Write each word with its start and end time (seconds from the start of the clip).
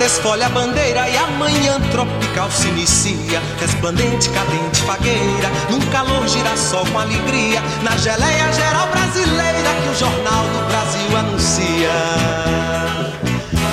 Desfolha 0.00 0.46
a 0.46 0.48
bandeira 0.48 1.06
e 1.08 1.16
amanhã 1.16 1.78
tropical 1.92 2.50
se 2.50 2.68
inicia. 2.68 3.40
Resplandente, 3.60 4.30
cadente, 4.30 4.80
fagueira, 4.82 5.50
num 5.68 5.80
calor 5.92 6.26
girassol 6.26 6.86
com 6.86 6.98
alegria, 6.98 7.62
na 7.82 7.96
geleia 7.98 8.50
geral 8.52 8.88
brasileira 8.88 9.68
que 9.82 9.88
o 9.90 9.94
Jornal 9.94 10.44
do 10.44 10.66
Brasil 10.68 11.16
anuncia. 11.16 11.92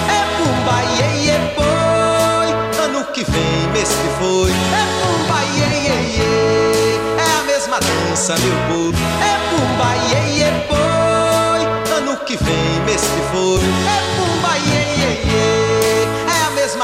É 0.09 0.21
pumba, 0.37 0.77
iê, 0.99 1.07
iê, 1.27 1.37
boi, 1.55 2.49
ano 2.83 3.05
que 3.13 3.23
vem, 3.23 3.71
mês 3.71 3.87
que 3.87 4.09
foi. 4.19 4.51
É 4.51 4.83
pumba, 5.01 5.39
iê, 5.55 5.67
iê, 5.87 5.97
iê, 6.17 6.99
é 7.19 7.39
a 7.39 7.43
mesma 7.43 7.79
dança, 7.79 8.35
meu 8.39 8.55
povo. 8.67 8.97
É 9.23 9.33
pumba, 9.49 9.89
iê, 10.11 10.19
iê, 10.39 10.51
boi, 10.67 11.61
ano 11.97 12.17
que 12.25 12.35
vem, 12.35 12.81
mês 12.85 13.01
que 13.01 13.21
foi. 13.31 13.63
É 13.63 13.97
pumba, 14.17 14.36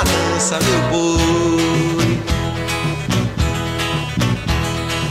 mesma 0.03 0.33
dança, 0.33 0.59
meu 0.59 0.81
boi. 0.89 2.19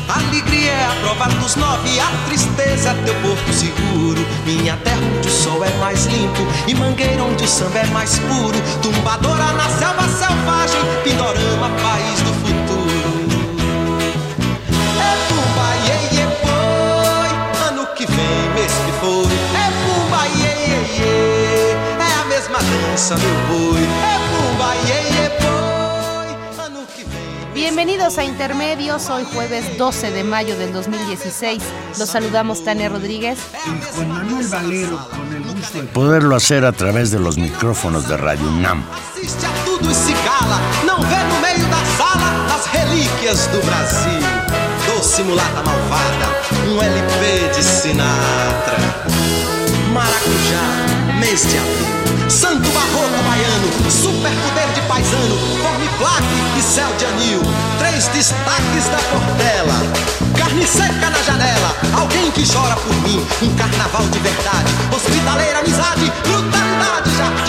Alegria 0.09 0.73
é 0.73 0.87
a 0.87 0.95
prova 1.01 1.29
dos 1.41 1.57
nove, 1.57 2.01
a 2.01 2.07
tristeza 2.27 2.91
é 2.91 2.95
teu 3.05 3.15
porto 3.17 3.53
seguro. 3.53 4.25
Minha 4.45 4.77
terra 4.79 5.01
onde 5.17 5.29
o 5.29 5.31
sol 5.31 5.65
é 5.65 5.71
mais 5.79 6.07
limpo 6.07 6.47
e 6.67 6.75
mangueira 6.75 7.23
onde 7.23 7.45
o 7.45 7.49
samba 7.49 7.79
é 7.79 7.87
mais 7.87 8.19
puro. 8.19 8.59
Tumbadora 8.83 9.53
na 9.53 9.69
selva 9.69 10.09
selvagem, 10.09 10.81
Pindorama, 11.05 11.71
país 11.83 12.21
do 12.21 12.33
futuro. 12.35 13.33
É 15.01 15.13
pumba, 15.29 15.69
iê, 15.87 16.19
iê, 16.19 16.27
boi, 16.43 17.69
ano 17.69 17.87
que 17.95 18.07
vem, 18.07 18.51
mês 18.55 18.73
que 18.73 18.93
foi. 19.01 19.33
É 19.57 19.71
pumba, 19.83 20.27
iê, 20.37 20.53
iê, 20.69 20.81
iê, 20.99 21.77
é 21.99 22.21
a 22.21 22.25
mesma 22.27 22.59
dança, 22.59 23.17
meu 23.17 23.37
boi. 23.49 23.83
É 23.83 24.32
Bienvenidos 27.55 28.19
a 28.19 28.25
Intermedios, 28.25 29.09
hoy 29.11 29.25
jueves 29.33 29.79
12 29.79 30.11
de 30.11 30.25
mayo 30.25 30.59
del 30.59 30.73
2016. 30.73 31.63
Los 31.99 32.09
saludamos 32.09 32.65
Tania 32.65 32.89
Rodríguez 32.89 33.39
y 33.67 33.71
Juan 33.95 34.09
Manuel 34.09 34.49
Valero 34.49 35.09
con 35.09 35.33
el 35.35 35.43
gusto 35.43 35.81
de 35.81 35.87
poderlo 35.89 36.37
hacer 36.37 36.65
a 36.65 36.73
través 36.73 37.11
de 37.11 37.19
los 37.19 37.39
micrófonos 37.39 38.09
de 38.09 38.17
Radio 38.17 38.51
NAM. 38.51 38.85
Assiste 38.93 39.47
a 39.47 39.65
tudo 39.65 39.91
e 39.91 39.95
se 39.95 40.13
cala, 40.13 40.61
não 40.87 41.01
vê 41.01 41.23
no 41.25 41.41
meio 41.41 41.67
da 41.71 41.85
sala 41.97 42.55
as 42.55 42.67
relíquias 42.67 43.47
do 43.49 43.61
Brasil. 43.63 44.21
Doce 44.87 45.23
mulata 45.23 45.63
malvada, 45.63 46.29
um 46.69 46.83
LP 46.83 47.49
de 47.55 47.63
Sinatra. 47.63 49.62
Maracujá, 49.93 51.19
mês 51.21 51.43
de 51.43 51.59
abril. 51.59 52.31
Santo 52.31 52.67
barroco 52.71 53.23
baiano, 53.29 53.91
super 53.91 54.33
poder 54.33 54.73
de 54.73 54.81
paisano, 54.89 55.37
forme 55.61 55.87
plaque 55.99 56.59
e 56.59 56.63
céu 56.63 56.89
de 56.97 57.05
anil. 57.05 57.43
Três 57.79 58.09
destaques 58.09 58.89
da 58.91 58.97
Portela. 59.11 59.75
Carne 60.39 60.67
seca 60.67 61.11
na 61.11 61.23
janela, 61.23 61.77
alguém 61.95 62.31
que 62.31 62.43
chora 62.51 62.75
por 62.77 62.95
mim. 63.03 63.23
Um 63.43 63.55
carnaval 63.55 64.09
de 64.09 64.19
verdade, 64.21 64.73
hospitaleira 64.91 65.59
amizade, 65.59 66.11
brutalidade 66.25 67.17
jardim. 67.19 67.42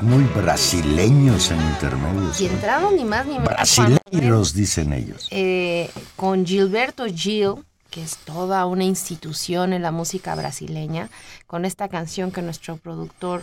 Muy 0.00 0.24
brasileños 0.24 1.50
en 1.50 1.60
intermedios. 1.60 2.40
Y 2.40 2.46
entraron 2.46 2.96
ni 2.96 3.04
más 3.04 3.26
ni 3.26 3.34
menos. 3.34 3.48
Brasileiros, 3.48 4.54
dicen 4.54 4.92
ellos. 4.92 5.28
Eh, 5.30 5.90
con 6.16 6.46
Gilberto 6.46 7.04
Gil 7.06 7.64
que 7.92 8.02
es 8.02 8.16
toda 8.16 8.64
una 8.64 8.84
institución 8.84 9.74
en 9.74 9.82
la 9.82 9.92
música 9.92 10.34
brasileña, 10.34 11.10
con 11.46 11.66
esta 11.66 11.88
canción 11.88 12.32
que 12.32 12.40
nuestro 12.40 12.78
productor 12.78 13.42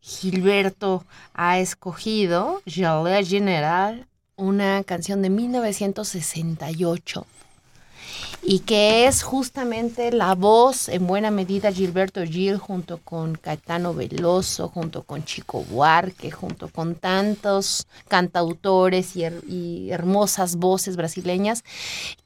Gilberto 0.00 1.04
ha 1.34 1.58
escogido, 1.58 2.62
Jalea 2.66 3.22
General, 3.22 4.06
una 4.36 4.82
canción 4.84 5.20
de 5.20 5.28
1968 5.28 7.26
y 8.48 8.60
que 8.60 9.08
es 9.08 9.24
justamente 9.24 10.12
la 10.12 10.36
voz, 10.36 10.88
en 10.88 11.08
buena 11.08 11.32
medida, 11.32 11.72
Gilberto 11.72 12.22
Gil, 12.24 12.58
junto 12.58 12.98
con 12.98 13.34
Caetano 13.34 13.92
Veloso, 13.92 14.68
junto 14.68 15.02
con 15.02 15.24
Chico 15.24 15.64
Buarque, 15.64 16.30
junto 16.30 16.68
con 16.68 16.94
tantos 16.94 17.88
cantautores 18.06 19.16
y, 19.16 19.90
hermosas 19.90 20.56
voces 20.56 20.96
brasileñas, 20.96 21.64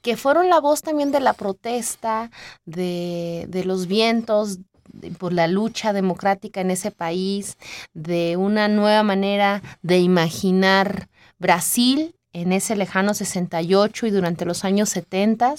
que 0.02 0.18
fueron 0.18 0.50
la 0.50 0.60
voz 0.60 0.82
también 0.82 1.10
de 1.10 1.20
la 1.20 1.32
protesta, 1.32 2.30
de, 2.66 3.46
de 3.48 3.64
los 3.64 3.86
vientos, 3.86 4.58
por 5.18 5.32
la 5.32 5.46
lucha 5.46 5.94
democrática 5.94 6.60
en 6.60 6.70
ese 6.70 6.90
país, 6.90 7.56
de 7.94 8.36
una 8.36 8.68
nueva 8.68 9.02
manera 9.04 9.62
de 9.80 10.00
imaginar 10.00 11.08
Brasil 11.38 12.14
en 12.34 12.52
ese 12.52 12.76
lejano 12.76 13.14
68 13.14 14.06
y 14.06 14.10
durante 14.10 14.44
los 14.44 14.64
años 14.64 14.90
70 14.90 15.54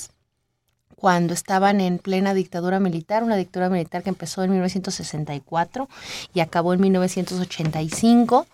cuando 1.01 1.33
estaban 1.33 1.81
en 1.81 1.97
plena 1.97 2.35
dictadura 2.35 2.79
militar, 2.79 3.23
una 3.23 3.35
dictadura 3.35 3.71
militar 3.71 4.03
que 4.03 4.09
empezó 4.09 4.43
en 4.43 4.51
1964 4.51 5.89
y 6.31 6.41
acabó 6.41 6.75
en 6.75 6.81
1985. 6.81 8.45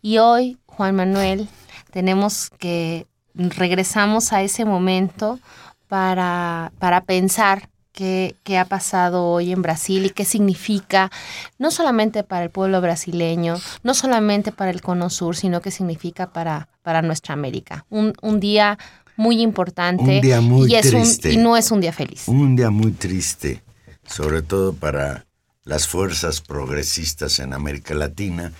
Y 0.00 0.16
hoy, 0.16 0.56
Juan 0.64 0.96
Manuel, 0.96 1.46
tenemos 1.90 2.48
que 2.58 3.06
regresamos 3.34 4.32
a 4.32 4.40
ese 4.40 4.64
momento 4.64 5.38
para, 5.86 6.72
para 6.78 7.02
pensar 7.02 7.68
qué, 7.92 8.34
qué, 8.44 8.56
ha 8.56 8.64
pasado 8.64 9.26
hoy 9.26 9.52
en 9.52 9.60
Brasil 9.60 10.06
y 10.06 10.10
qué 10.10 10.24
significa, 10.24 11.10
no 11.58 11.70
solamente 11.70 12.24
para 12.24 12.44
el 12.44 12.50
pueblo 12.50 12.80
brasileño, 12.80 13.56
no 13.82 13.92
solamente 13.92 14.52
para 14.52 14.70
el 14.70 14.80
Cono 14.80 15.10
Sur, 15.10 15.36
sino 15.36 15.60
qué 15.60 15.70
significa 15.70 16.32
para, 16.32 16.68
para 16.82 17.02
nuestra 17.02 17.34
América. 17.34 17.84
Un, 17.90 18.14
un 18.22 18.40
día 18.40 18.78
muy 19.16 19.40
importante. 19.40 20.02
Un 20.02 20.20
día 20.20 20.40
muy 20.40 20.74
y 20.74 20.80
triste. 20.80 21.32
y 21.32 21.36
no 21.36 21.56
es 21.56 21.70
un 21.70 21.80
día 21.80 21.92
feliz. 21.92 22.28
Un 22.28 22.56
día 22.56 22.70
muy 22.70 22.92
triste, 22.92 23.62
sobre 24.06 24.42
todo 24.42 24.72
para 24.74 25.26
las 25.64 25.88
fuerzas 25.88 26.40
progresistas 26.40 27.38
en 27.38 27.52
América 27.52 27.94
Latina 27.94 28.52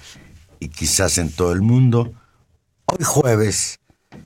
y 0.61 0.69
quizás 0.69 1.19
en 1.19 1.31
todo 1.31 1.53
el 1.53 1.63
mundo. 1.63 2.13
Hoy 2.87 3.05
jueves, 3.05 3.81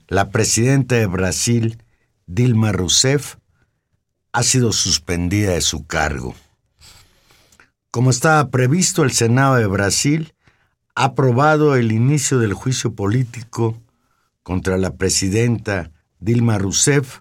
la 0.08 0.30
presidenta 0.30 0.96
de 0.96 1.06
Brasil, 1.06 1.82
Dilma 2.26 2.72
Rousseff, 2.72 3.36
ha 4.32 4.42
sido 4.42 4.72
suspendida 4.72 5.52
de 5.52 5.60
su 5.60 5.86
cargo. 5.86 6.34
Como 7.90 8.10
estaba 8.10 8.50
previsto, 8.50 9.02
el 9.02 9.12
Senado 9.12 9.56
de 9.56 9.66
Brasil 9.66 10.34
ha 10.94 11.04
aprobado 11.04 11.74
el 11.74 11.90
inicio 11.90 12.38
del 12.38 12.52
juicio 12.52 12.94
político 12.94 13.80
contra 14.42 14.76
la 14.76 14.94
presidenta 14.96 15.90
Dilma 16.20 16.58
Rousseff. 16.58 17.20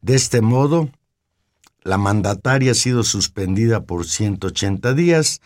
De 0.00 0.14
este 0.14 0.40
modo, 0.40 0.90
la 1.82 1.98
mandataria 1.98 2.72
ha 2.72 2.74
sido 2.74 3.02
suspendida 3.02 3.84
por 3.84 4.06
180 4.06 4.94
días, 4.94 5.40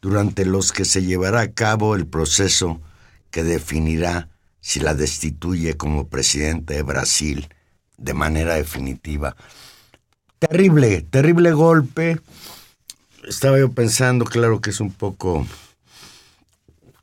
durante 0.00 0.44
los 0.44 0.72
que 0.72 0.84
se 0.84 1.02
llevará 1.02 1.40
a 1.40 1.52
cabo 1.52 1.96
el 1.96 2.06
proceso 2.06 2.80
que 3.30 3.42
definirá 3.42 4.28
si 4.60 4.80
la 4.80 4.94
destituye 4.94 5.78
como 5.78 6.08
presidente 6.08 6.74
de 6.74 6.82
Brasil 6.82 7.48
de 7.96 8.12
manera 8.12 8.54
definitiva. 8.54 9.34
Terrible, 10.38 11.00
terrible 11.02 11.52
golpe. 11.52 12.20
Estaba 13.26 13.58
yo 13.58 13.72
pensando, 13.72 14.26
claro 14.26 14.60
que 14.60 14.70
es 14.70 14.80
un 14.80 14.92
poco 14.92 15.46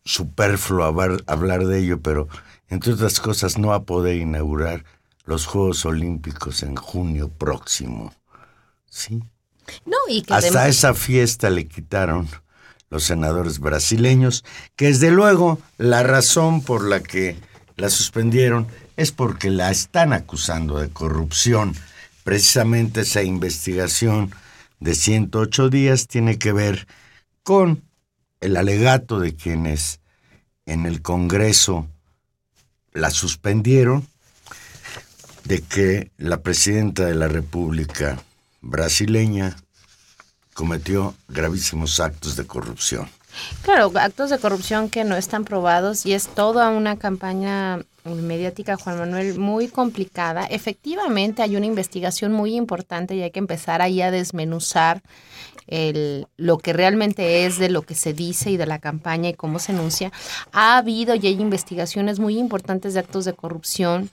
superfluo 0.03 0.83
hablar, 0.83 1.65
de 1.65 1.79
ello, 1.79 2.01
pero 2.01 2.27
entre 2.69 2.93
otras 2.93 3.19
cosas 3.19 3.57
no 3.57 3.69
va 3.69 3.77
a 3.77 3.83
poder 3.83 4.17
inaugurar 4.17 4.85
los 5.31 5.45
Juegos 5.45 5.85
Olímpicos 5.85 6.61
en 6.61 6.75
junio 6.75 7.29
próximo. 7.29 8.13
¿Sí? 8.89 9.23
No, 9.85 9.95
y 10.09 10.23
que 10.23 10.33
Hasta 10.33 10.67
esa 10.67 10.93
fiesta 10.93 11.49
le 11.49 11.69
quitaron 11.69 12.27
los 12.89 13.05
senadores 13.05 13.59
brasileños, 13.59 14.43
que 14.75 14.87
desde 14.87 15.09
luego 15.09 15.57
la 15.77 16.03
razón 16.03 16.61
por 16.61 16.83
la 16.83 16.99
que 16.99 17.37
la 17.77 17.89
suspendieron 17.89 18.67
es 18.97 19.13
porque 19.13 19.49
la 19.49 19.71
están 19.71 20.11
acusando 20.11 20.79
de 20.79 20.89
corrupción. 20.89 21.75
Precisamente 22.25 23.01
esa 23.01 23.23
investigación 23.23 24.35
de 24.81 24.95
108 24.95 25.69
días 25.69 26.07
tiene 26.07 26.37
que 26.39 26.51
ver 26.51 26.87
con 27.43 27.81
el 28.41 28.57
alegato 28.57 29.21
de 29.21 29.33
quienes 29.33 30.01
en 30.65 30.85
el 30.85 31.01
Congreso 31.01 31.87
la 32.91 33.11
suspendieron, 33.11 34.05
de 35.43 35.61
que 35.61 36.11
la 36.17 36.41
presidenta 36.41 37.05
de 37.05 37.15
la 37.15 37.27
República 37.27 38.21
brasileña 38.61 39.55
cometió 40.53 41.15
gravísimos 41.27 41.99
actos 41.99 42.35
de 42.35 42.45
corrupción. 42.45 43.09
Claro, 43.63 43.91
actos 43.95 44.29
de 44.29 44.39
corrupción 44.39 44.89
que 44.89 45.03
no 45.03 45.15
están 45.15 45.45
probados 45.45 46.05
y 46.05 46.13
es 46.13 46.27
toda 46.27 46.69
una 46.69 46.97
campaña 46.97 47.79
mediática, 48.03 48.77
Juan 48.77 48.99
Manuel, 48.99 49.39
muy 49.39 49.67
complicada. 49.67 50.45
Efectivamente, 50.45 51.41
hay 51.41 51.55
una 51.55 51.65
investigación 51.65 52.31
muy 52.31 52.55
importante 52.55 53.15
y 53.15 53.21
hay 53.21 53.31
que 53.31 53.39
empezar 53.39 53.81
ahí 53.81 54.01
a 54.01 54.11
desmenuzar 54.11 55.01
el, 55.67 56.27
lo 56.35 56.57
que 56.57 56.73
realmente 56.73 57.45
es 57.45 57.57
de 57.57 57.69
lo 57.69 57.83
que 57.83 57.95
se 57.95 58.13
dice 58.13 58.51
y 58.51 58.57
de 58.57 58.65
la 58.65 58.79
campaña 58.79 59.29
y 59.29 59.33
cómo 59.33 59.59
se 59.59 59.71
enuncia. 59.71 60.11
Ha 60.51 60.77
habido 60.77 61.15
y 61.15 61.27
hay 61.27 61.39
investigaciones 61.39 62.19
muy 62.19 62.37
importantes 62.37 62.93
de 62.93 62.99
actos 62.99 63.25
de 63.25 63.33
corrupción 63.33 64.09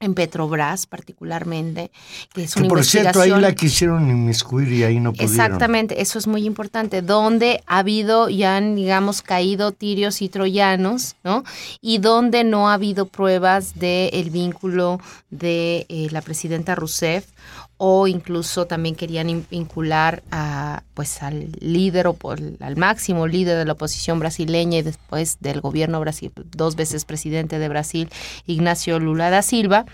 en 0.00 0.14
Petrobras 0.14 0.86
particularmente, 0.86 1.90
que 2.32 2.44
es 2.44 2.56
una 2.56 2.68
por 2.68 2.78
investigación... 2.78 3.14
cierto, 3.14 3.36
ahí 3.36 3.40
la 3.40 3.54
quisieron 3.54 4.10
inmiscuir 4.10 4.72
y 4.72 4.84
ahí 4.84 5.00
no 5.00 5.12
pudieron. 5.12 5.34
Exactamente, 5.34 6.00
eso 6.02 6.18
es 6.18 6.26
muy 6.26 6.44
importante, 6.44 7.00
donde 7.02 7.62
ha 7.66 7.78
habido 7.78 8.28
y 8.28 8.42
han, 8.42 8.74
digamos, 8.74 9.22
caído 9.22 9.72
tirios 9.72 10.20
y 10.20 10.28
troyanos, 10.28 11.16
¿no? 11.24 11.44
Y 11.80 11.98
donde 11.98 12.44
no 12.44 12.68
ha 12.68 12.74
habido 12.74 13.06
pruebas 13.06 13.74
del 13.78 14.10
el 14.12 14.30
vínculo 14.30 15.00
de 15.30 15.86
eh, 15.88 16.08
la 16.10 16.22
presidenta 16.22 16.74
Rousseff 16.74 17.26
o 17.76 18.06
incluso 18.06 18.66
también 18.66 18.94
querían 18.94 19.46
vincular 19.50 20.22
a, 20.30 20.82
pues, 20.94 21.22
al 21.22 21.50
líder 21.60 22.06
o 22.06 22.16
al 22.60 22.76
máximo 22.76 23.26
líder 23.26 23.58
de 23.58 23.64
la 23.64 23.72
oposición 23.72 24.20
brasileña 24.20 24.78
y 24.78 24.82
después 24.82 25.38
del 25.40 25.60
gobierno 25.60 26.00
Brasil, 26.00 26.32
dos 26.36 26.76
veces 26.76 27.04
presidente 27.04 27.58
de 27.58 27.68
Brasil, 27.68 28.08
Ignacio 28.46 28.98
Lula 29.00 29.30
da 29.30 29.42
Silva. 29.42 29.86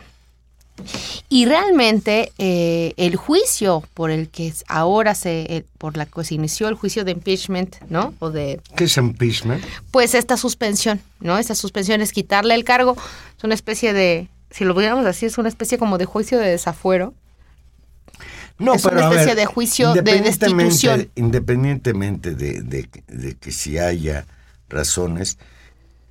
Y 1.28 1.44
realmente 1.44 2.32
eh, 2.38 2.94
el 2.96 3.16
juicio 3.16 3.82
por 3.92 4.10
el 4.10 4.28
que 4.28 4.52
ahora 4.66 5.14
se, 5.14 5.42
eh, 5.42 5.64
por 5.76 5.96
la 5.96 6.06
que 6.06 6.24
se 6.24 6.34
inició 6.34 6.68
el 6.68 6.74
juicio 6.74 7.04
de 7.04 7.12
impeachment, 7.12 7.76
¿no? 7.90 8.14
O 8.18 8.30
de, 8.30 8.60
¿Qué 8.76 8.84
es 8.84 8.96
impeachment? 8.96 9.62
pues 9.90 10.14
esta 10.14 10.36
suspensión, 10.36 11.00
¿no? 11.20 11.36
Esta 11.36 11.54
suspensión 11.54 12.00
es 12.00 12.12
quitarle 12.12 12.54
el 12.54 12.64
cargo, 12.64 12.96
es 13.36 13.44
una 13.44 13.54
especie 13.54 13.92
de, 13.92 14.28
si 14.50 14.64
lo 14.64 14.74
pudiéramos 14.74 15.04
decir, 15.04 15.26
es 15.28 15.36
una 15.36 15.50
especie 15.50 15.76
como 15.76 15.98
de 15.98 16.06
juicio 16.06 16.38
de 16.38 16.48
desafuero, 16.48 17.12
No, 18.60 18.74
Es 18.74 18.84
una 18.84 19.08
a 19.08 19.10
especie 19.10 19.34
de 19.34 19.46
juicio 19.46 19.92
de 19.94 20.02
destitución. 20.20 21.10
Independientemente 21.16 22.34
de, 22.34 22.62
de- 22.62 22.88
de 23.08 23.34
que 23.36 23.50
si 23.50 23.78
haya 23.78 24.26
razones, 24.68 25.38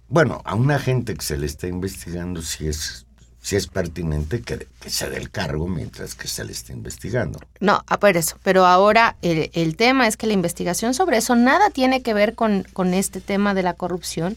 bueno, 0.07 0.42
a 0.44 0.56
una 0.56 0.80
gente 0.80 1.13
que 1.16 1.22
se 1.24 1.38
le 1.38 1.46
está 1.46 1.68
investigando 1.68 2.42
si 2.42 2.68
es, 2.68 3.06
si 3.42 3.56
es 3.56 3.68
pertinente 3.68 4.42
que, 4.42 4.68
que 4.81 4.90
se 4.90 5.10
dé 5.10 5.18
el 5.18 5.30
cargo 5.30 5.68
mientras 5.68 6.16
que 6.16 6.28
se 6.28 6.44
le 6.44 6.51
está 6.51 6.74
investigando. 6.74 7.40
No, 7.60 7.84
a 7.88 8.00
por 8.00 8.18
eso. 8.18 8.38
Pero 8.44 8.66
ahora 8.66 9.16
el, 9.22 9.50
el 9.54 9.75
tema 9.78 10.07
es 10.07 10.18
que 10.18 10.28
la 10.28 10.34
investigación 10.34 10.94
sobre 10.94 11.18
eso 11.18 11.36
nada 11.36 11.69
tiene 11.69 12.02
que 12.02 12.13
ver 12.13 12.36
con, 12.36 12.66
con 12.74 12.94
este 12.94 13.22
tema 13.22 13.54
de 13.54 13.63
la 13.63 13.74
corrupción 13.75 14.36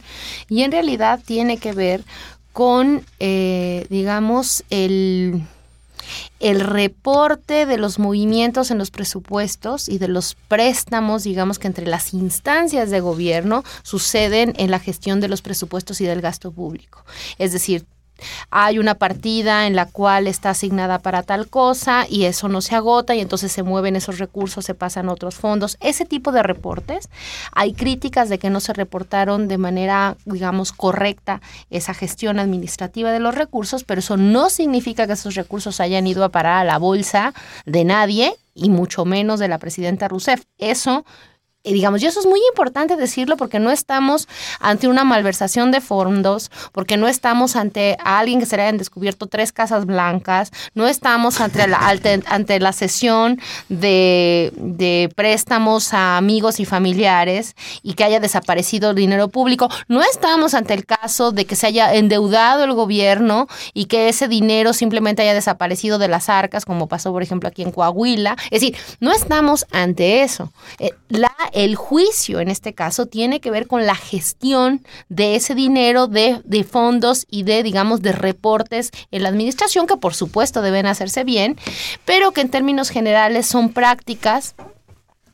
y 0.49 0.63
en 0.63 0.71
realidad 0.73 1.21
tiene 1.25 1.57
que 1.57 1.73
ver 1.73 2.05
con, 2.53 3.03
eh, 3.19 3.87
digamos, 3.89 4.63
el, 4.69 5.43
el 6.41 6.61
reporte 6.61 7.67
de 7.67 7.79
los 7.79 7.99
movimientos 7.99 8.71
en 8.71 8.79
los 8.79 8.91
presupuestos 8.91 9.89
y 9.89 9.99
de 9.99 10.09
los 10.09 10.35
préstamos, 10.49 11.25
digamos 11.25 11.59
que 11.59 11.69
entre 11.69 11.87
las 11.87 12.15
instancias 12.15 12.91
de 12.91 13.01
gobierno 13.01 13.65
suceden 13.83 14.55
en 14.57 14.71
la 14.71 14.79
gestión 14.79 15.21
de 15.21 15.29
los 15.29 15.43
presupuestos 15.43 16.01
y 16.01 16.05
del 16.05 16.21
gasto 16.21 16.51
público. 16.51 17.05
Es 17.39 17.53
decir, 17.53 17.87
hay 18.51 18.79
una 18.79 18.95
partida 18.95 19.67
en 19.67 19.77
la 19.77 19.87
cual 19.87 20.27
está 20.27 20.51
asignada 20.51 20.99
para 20.99 21.23
tal 21.23 21.49
cosa 21.49 22.07
y 22.09 22.25
eso 22.25 22.49
no 22.49 22.61
se 22.61 22.75
agota 22.75 23.15
y 23.15 23.21
entonces 23.21 23.53
se 23.53 23.63
mueven 23.63 23.97
esos 23.97 24.19
recursos, 24.19 24.65
se 24.65 24.75
pasan 24.75 25.09
a 25.09 25.13
otros 25.13 25.37
fondos. 25.37 25.77
Ese 25.81 26.05
tipo 26.05 26.33
de 26.33 26.43
reportes, 26.43 27.09
hay 27.53 27.73
críticas 27.73 28.29
de 28.29 28.39
que 28.39 28.51
no 28.51 28.61
se 28.61 28.73
reportaron 28.73 29.49
de 29.49 29.59
manera, 29.59 30.17
digamos, 30.25 30.73
correcta 30.73 31.41
esa 31.71 31.95
gestión 31.95 32.39
administrativa 32.39 33.13
de 33.13 33.21
los 33.21 33.35
recursos, 33.35 33.85
pero 33.85 34.01
eso 34.01 34.17
no 34.17 34.51
significa 34.51 35.07
que 35.07 35.15
esos 35.15 35.35
recursos 35.35 35.81
hayan 35.81 36.07
ido 36.07 36.25
a 36.25 36.31
parar 36.31 36.59
a 36.59 36.65
la 36.65 36.79
bolsa 36.79 37.35
de 37.67 37.85
nadie 37.85 38.35
y 38.55 38.71
mucho 38.71 39.05
menos 39.05 39.41
de 39.41 39.49
la 39.49 39.59
presidenta 39.59 40.09
Rousseff. 40.09 40.45
Eso 40.59 41.05
digamos, 41.65 42.03
y 42.03 42.07
eso 42.07 42.21
es 42.21 42.27
muy 42.27 42.41
importante 42.51 42.97
decirlo 42.97 43.37
porque 43.37 43.59
no 43.59 43.71
estamos 43.71 44.29
ante 44.61 44.89
una 44.89 45.05
malversación 45.05 45.71
de 45.71 45.81
fondos, 45.81 46.51
porque 46.73 46.97
no 46.97 47.09
estamos 47.09 47.57
ante 47.57 47.97
alguien 48.05 48.41
que 48.41 48.47
se 48.47 48.57
le 48.57 48.63
hayan 48.63 48.79
descubierto 48.79 49.27
tres 49.27 49.53
casas 49.53 49.87
blancas, 49.87 50.51
no 50.75 50.89
estamos 50.89 51.41
ante 51.41 51.67
la, 51.67 51.79
ante, 51.79 52.23
ante 52.27 52.61
la 52.61 52.73
sesión 52.73 53.41
de, 53.69 54.53
de 54.57 55.11
préstamos 55.15 55.95
a 55.95 56.17
amigos 56.17 56.61
y 56.61 56.65
familiares 56.65 57.55
y 57.83 57.95
que 57.95 58.05
haya 58.05 58.21
desaparecido 58.21 58.95
dinero 58.95 59.29
público, 59.29 59.69
no 59.89 60.03
estamos 60.03 60.55
ante 60.55 60.75
el 60.75 60.87
caso 60.87 61.33
de 61.33 61.45
que 61.45 61.57
se 61.57 61.67
haya 61.67 61.95
endeudado 61.95 62.65
el 62.65 62.73
gobierno 62.73 63.47
y 63.75 63.87
que 63.87 64.09
ese 64.09 64.29
dinero 64.29 64.73
simplemente 64.73 65.23
haya 65.23 65.35
desaparecido 65.35 65.99
de 65.99 66.09
las 66.09 66.29
arcas, 66.29 66.65
como 66.65 66.89
pasó, 66.89 67.13
por 67.13 67.23
ejemplo, 67.23 67.49
aquí 67.49 67.63
en 67.63 67.71
Coahuila. 67.73 68.37
Es 68.51 68.61
decir, 68.61 68.77
no 69.01 69.13
estamos 69.13 69.67
ante 69.71 70.23
eso. 70.23 70.53
Eh, 70.79 70.91
la, 71.09 71.35
el 71.53 71.77
juicio, 71.77 72.41
en 72.41 72.49
este 72.49 72.75
caso, 72.75 73.07
tiene 73.07 73.41
que 73.41 73.51
ver 73.51 73.67
con 73.67 73.87
la 73.87 73.95
gestión 73.95 74.85
de 75.09 75.37
ese 75.37 75.55
dinero 75.55 76.07
de, 76.07 76.67
fondos 76.69 77.27
y 77.31 77.43
de, 77.43 77.63
digamos, 77.63 78.03
de 78.03 78.13
reportes 78.13 78.91
en 79.11 79.23
la 79.23 79.29
administración, 79.29 79.87
que 79.87 79.97
por 79.97 80.15
supuesto 80.15 80.63
deben 80.63 80.87
hacerse 80.87 81.25
bien, 81.25 81.57
pero 82.05 82.33
que 82.33 82.41
en 82.41 82.51
términos 82.51 82.91
generales 82.91 83.47
son 83.47 83.73
prácticas 83.73 84.55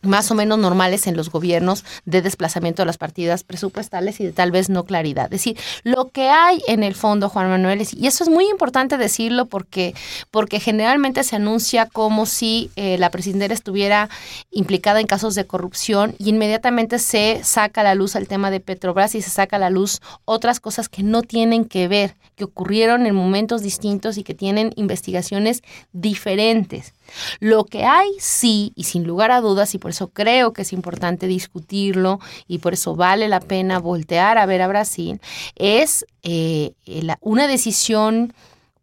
más 0.08 0.30
o 0.30 0.34
menos 0.34 0.58
normales 0.58 1.06
en 1.06 1.16
los 1.16 1.30
gobiernos 1.30 1.84
de 2.04 2.22
desplazamiento 2.22 2.82
de 2.82 2.86
las 2.86 2.98
partidas 2.98 3.44
presupuestales 3.44 4.20
y 4.20 4.24
de 4.24 4.32
tal 4.32 4.50
vez 4.50 4.70
no 4.70 4.84
claridad. 4.84 5.26
Es 5.26 5.42
decir, 5.42 5.58
lo 5.84 6.08
que 6.08 6.28
hay 6.28 6.60
en 6.66 6.82
el 6.82 6.94
fondo, 6.94 7.28
Juan 7.28 7.48
Manuel, 7.48 7.86
y 7.92 8.06
eso 8.06 8.24
es 8.24 8.30
muy 8.30 8.48
importante 8.48 8.96
decirlo 8.96 9.46
porque, 9.46 9.94
porque 10.30 10.60
generalmente 10.60 11.22
se 11.24 11.36
anuncia 11.36 11.86
como 11.86 12.26
si 12.26 12.70
eh, 12.76 12.98
la 12.98 13.10
presidenta 13.10 13.38
estuviera 13.46 14.08
implicada 14.50 15.00
en 15.00 15.06
casos 15.06 15.34
de 15.34 15.46
corrupción 15.46 16.14
y 16.18 16.30
inmediatamente 16.30 16.98
se 16.98 17.40
saca 17.44 17.82
a 17.82 17.84
la 17.84 17.94
luz 17.94 18.16
el 18.16 18.28
tema 18.28 18.50
de 18.50 18.60
Petrobras 18.60 19.14
y 19.14 19.22
se 19.22 19.30
saca 19.30 19.56
a 19.56 19.60
la 19.60 19.70
luz 19.70 20.00
otras 20.24 20.60
cosas 20.60 20.88
que 20.88 21.02
no 21.02 21.22
tienen 21.22 21.64
que 21.64 21.88
ver, 21.88 22.14
que 22.36 22.44
ocurrieron 22.44 23.06
en 23.06 23.14
momentos 23.14 23.62
distintos 23.62 24.18
y 24.18 24.24
que 24.24 24.34
tienen 24.34 24.72
investigaciones 24.76 25.62
diferentes. 25.92 26.94
Lo 27.40 27.64
que 27.64 27.84
hay, 27.84 28.08
sí, 28.18 28.72
y 28.76 28.84
sin 28.84 29.04
lugar 29.04 29.30
a 29.30 29.40
dudas, 29.40 29.74
y 29.74 29.78
por 29.78 29.90
eso 29.90 30.08
creo 30.08 30.52
que 30.52 30.62
es 30.62 30.72
importante 30.72 31.26
discutirlo, 31.26 32.20
y 32.46 32.58
por 32.58 32.72
eso 32.74 32.94
vale 32.96 33.28
la 33.28 33.40
pena 33.40 33.78
voltear 33.78 34.38
a 34.38 34.46
ver 34.46 34.62
a 34.62 34.68
Brasil, 34.68 35.20
es 35.56 36.04
eh, 36.22 36.72
la- 36.86 37.18
una 37.20 37.46
decisión 37.46 38.32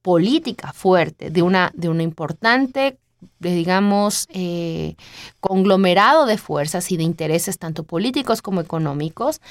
política 0.02 0.72
fuerte 0.74 1.30
de 1.30 1.42
una, 1.42 1.72
de 1.76 1.90
una 1.90 2.04
importante 2.04 2.98
digamos, 3.40 4.28
eh, 4.34 4.96
conglomerado 5.40 6.26
de 6.26 6.38
fuerzas 6.38 6.92
y 6.92 6.98
de 6.98 7.04
intereses 7.04 7.58
tanto 7.58 7.84
políticos 7.84 8.42
como 8.42 8.62
económicos 8.62 9.42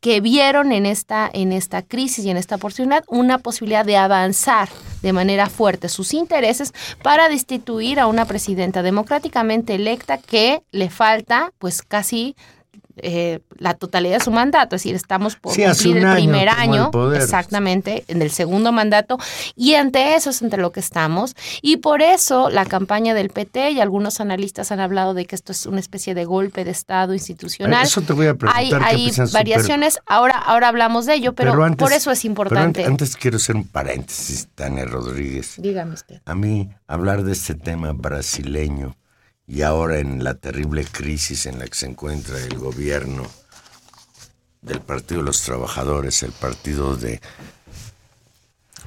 que 0.00 0.20
vieron 0.20 0.72
en 0.72 0.86
esta, 0.86 1.30
en 1.32 1.52
esta 1.52 1.82
crisis 1.82 2.24
y 2.24 2.30
en 2.30 2.36
esta 2.36 2.56
oportunidad 2.56 3.04
una 3.08 3.38
posibilidad 3.38 3.84
de 3.84 3.96
avanzar 3.96 4.68
de 5.02 5.12
manera 5.12 5.48
fuerte 5.48 5.88
sus 5.88 6.14
intereses 6.14 6.72
para 7.02 7.28
destituir 7.28 8.00
a 8.00 8.06
una 8.06 8.24
presidenta 8.24 8.82
democráticamente 8.82 9.74
electa 9.74 10.18
que 10.18 10.62
le 10.72 10.90
falta 10.90 11.52
pues 11.58 11.82
casi 11.82 12.34
eh, 12.96 13.40
la 13.58 13.74
totalidad 13.74 14.18
de 14.18 14.24
su 14.24 14.30
mandato, 14.30 14.76
es 14.76 14.82
decir, 14.82 14.94
estamos 14.94 15.36
por 15.36 15.54
Sí, 15.54 15.62
cumplir 15.64 15.96
el 15.98 16.06
año 16.06 16.14
primer 16.16 16.48
año, 16.48 16.90
poder. 16.90 17.22
exactamente, 17.22 18.04
en 18.08 18.22
el 18.22 18.30
segundo 18.30 18.72
mandato, 18.72 19.18
y 19.56 19.74
ante 19.74 20.14
eso 20.14 20.30
es 20.30 20.42
entre 20.42 20.60
lo 20.60 20.72
que 20.72 20.80
estamos, 20.80 21.34
y 21.62 21.78
por 21.78 22.02
eso 22.02 22.50
la 22.50 22.64
campaña 22.66 23.14
del 23.14 23.30
PT 23.30 23.70
y 23.72 23.80
algunos 23.80 24.20
analistas 24.20 24.72
han 24.72 24.80
hablado 24.80 25.14
de 25.14 25.26
que 25.26 25.34
esto 25.34 25.52
es 25.52 25.66
una 25.66 25.80
especie 25.80 26.14
de 26.14 26.24
golpe 26.24 26.64
de 26.64 26.70
Estado 26.70 27.14
institucional. 27.14 27.84
Eso 27.86 28.02
te 28.02 28.12
voy 28.12 28.26
a 28.26 28.34
preguntar. 28.34 28.60
Hay, 28.60 28.70
¿qué 28.70 28.76
hay 29.22 29.30
variaciones, 29.32 29.98
ahora, 30.06 30.36
ahora 30.38 30.68
hablamos 30.68 31.06
de 31.06 31.14
ello, 31.14 31.32
pero, 31.34 31.52
antes- 31.62 31.78
por 31.84 31.92
eso 31.92 32.10
es 32.10 32.20
pero 32.20 32.30
importante. 32.30 32.84
an- 32.84 32.90
antes 32.92 33.16
quiero 33.16 33.36
hacer 33.36 33.56
un 33.56 33.66
paréntesis, 33.66 34.48
Tania 34.54 34.84
Rodríguez. 34.84 35.54
Dígame 35.58 35.94
usted. 35.94 36.20
A 36.24 36.34
mí, 36.34 36.70
hablar 36.86 37.22
de 37.24 37.32
este 37.32 37.54
tema 37.54 37.92
brasileño 37.92 38.96
y 39.50 39.62
ahora 39.62 39.98
en 39.98 40.22
la 40.22 40.34
terrible 40.34 40.84
crisis 40.84 41.44
en 41.46 41.58
la 41.58 41.66
que 41.66 41.74
se 41.74 41.86
encuentra 41.86 42.38
el 42.38 42.56
gobierno 42.56 43.26
del 44.62 44.80
Partido 44.80 45.22
de 45.22 45.26
los 45.26 45.42
Trabajadores, 45.42 46.22
el 46.22 46.30
partido 46.30 46.96
de 46.96 47.20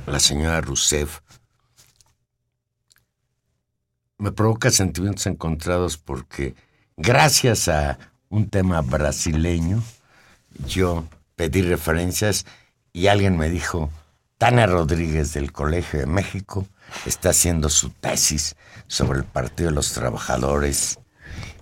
la 0.07 0.21
señora 0.21 0.61
Rousseff, 0.61 1.19
me 4.17 4.31
provoca 4.31 4.71
sentimientos 4.71 5.27
encontrados 5.27 5.97
porque 5.97 6.55
gracias 6.95 7.67
a 7.67 7.99
un 8.29 8.49
tema 8.49 8.79
brasileño, 8.79 9.83
yo 10.65 11.05
pedí 11.35 11.61
referencias 11.61 12.45
y 12.93 13.07
alguien 13.07 13.37
me 13.37 13.49
dijo, 13.49 13.91
Tania 14.37 14.67
Rodríguez 14.67 15.33
del 15.33 15.51
Colegio 15.51 15.99
de 15.99 16.05
México 16.05 16.65
está 17.05 17.31
haciendo 17.31 17.67
su 17.67 17.89
tesis 17.89 18.55
sobre 18.93 19.17
el 19.19 19.25
Partido 19.25 19.69
de 19.69 19.75
los 19.75 19.91
Trabajadores. 19.91 20.99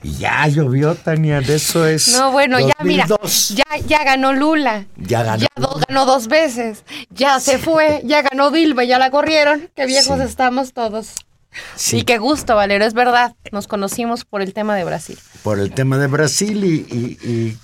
Y 0.03 0.15
ya 0.17 0.45
llovió, 0.47 0.95
Tania, 0.95 1.39
de 1.41 1.55
eso 1.55 1.85
es. 1.85 2.09
No, 2.17 2.31
bueno, 2.31 2.59
ya 2.59 2.73
mira, 2.83 3.05
2002. 3.07 3.49
ya, 3.55 3.77
ya 3.87 4.03
ganó 4.03 4.33
Lula. 4.33 4.85
Ya 4.97 5.23
ganó 5.23 5.43
Ya 5.43 5.47
do- 5.55 5.79
ganó 5.87 6.05
dos 6.05 6.27
veces. 6.27 6.83
Ya 7.09 7.39
se 7.39 7.57
fue, 7.57 8.01
ya 8.03 8.21
ganó 8.23 8.51
Dilma, 8.51 8.83
ya 8.83 8.99
la 8.99 9.11
corrieron. 9.11 9.69
Qué 9.75 9.85
viejos 9.85 10.17
Sí. 10.19 10.25
estamos 10.25 10.73
todos. 10.73 11.13
Sí, 11.75 11.99
Y 11.99 12.03
qué 12.03 12.17
gusto, 12.17 12.55
Valero, 12.55 12.83
es 12.83 12.93
verdad. 12.93 13.35
Nos 13.51 13.67
conocimos 13.67 14.25
por 14.25 14.41
el 14.41 14.53
tema 14.53 14.75
de 14.75 14.83
Brasil. 14.83 15.17
por 15.43 15.57
el 15.59 15.71
tema 15.71 15.97
de 15.97 16.07
Brasil 16.07 16.63
y, 16.65 16.85
y- 16.93 17.17
y- 17.29 17.57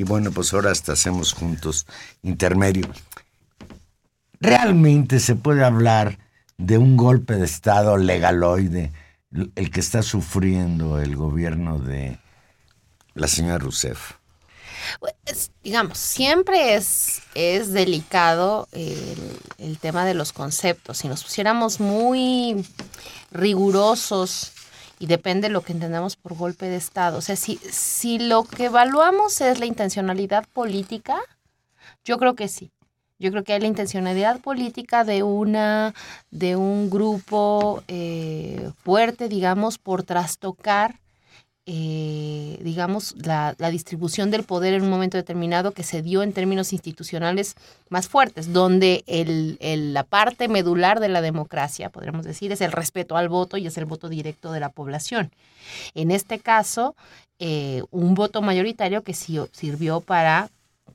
y 0.00 0.02
bueno, 0.04 0.30
pues 0.30 0.52
ahora 0.52 0.70
hasta 0.70 0.92
hacemos 0.92 1.32
juntos 1.32 1.86
intermedio. 2.22 2.88
¿Realmente 4.40 5.18
se 5.20 5.34
puede 5.34 5.64
hablar 5.64 6.18
de 6.56 6.78
un 6.78 6.96
golpe 6.96 7.34
de 7.34 7.44
Estado 7.44 7.96
legaloide, 7.96 8.92
el 9.32 9.70
que 9.70 9.80
está 9.80 10.02
sufriendo 10.02 11.00
el 11.00 11.16
gobierno 11.16 11.78
de 11.78 12.18
la 13.14 13.28
señora 13.28 13.58
Rousseff? 13.58 14.14
Es- 15.26 15.50
digamos, 15.62 15.98
siempre 15.98 16.74
es, 16.74 17.22
es 17.34 17.72
delicado 17.72 18.68
el, 18.72 19.38
el 19.58 19.78
tema 19.78 20.04
de 20.06 20.14
los 20.14 20.32
conceptos. 20.32 20.98
Si 20.98 21.08
nos 21.08 21.24
pusiéramos 21.24 21.80
muy 21.80 22.64
rigurosos 23.30 24.52
y 24.98 25.06
depende 25.06 25.48
de 25.48 25.52
lo 25.54 25.62
que 25.62 25.72
entendamos 25.72 26.16
por 26.16 26.34
golpe 26.36 26.66
de 26.68 26.76
Estado. 26.76 27.18
O 27.18 27.22
sea, 27.22 27.36
si, 27.36 27.58
si 27.70 28.18
lo 28.18 28.44
que 28.44 28.66
evaluamos 28.66 29.40
es 29.40 29.60
la 29.60 29.66
intencionalidad 29.66 30.46
política, 30.52 31.18
yo 32.04 32.18
creo 32.18 32.34
que 32.34 32.48
sí. 32.48 32.70
Yo 33.18 33.30
creo 33.30 33.42
que 33.44 33.52
hay 33.52 33.60
la 33.60 33.66
intencionalidad 33.66 34.40
política 34.40 35.04
de 35.04 35.22
una 35.22 35.94
de 36.30 36.56
un 36.56 36.88
grupo 36.90 37.82
eh, 37.88 38.70
fuerte, 38.84 39.28
digamos, 39.28 39.78
por 39.78 40.02
trastocar 40.04 40.96
eh, 41.70 42.58
digamos, 42.62 43.14
la, 43.18 43.54
la 43.58 43.70
distribución 43.70 44.30
del 44.30 44.42
poder 44.42 44.72
en 44.72 44.84
un 44.84 44.88
momento 44.90 45.18
determinado 45.18 45.72
que 45.72 45.82
se 45.82 46.00
dio 46.00 46.22
en 46.22 46.32
términos 46.32 46.72
institucionales 46.72 47.56
más 47.90 48.08
fuertes, 48.08 48.54
donde 48.54 49.04
el, 49.06 49.58
el- 49.60 49.92
la 49.92 50.04
parte 50.04 50.48
medular 50.48 50.98
de 50.98 51.10
la 51.10 51.20
democracia, 51.20 51.90
podríamos 51.90 52.24
decir, 52.24 52.52
es 52.52 52.62
el 52.62 52.72
respeto 52.72 53.18
al 53.18 53.28
voto 53.28 53.58
y 53.58 53.66
es 53.66 53.76
el 53.76 53.84
voto 53.84 54.08
directo 54.08 54.50
de 54.52 54.60
la 54.60 54.70
población. 54.70 55.30
En 55.94 56.10
este 56.10 56.38
caso, 56.38 56.96
eh, 57.38 57.82
un 57.90 58.14
voto 58.14 58.42
mayoritario 58.42 59.02
que 59.02 59.12
sirvió 59.14 60.00
para 60.00 60.48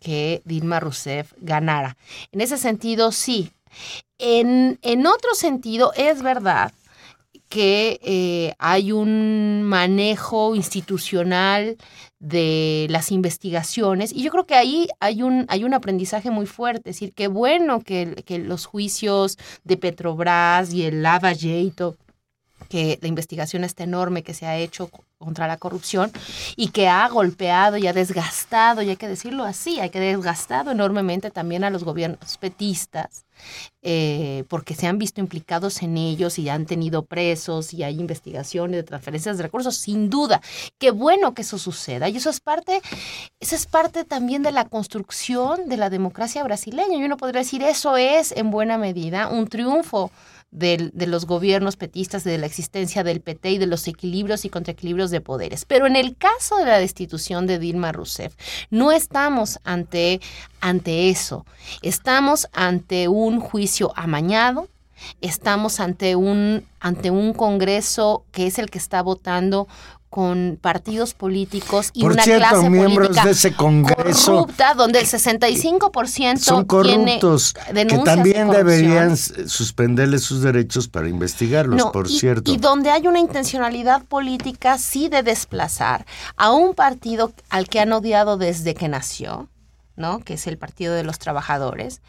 que 0.04 0.42
Dilma 0.46 0.80
Rousseff 0.80 1.34
ganara. 1.38 1.98
En 2.32 2.42
ese 2.42 2.58
sentido, 2.58 3.12
sí. 3.12 3.52
En, 4.20 4.78
en 4.82 5.08
otro 5.08 5.34
sentido, 5.34 5.94
es 5.96 6.22
verdad 6.22 6.72
que 7.50 8.00
eh, 8.04 8.56
hay 8.58 8.92
un 8.92 9.64
manejo 9.64 10.56
institucional 10.56 11.78
de 12.20 12.88
las 12.90 13.12
investigaciones 13.12 14.12
y 14.12 14.24
yo 14.24 14.32
creo 14.32 14.46
que 14.48 14.56
ahí 14.56 14.88
hay 15.00 15.22
un, 15.22 15.46
hay 15.50 15.64
un 15.64 15.76
aprendizaje 15.76 16.32
muy 16.32 16.48
fuerte, 16.48 16.90
es 16.90 16.96
decir, 16.96 17.14
que 17.14 17.28
bueno 17.28 17.82
que, 17.82 18.24
que 18.26 18.40
los 18.40 18.66
juicios 18.66 19.38
de 19.64 19.78
Petrobras 19.78 20.74
y 20.74 20.84
el 20.86 21.04
Lavagate, 21.04 21.96
que 22.70 22.98
la 23.02 23.08
investigación 23.08 23.64
está 23.64 23.84
enorme 23.84 24.24
que 24.24 24.34
se 24.34 24.48
ha 24.48 24.58
hecho 24.58 24.90
contra 25.24 25.48
la 25.48 25.58
corrupción 25.58 26.12
y 26.56 26.70
que 26.70 26.88
ha 26.88 27.08
golpeado 27.08 27.78
y 27.78 27.88
ha 27.88 27.94
desgastado, 27.94 28.82
y 28.82 28.90
hay 28.90 28.98
que 28.98 29.08
decirlo 29.08 29.44
así, 29.44 29.80
hay 29.80 29.90
que 29.90 30.00
desgastado 30.00 30.72
enormemente 30.72 31.32
también 31.32 31.64
a 31.64 31.70
los 31.70 31.84
gobiernos 31.84 32.38
petistas, 32.38 33.26
eh, 33.82 34.46
porque 34.48 34.76
se 34.76 34.88
han 34.88 34.98
visto 34.98 35.20
implicados 35.20 35.82
en 35.82 35.98
ellos 35.98 36.40
y 36.40 36.50
han 36.50 36.66
tenido 36.66 37.06
presos 37.06 37.74
y 37.74 37.84
hay 37.84 38.00
investigaciones 38.00 38.78
de 38.78 38.84
transferencias 38.84 39.38
de 39.38 39.44
recursos, 39.44 39.76
sin 39.76 40.10
duda. 40.10 40.42
Qué 40.78 40.92
bueno 40.92 41.34
que 41.34 41.42
eso 41.42 41.58
suceda. 41.58 42.10
Y 42.10 42.18
eso 42.18 42.30
es 42.30 42.40
parte, 42.40 42.82
eso 43.40 43.56
es 43.56 43.66
parte 43.66 44.06
también 44.06 44.44
de 44.44 44.52
la 44.52 44.66
construcción 44.66 45.68
de 45.68 45.78
la 45.78 45.90
democracia 45.90 46.44
brasileña. 46.44 46.98
Y 46.98 47.04
uno 47.04 47.18
podría 47.18 47.42
decir, 47.42 47.64
eso 47.64 47.98
es 47.98 48.32
en 48.32 48.52
buena 48.52 48.78
medida 48.78 49.28
un 49.28 49.48
triunfo 49.48 50.12
de 50.54 51.08
los 51.08 51.26
gobiernos 51.26 51.76
petistas, 51.76 52.24
de 52.24 52.38
la 52.38 52.46
existencia 52.46 53.04
del 53.04 53.22
PT 53.22 53.52
y 53.52 53.58
de 53.58 53.66
los 53.66 53.88
equilibrios 53.88 54.46
y 54.46 54.50
contraequilibrios 54.50 55.10
de 55.10 55.20
poderes. 55.20 55.66
Pero 55.66 55.88
en 55.88 55.96
el 55.96 56.16
caso 56.16 56.58
de 56.58 56.66
la 56.66 56.80
destitución 56.80 57.48
de 57.48 57.60
Dilma 57.60 57.92
Rousseff, 57.92 58.36
no 58.70 58.92
estamos 58.92 59.60
ante, 59.64 60.22
ante 60.62 61.10
eso. 61.10 61.46
Estamos 61.82 62.48
ante 62.54 63.08
un 63.08 63.40
juicio 63.40 63.94
amañado, 63.96 64.70
estamos 65.22 65.80
ante 65.80 66.16
un, 66.16 66.66
ante 66.80 67.10
un 67.10 67.34
Congreso 67.34 68.26
que 68.32 68.48
es 68.48 68.60
el 68.60 68.70
que 68.70 68.78
está 68.78 69.02
votando 69.02 69.68
con 70.14 70.60
partidos 70.62 71.16
políticos 71.16 71.90
y 71.92 72.04
Por 72.04 72.12
una 72.12 72.22
cierto, 72.24 72.50
clase 72.50 72.70
miembros 72.70 73.08
política 73.08 73.26
de 73.26 73.32
ese 73.32 73.54
Congreso 73.56 74.32
corrupta, 74.32 74.76
donde 74.76 75.00
el 75.00 75.08
65% 75.08 76.38
son 76.38 76.68
tiene 76.84 77.20
corruptos, 77.20 77.54
que 77.54 77.74
denuncias 77.74 78.04
de 78.04 78.06
también 78.16 78.50
deberían 78.52 79.14
s- 79.14 79.50
suspenderles 79.50 80.22
sus 80.24 80.42
derechos 80.44 80.88
para 80.88 81.10
investigarlos, 81.10 81.78
No, 81.78 81.92
por 81.92 82.08
y, 82.08 82.20
cierto. 82.20 82.52
Y 82.52 82.58
donde 82.58 82.92
hay 82.92 83.08
una 83.08 83.18
intencionalidad 83.18 84.04
política, 84.04 84.78
sí, 84.78 85.10
de 85.10 85.24
desplazar 85.24 86.06
a 86.38 86.52
un 86.52 86.76
partido 86.76 87.34
al 87.50 87.68
que 87.68 87.80
han 87.80 87.92
odiado 87.92 88.38
desde 88.38 88.76
que 88.76 88.88
nació, 88.90 89.50
¿no? 89.96 90.20
Que 90.20 90.34
es 90.36 90.48
el 90.48 90.58
Partido 90.58 90.94
de 90.94 91.04
los 91.04 91.20
Trabajadores, 91.20 92.02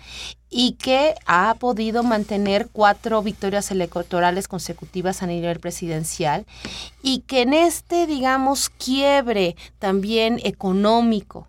y 0.50 0.73
que 0.73 1.14
ha 1.26 1.55
podido 1.59 2.03
mantener 2.03 2.69
cuatro 2.73 3.23
victorias 3.23 3.71
electorales 3.71 4.49
consecutivas 4.49 5.23
a 5.23 5.26
nivel 5.26 5.61
presidencial, 5.61 6.47
y 7.03 7.21
que 7.21 7.43
en 7.43 7.55
este, 7.55 8.07
digamos, 8.07 8.71
quiebre 8.71 9.57
también 9.79 10.41
económico, 10.45 11.49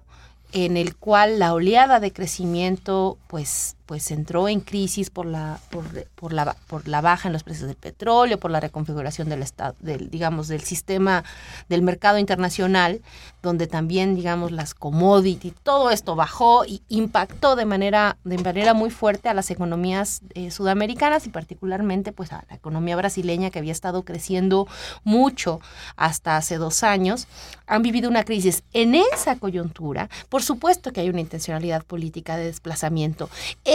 en 0.51 0.77
el 0.77 0.95
cual 0.95 1.39
la 1.39 1.53
oleada 1.53 1.99
de 1.99 2.13
crecimiento 2.13 3.17
pues 3.27 3.74
pues 3.85 4.09
entró 4.11 4.47
en 4.47 4.61
crisis 4.61 5.09
por 5.09 5.25
la 5.25 5.59
por, 5.69 6.33
la 6.33 6.55
por 6.67 6.87
la 6.87 7.01
baja 7.01 7.29
en 7.29 7.33
los 7.33 7.43
precios 7.43 7.67
del 7.67 7.75
petróleo, 7.75 8.39
por 8.39 8.51
la 8.51 8.59
reconfiguración 8.59 9.29
del 9.29 9.43
estado 9.43 9.75
del 9.79 10.09
digamos 10.09 10.47
del 10.47 10.61
sistema 10.61 11.23
del 11.69 11.81
mercado 11.81 12.17
internacional, 12.17 13.01
donde 13.41 13.67
también 13.67 14.15
digamos 14.15 14.51
las 14.51 14.73
commodities, 14.73 15.53
todo 15.63 15.91
esto 15.91 16.15
bajó 16.15 16.65
y 16.65 16.81
impactó 16.89 17.55
de 17.55 17.65
manera 17.65 18.17
de 18.23 18.37
manera 18.37 18.73
muy 18.73 18.89
fuerte 18.89 19.29
a 19.29 19.33
las 19.33 19.51
economías 19.51 20.21
eh, 20.33 20.51
sudamericanas 20.51 21.27
y 21.27 21.29
particularmente 21.29 22.11
pues 22.11 22.33
a 22.33 22.43
la 22.49 22.55
economía 22.55 22.95
brasileña 22.95 23.49
que 23.49 23.59
había 23.59 23.71
estado 23.71 24.03
creciendo 24.03 24.67
mucho 25.03 25.59
hasta 25.95 26.37
hace 26.37 26.57
dos 26.57 26.83
años, 26.83 27.27
han 27.67 27.81
vivido 27.81 28.09
una 28.09 28.23
crisis. 28.23 28.63
En 28.73 28.95
esa 28.95 29.35
coyuntura, 29.37 30.09
por 30.29 30.43
supuesto 30.43 30.91
que 30.91 31.01
hay 31.01 31.09
una 31.09 31.21
intencionalidad 31.21 31.83
política 31.83 32.37
de 32.37 32.45
desplazamiento. 32.45 33.29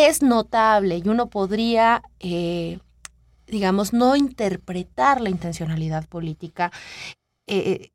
Es 0.08 0.22
notable 0.22 1.00
y 1.04 1.08
uno 1.08 1.28
podría, 1.28 2.02
eh, 2.18 2.78
digamos, 3.46 3.92
no 3.92 4.16
interpretar 4.16 5.20
la 5.20 5.30
intencionalidad 5.30 6.06
política. 6.08 6.72
eh, 7.46 7.90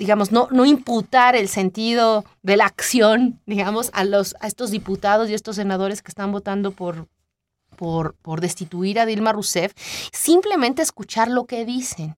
digamos, 0.00 0.32
no, 0.32 0.48
no 0.50 0.64
imputar 0.64 1.36
el 1.36 1.46
sentido 1.46 2.24
de 2.42 2.56
la 2.56 2.64
acción, 2.64 3.38
digamos, 3.44 3.90
a, 3.92 4.04
los, 4.04 4.34
a 4.40 4.46
estos 4.46 4.70
diputados 4.70 5.28
y 5.28 5.34
estos 5.34 5.56
senadores 5.56 6.00
que 6.00 6.10
están 6.10 6.32
votando 6.32 6.70
por, 6.70 7.06
por, 7.76 8.14
por 8.14 8.40
destituir 8.40 8.98
a 8.98 9.04
Dilma 9.04 9.32
Rousseff, 9.32 9.74
simplemente 10.10 10.80
escuchar 10.80 11.28
lo 11.28 11.44
que 11.44 11.66
dicen. 11.66 12.16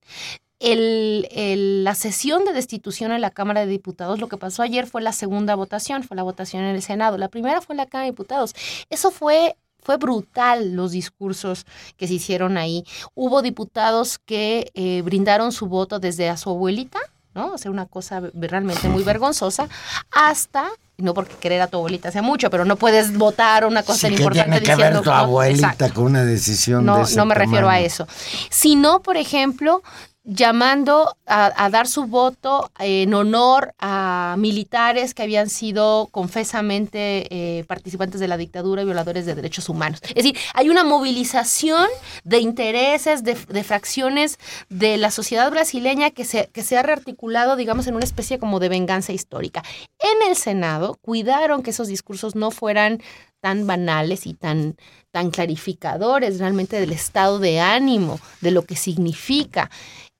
El, 0.62 1.28
el- 1.32 1.84
la 1.84 1.94
sesión 1.94 2.44
de 2.44 2.52
destitución 2.52 3.12
en 3.12 3.20
la 3.20 3.30
Cámara 3.30 3.60
de 3.60 3.66
Diputados, 3.66 4.20
lo 4.20 4.28
que 4.28 4.36
pasó 4.36 4.62
ayer 4.62 4.86
fue 4.86 5.02
la 5.02 5.12
segunda 5.12 5.54
votación, 5.56 6.04
fue 6.04 6.16
la 6.16 6.22
votación 6.22 6.62
en 6.64 6.74
el 6.76 6.82
Senado. 6.82 7.18
La 7.18 7.28
primera 7.28 7.60
fue 7.60 7.74
en 7.74 7.78
la 7.78 7.86
Cámara 7.86 8.04
de 8.06 8.12
Diputados. 8.12 8.54
Eso 8.88 9.10
fue, 9.10 9.56
fue 9.82 9.96
brutal 9.96 10.74
los 10.74 10.92
discursos 10.92 11.66
que 11.96 12.06
se 12.06 12.14
hicieron 12.14 12.56
ahí. 12.56 12.84
Hubo 13.14 13.42
diputados 13.42 14.18
que 14.18 14.70
eh, 14.74 15.02
brindaron 15.02 15.50
su 15.52 15.66
voto 15.66 15.98
desde 15.98 16.28
a 16.28 16.36
su 16.36 16.50
abuelita, 16.50 17.00
¿no? 17.34 17.52
O 17.54 17.58
sea, 17.58 17.70
una 17.70 17.86
cosa 17.86 18.22
realmente 18.34 18.88
muy 18.88 19.02
vergonzosa, 19.02 19.68
hasta, 20.10 20.68
no 20.98 21.14
porque 21.14 21.34
querer 21.36 21.62
a 21.62 21.66
tu 21.66 21.78
abuelita 21.78 22.12
sea 22.12 22.22
mucho, 22.22 22.50
pero 22.50 22.64
no 22.64 22.76
puedes 22.76 23.16
votar 23.16 23.64
una 23.66 23.82
cosa 23.82 23.98
Sí, 23.98 24.02
tan 24.02 24.10
que 24.16 24.22
importante 24.22 24.50
tiene 24.60 24.64
que 24.66 24.70
ver 24.70 24.76
diciendo 24.76 25.02
tu 25.02 25.10
¿no? 25.10 25.16
abuelita 25.16 25.72
Exacto. 25.72 25.94
con 25.94 26.04
una 26.04 26.24
decisión 26.24 26.80
de 26.80 26.86
No, 26.86 27.02
ese 27.02 27.16
no 27.16 27.24
me 27.24 27.34
refiero 27.34 27.68
a 27.68 27.80
eso. 27.80 28.06
Sino, 28.50 29.00
por 29.02 29.16
ejemplo, 29.16 29.82
llamando 30.24 31.16
a, 31.26 31.68
dar 31.70 31.88
su 31.88 32.04
voto 32.04 32.70
en 32.78 33.12
honor 33.14 33.74
a 33.78 34.36
militares 34.38 35.14
que 35.14 35.22
habían 35.22 35.48
sido 35.48 36.08
confesamente 36.12 37.26
eh, 37.30 37.64
participantes 37.64 38.20
de 38.20 38.28
la 38.28 38.36
dictadura 38.36 38.82
y 38.82 38.84
violadores 38.84 39.26
de 39.26 39.34
derechos 39.34 39.68
humanos. 39.68 40.00
Es 40.02 40.14
decir, 40.14 40.36
hay 40.54 40.70
una 40.70 40.84
movilización 40.84 41.86
de 42.24 42.38
intereses, 42.38 43.24
de, 43.24 43.34
fracciones 43.64 44.38
de 44.68 44.96
la 44.96 45.10
sociedad 45.10 45.50
brasileña 45.50 46.10
que 46.10 46.24
se, 46.24 46.48
que 46.52 46.62
se 46.62 46.76
ha 46.76 46.82
rearticulado, 46.82 47.56
digamos, 47.56 47.86
en 47.86 47.96
una 47.96 48.04
especie 48.04 48.38
como 48.38 48.60
de 48.60 48.68
venganza 48.68 49.12
histórica. 49.12 49.62
En 49.98 50.28
el 50.28 50.36
Senado 50.36 50.98
cuidaron 51.00 51.62
que 51.62 51.70
esos 51.70 51.88
discursos 51.88 52.36
no 52.36 52.50
fueran 52.50 53.02
tan 53.42 53.66
banales 53.66 54.26
y 54.26 54.34
tan, 54.34 54.76
tan 55.10 55.30
clarificadores 55.32 56.38
realmente 56.38 56.80
del 56.80 56.92
estado 56.92 57.40
de 57.40 57.58
ánimo, 57.58 58.20
de 58.40 58.52
lo 58.52 58.62
que 58.62 58.76
significa 58.76 59.68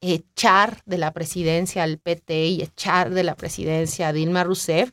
echar 0.01 0.83
de 0.87 0.99
la 0.99 1.13
presidencia 1.13 1.85
al 1.85 1.99
PT 1.99 2.47
y 2.47 2.63
echar 2.63 3.11
de 3.11 3.23
la 3.23 3.37
presidencia 3.37 4.09
a 4.09 4.13
Dilma 4.13 4.43
Rousseff, 4.43 4.91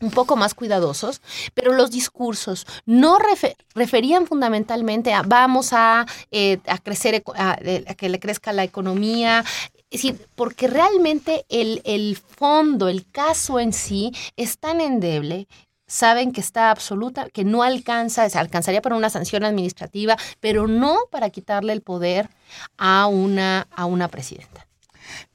un 0.00 0.10
poco 0.10 0.36
más 0.36 0.54
cuidadosos, 0.54 1.20
pero 1.52 1.74
los 1.74 1.90
discursos 1.90 2.66
no 2.86 3.18
referían 3.74 4.26
fundamentalmente 4.26 5.12
a 5.12 5.20
vamos 5.20 5.74
a, 5.74 6.06
eh, 6.30 6.60
a 6.66 6.78
crecer, 6.78 7.22
a, 7.36 7.58
que 7.94 8.08
le 8.08 8.18
crezca 8.18 8.54
la 8.54 8.64
economía, 8.64 9.44
es 9.90 10.02
decir, 10.02 10.26
porque 10.34 10.66
realmente 10.66 11.44
el, 11.50 11.82
el 11.84 12.16
fondo, 12.16 12.88
el 12.88 13.04
caso 13.10 13.60
en 13.60 13.74
sí 13.74 14.12
es 14.36 14.58
tan 14.58 14.80
endeble 14.80 15.46
saben 15.90 16.30
que 16.30 16.40
está 16.40 16.70
absoluta, 16.70 17.28
que 17.30 17.44
no 17.44 17.64
alcanza, 17.64 18.30
se 18.30 18.38
alcanzaría 18.38 18.80
para 18.80 18.94
una 18.94 19.10
sanción 19.10 19.42
administrativa, 19.44 20.16
pero 20.38 20.68
no 20.68 20.96
para 21.10 21.30
quitarle 21.30 21.72
el 21.72 21.82
poder 21.82 22.30
a 22.78 23.08
una, 23.08 23.66
a 23.72 23.86
una 23.86 24.06
presidenta. 24.06 24.66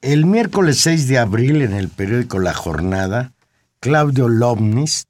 El 0.00 0.24
miércoles 0.24 0.80
6 0.80 1.08
de 1.08 1.18
abril, 1.18 1.60
en 1.60 1.74
el 1.74 1.90
periódico 1.90 2.38
La 2.38 2.54
Jornada, 2.54 3.34
Claudio 3.80 4.28
Lobnis, 4.28 5.06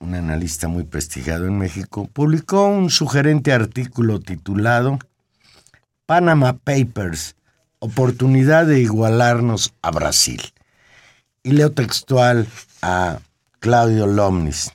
un 0.00 0.14
analista 0.14 0.68
muy 0.68 0.84
prestigiado 0.84 1.46
en 1.46 1.56
México, 1.56 2.06
publicó 2.12 2.66
un 2.66 2.90
sugerente 2.90 3.54
artículo 3.54 4.20
titulado 4.20 4.98
Panama 6.04 6.58
Papers, 6.58 7.36
oportunidad 7.78 8.66
de 8.66 8.80
igualarnos 8.80 9.72
a 9.80 9.90
Brasil. 9.90 10.42
Y 11.42 11.52
leo 11.52 11.72
textual 11.72 12.46
a 12.82 13.20
Claudio 13.64 14.06
Lomnis. 14.06 14.72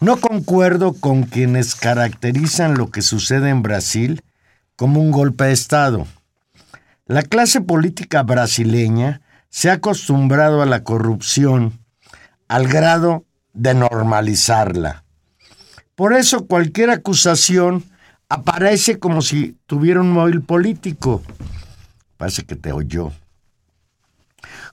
No 0.00 0.16
concuerdo 0.16 0.94
con 0.94 1.24
quienes 1.24 1.74
caracterizan 1.74 2.78
lo 2.78 2.90
que 2.90 3.02
sucede 3.02 3.50
en 3.50 3.60
Brasil 3.60 4.22
como 4.76 5.02
un 5.02 5.10
golpe 5.10 5.44
de 5.44 5.52
Estado. 5.52 6.06
La 7.04 7.22
clase 7.22 7.60
política 7.60 8.22
brasileña 8.22 9.20
se 9.50 9.68
ha 9.68 9.74
acostumbrado 9.74 10.62
a 10.62 10.64
la 10.64 10.84
corrupción 10.84 11.80
al 12.48 12.66
grado 12.66 13.26
de 13.52 13.74
normalizarla. 13.74 15.04
Por 15.94 16.14
eso 16.14 16.46
cualquier 16.46 16.88
acusación 16.88 17.84
aparece 18.30 18.98
como 18.98 19.20
si 19.20 19.58
tuviera 19.66 20.00
un 20.00 20.12
móvil 20.12 20.40
político. 20.40 21.22
Parece 22.16 22.44
que 22.44 22.56
te 22.56 22.72
oyó. 22.72 23.12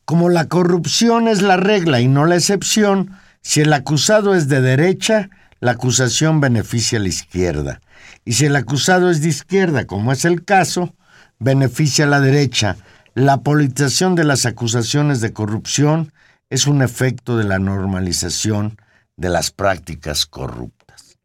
Como 0.05 0.29
la 0.29 0.47
corrupción 0.47 1.27
es 1.27 1.41
la 1.41 1.57
regla 1.57 1.99
y 1.99 2.07
no 2.07 2.25
la 2.25 2.35
excepción, 2.35 3.17
si 3.45 3.61
el 3.61 3.71
acusado 3.73 4.33
es 4.33 4.47
de 4.47 4.59
derecha, 4.59 5.29
la 5.59 5.73
acusación 5.73 6.41
beneficia 6.41 6.97
a 6.97 7.01
la 7.03 7.09
izquierda. 7.09 7.79
Y 8.25 8.33
si 8.33 8.45
el 8.45 8.55
acusado 8.55 9.11
es 9.11 9.21
de 9.21 9.29
izquierda, 9.29 9.85
como 9.85 10.11
es 10.11 10.25
el 10.25 10.43
caso, 10.43 10.95
beneficia 11.37 12.05
a 12.05 12.07
la 12.07 12.19
derecha. 12.19 12.75
La 13.13 13.41
politización 13.41 14.15
de 14.15 14.23
las 14.23 14.47
acusaciones 14.47 15.21
de 15.21 15.31
corrupción 15.31 16.11
es 16.49 16.65
un 16.65 16.81
efecto 16.81 17.37
de 17.37 17.43
la 17.43 17.59
normalización 17.59 18.81
de 19.15 19.29
las 19.29 19.51
prácticas 19.51 20.25
corruptas. 20.25 21.19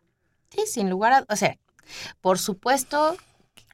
Sí, 0.50 0.64
sin 0.66 0.90
lugar 0.90 1.14
a... 1.14 1.24
O 1.32 1.36
sea, 1.36 1.56
por 2.20 2.38
supuesto 2.38 3.16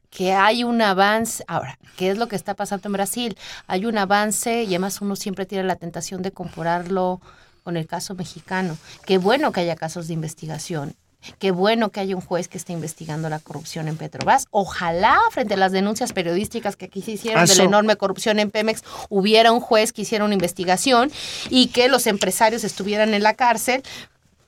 que 0.08 0.34
hay 0.34 0.62
un 0.62 0.80
avance. 0.82 1.42
Ahora, 1.48 1.80
¿qué 1.96 2.10
es 2.10 2.16
lo 2.16 2.28
que 2.28 2.36
está 2.36 2.54
pasando 2.54 2.86
en 2.86 2.92
Brasil? 2.92 3.36
Hay 3.66 3.86
un 3.86 3.98
avance 3.98 4.62
y 4.62 4.68
además 4.68 5.00
uno 5.00 5.16
siempre 5.16 5.46
tiene 5.46 5.64
la 5.64 5.74
tentación 5.74 6.22
de 6.22 6.30
compararlo 6.30 7.20
con 7.66 7.76
el 7.76 7.88
caso 7.88 8.14
mexicano. 8.14 8.78
Qué 9.06 9.18
bueno 9.18 9.50
que 9.50 9.58
haya 9.58 9.74
casos 9.74 10.06
de 10.06 10.14
investigación. 10.14 10.94
Qué 11.40 11.50
bueno 11.50 11.90
que 11.90 11.98
haya 11.98 12.14
un 12.14 12.22
juez 12.22 12.46
que 12.46 12.58
esté 12.58 12.72
investigando 12.72 13.28
la 13.28 13.40
corrupción 13.40 13.88
en 13.88 13.96
Petrobras. 13.96 14.46
Ojalá, 14.52 15.18
frente 15.32 15.54
a 15.54 15.56
las 15.56 15.72
denuncias 15.72 16.12
periodísticas 16.12 16.76
que 16.76 16.84
aquí 16.84 17.02
se 17.02 17.10
hicieron 17.10 17.44
de 17.44 17.56
la 17.56 17.64
enorme 17.64 17.96
corrupción 17.96 18.38
en 18.38 18.52
Pemex, 18.52 18.84
hubiera 19.08 19.50
un 19.50 19.58
juez 19.58 19.92
que 19.92 20.02
hiciera 20.02 20.24
una 20.24 20.34
investigación 20.34 21.10
y 21.50 21.66
que 21.66 21.88
los 21.88 22.06
empresarios 22.06 22.62
estuvieran 22.62 23.14
en 23.14 23.24
la 23.24 23.34
cárcel 23.34 23.82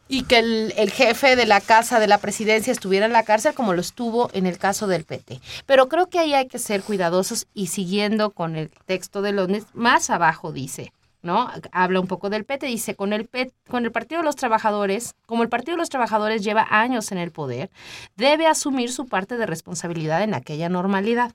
y 0.06 0.22
que 0.22 0.38
el, 0.38 0.72
el, 0.76 0.92
jefe 0.92 1.34
de 1.34 1.44
la 1.44 1.60
casa 1.60 1.98
de 1.98 2.06
la 2.06 2.18
presidencia 2.18 2.72
estuviera 2.72 3.04
en 3.04 3.12
la 3.12 3.24
cárcel 3.24 3.52
como 3.52 3.74
lo 3.74 3.80
estuvo 3.80 4.30
en 4.32 4.46
el 4.46 4.58
caso 4.58 4.86
del 4.86 5.02
PT. 5.02 5.40
Pero 5.66 5.88
creo 5.88 6.06
que 6.06 6.20
ahí 6.20 6.34
hay 6.34 6.46
que 6.46 6.60
ser 6.60 6.84
cuidadosos 6.84 7.48
y 7.52 7.66
siguiendo 7.66 8.30
con 8.30 8.54
el 8.54 8.70
texto 8.86 9.22
de 9.22 9.32
Londres, 9.32 9.64
más 9.74 10.08
abajo 10.08 10.52
dice, 10.52 10.92
¿no? 11.22 11.50
Habla 11.72 12.00
un 12.00 12.06
poco 12.06 12.30
del 12.30 12.44
PT, 12.44 12.66
dice, 12.66 12.94
con 12.94 13.12
el, 13.12 13.28
con 13.68 13.84
el 13.84 13.92
Partido 13.92 14.20
de 14.20 14.24
los 14.24 14.36
Trabajadores, 14.36 15.14
como 15.26 15.42
el 15.42 15.48
Partido 15.48 15.72
de 15.72 15.78
los 15.80 15.90
Trabajadores 15.90 16.42
lleva 16.42 16.66
años 16.70 17.12
en 17.12 17.18
el 17.18 17.30
poder, 17.30 17.70
debe 18.16 18.46
asumir 18.46 18.92
su 18.92 19.06
parte 19.06 19.36
de 19.36 19.46
responsabilidad 19.46 20.22
en 20.22 20.34
aquella 20.34 20.68
normalidad. 20.68 21.34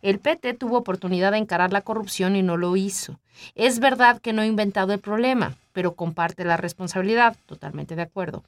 El 0.00 0.20
PT 0.20 0.54
tuvo 0.54 0.78
oportunidad 0.78 1.32
de 1.32 1.38
encarar 1.38 1.72
la 1.72 1.80
corrupción 1.80 2.36
y 2.36 2.42
no 2.42 2.56
lo 2.56 2.76
hizo. 2.76 3.18
Es 3.54 3.80
verdad 3.80 4.20
que 4.20 4.32
no 4.32 4.42
ha 4.42 4.46
inventado 4.46 4.92
el 4.92 5.00
problema, 5.00 5.56
pero 5.72 5.94
comparte 5.94 6.44
la 6.44 6.56
responsabilidad. 6.56 7.36
Totalmente 7.46 7.96
de 7.96 8.02
acuerdo. 8.02 8.44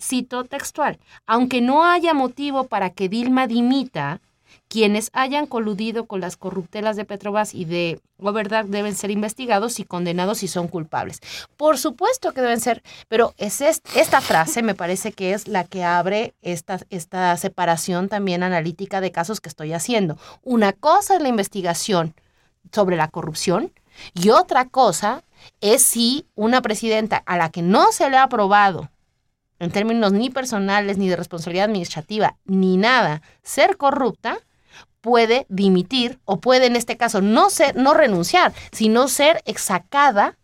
Cito 0.00 0.44
textual. 0.44 0.98
Aunque 1.26 1.60
no 1.60 1.84
haya 1.84 2.14
motivo 2.14 2.64
para 2.64 2.90
que 2.90 3.08
Dilma 3.08 3.46
dimita, 3.46 4.20
quienes 4.68 5.10
hayan 5.12 5.46
coludido 5.46 6.06
con 6.06 6.20
las 6.20 6.36
corruptelas 6.36 6.96
de 6.96 7.04
Petrobras 7.04 7.54
y 7.54 7.64
de 7.64 8.00
Goverdad 8.18 8.64
deben 8.64 8.96
ser 8.96 9.10
investigados 9.10 9.78
y 9.78 9.84
condenados 9.84 10.38
si 10.38 10.48
son 10.48 10.68
culpables. 10.68 11.20
Por 11.56 11.78
supuesto 11.78 12.32
que 12.32 12.40
deben 12.40 12.60
ser, 12.60 12.82
pero 13.08 13.34
es 13.38 13.60
esta 13.60 14.20
frase 14.20 14.62
me 14.62 14.74
parece 14.74 15.12
que 15.12 15.32
es 15.32 15.48
la 15.48 15.64
que 15.64 15.84
abre 15.84 16.34
esta, 16.42 16.80
esta 16.90 17.36
separación 17.36 18.08
también 18.08 18.42
analítica 18.42 19.00
de 19.00 19.12
casos 19.12 19.40
que 19.40 19.48
estoy 19.48 19.72
haciendo. 19.72 20.18
Una 20.42 20.72
cosa 20.72 21.16
es 21.16 21.22
la 21.22 21.28
investigación 21.28 22.14
sobre 22.72 22.96
la 22.96 23.08
corrupción 23.08 23.72
y 24.14 24.30
otra 24.30 24.66
cosa 24.66 25.22
es 25.60 25.82
si 25.82 26.26
una 26.34 26.62
presidenta 26.62 27.16
a 27.16 27.36
la 27.36 27.50
que 27.50 27.62
no 27.62 27.92
se 27.92 28.10
le 28.10 28.16
ha 28.16 28.24
aprobado 28.24 28.90
en 29.58 29.70
términos 29.70 30.12
ni 30.12 30.30
personales, 30.30 30.98
ni 30.98 31.08
de 31.08 31.16
responsabilidad 31.16 31.66
administrativa, 31.66 32.36
ni 32.44 32.76
nada, 32.76 33.22
ser 33.42 33.76
corrupta, 33.76 34.38
puede 35.08 35.46
dimitir 35.48 36.18
o 36.26 36.38
puede 36.38 36.66
en 36.66 36.76
este 36.76 36.98
caso 36.98 37.22
no 37.22 37.48
ser, 37.48 37.74
no 37.76 37.94
renunciar, 37.94 38.52
sino 38.72 39.08
ser 39.08 39.42
exacada 39.46 40.36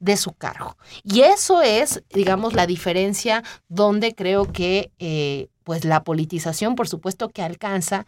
de 0.00 0.16
su 0.16 0.32
cargo. 0.32 0.76
Y 1.04 1.20
eso 1.20 1.62
es, 1.62 2.02
digamos, 2.12 2.54
la 2.54 2.66
diferencia 2.66 3.44
donde 3.68 4.12
creo 4.16 4.50
que 4.50 4.90
eh, 4.98 5.46
pues 5.62 5.84
la 5.84 6.02
politización, 6.02 6.74
por 6.74 6.88
supuesto, 6.88 7.28
que 7.28 7.42
alcanza 7.42 8.06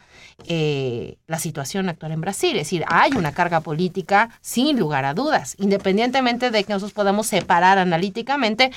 eh, 0.49 1.17
la 1.29 1.39
situación 1.39 1.89
actual 1.89 2.11
en 2.11 2.23
Brasil. 2.23 2.57
Es 2.57 2.67
decir, 2.67 2.85
hay 2.89 3.13
una 3.13 3.33
carga 3.33 3.61
política 3.61 4.31
sin 4.41 4.81
lugar 4.81 5.05
a 5.05 5.15
dudas, 5.15 5.55
independientemente 5.61 6.51
de 6.51 6.65
que 6.65 6.73
nosotros 6.73 6.93
podamos 6.93 7.29
separar 7.29 7.79
analíticamente 7.79 8.73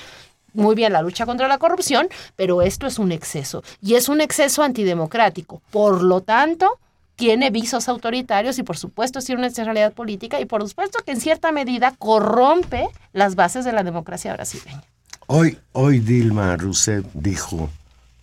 muy 0.53 0.75
bien 0.75 0.93
la 0.93 1.01
lucha 1.01 1.25
contra 1.25 1.47
la 1.47 1.57
corrupción, 1.57 2.09
pero 2.35 2.61
esto 2.61 2.85
es 2.85 2.99
un 2.99 3.11
exceso 3.11 3.63
y 3.81 3.95
es 3.95 4.09
un 4.09 4.21
exceso 4.21 4.63
antidemocrático. 4.63 5.61
Por 5.71 6.03
lo 6.03 6.21
tanto, 6.21 6.79
tiene 7.21 7.51
visos 7.51 7.87
autoritarios 7.87 8.57
y 8.57 8.63
por 8.63 8.77
supuesto 8.77 9.19
tiene 9.19 9.45
una 9.45 9.63
realidad 9.63 9.93
política 9.93 10.41
y 10.41 10.45
por 10.45 10.67
supuesto 10.67 11.03
que 11.05 11.11
en 11.11 11.21
cierta 11.21 11.51
medida 11.51 11.93
corrompe 11.99 12.87
las 13.13 13.35
bases 13.35 13.63
de 13.63 13.71
la 13.71 13.83
democracia 13.83 14.33
brasileña. 14.33 14.81
Hoy, 15.27 15.59
hoy 15.71 15.99
Dilma 15.99 16.57
Rousseff 16.57 17.05
dijo, 17.13 17.69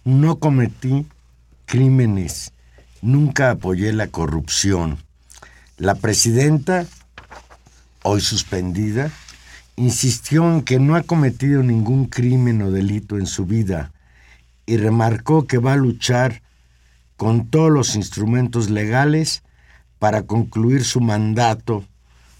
no 0.02 0.40
cometí 0.40 1.06
crímenes, 1.64 2.50
nunca 3.00 3.52
apoyé 3.52 3.92
la 3.92 4.08
corrupción. 4.08 4.98
La 5.76 5.94
presidenta, 5.94 6.84
hoy 8.02 8.20
suspendida, 8.20 9.12
insistió 9.76 10.42
en 10.50 10.62
que 10.62 10.80
no 10.80 10.96
ha 10.96 11.04
cometido 11.04 11.62
ningún 11.62 12.06
crimen 12.06 12.62
o 12.62 12.72
delito 12.72 13.16
en 13.16 13.26
su 13.26 13.46
vida 13.46 13.92
y 14.66 14.76
remarcó 14.76 15.46
que 15.46 15.58
va 15.58 15.74
a 15.74 15.76
luchar 15.76 16.42
con 17.18 17.50
todos 17.50 17.70
los 17.70 17.96
instrumentos 17.96 18.70
legales 18.70 19.42
para 19.98 20.22
concluir 20.22 20.84
su 20.84 21.00
mandato 21.00 21.84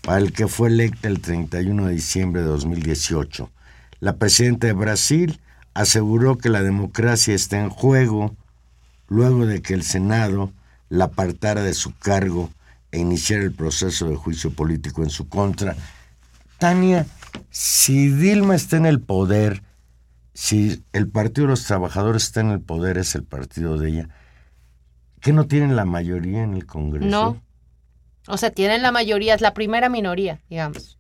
para 0.02 0.18
el 0.18 0.32
que 0.32 0.46
fue 0.46 0.68
electa 0.68 1.08
el 1.08 1.20
31 1.20 1.86
de 1.86 1.94
diciembre 1.94 2.42
de 2.42 2.46
2018. 2.46 3.50
La 3.98 4.16
presidenta 4.16 4.68
de 4.68 4.74
Brasil 4.74 5.40
aseguró 5.74 6.38
que 6.38 6.48
la 6.48 6.62
democracia 6.62 7.34
está 7.34 7.58
en 7.58 7.70
juego 7.70 8.36
luego 9.08 9.46
de 9.46 9.62
que 9.62 9.74
el 9.74 9.82
Senado 9.82 10.52
la 10.88 11.06
apartara 11.06 11.62
de 11.62 11.74
su 11.74 11.92
cargo 11.98 12.48
e 12.92 13.00
iniciar 13.00 13.40
el 13.40 13.52
proceso 13.52 14.08
de 14.08 14.14
juicio 14.14 14.52
político 14.52 15.02
en 15.02 15.10
su 15.10 15.28
contra. 15.28 15.74
Tania, 16.58 17.04
si 17.50 18.10
Dilma 18.10 18.54
está 18.54 18.76
en 18.76 18.86
el 18.86 19.00
poder, 19.00 19.64
si 20.34 20.84
el 20.92 21.08
Partido 21.08 21.48
de 21.48 21.50
los 21.50 21.64
Trabajadores 21.64 22.22
está 22.22 22.42
en 22.42 22.50
el 22.50 22.60
poder, 22.60 22.96
es 22.96 23.16
el 23.16 23.24
partido 23.24 23.76
de 23.76 23.88
ella, 23.88 24.08
¿qué 25.20 25.33
no 25.33 25.46
tienen 25.46 25.76
la 25.76 25.85
mayoría 25.85 26.42
en 26.42 26.54
el 26.54 26.66
Congreso? 26.66 27.09
No. 27.09 27.42
O 28.26 28.37
sea, 28.37 28.50
tienen 28.50 28.83
la 28.83 28.92
mayoría, 28.92 29.35
es 29.35 29.40
la 29.40 29.54
primera 29.54 29.88
minoría, 29.88 30.40
digamos. 30.50 30.98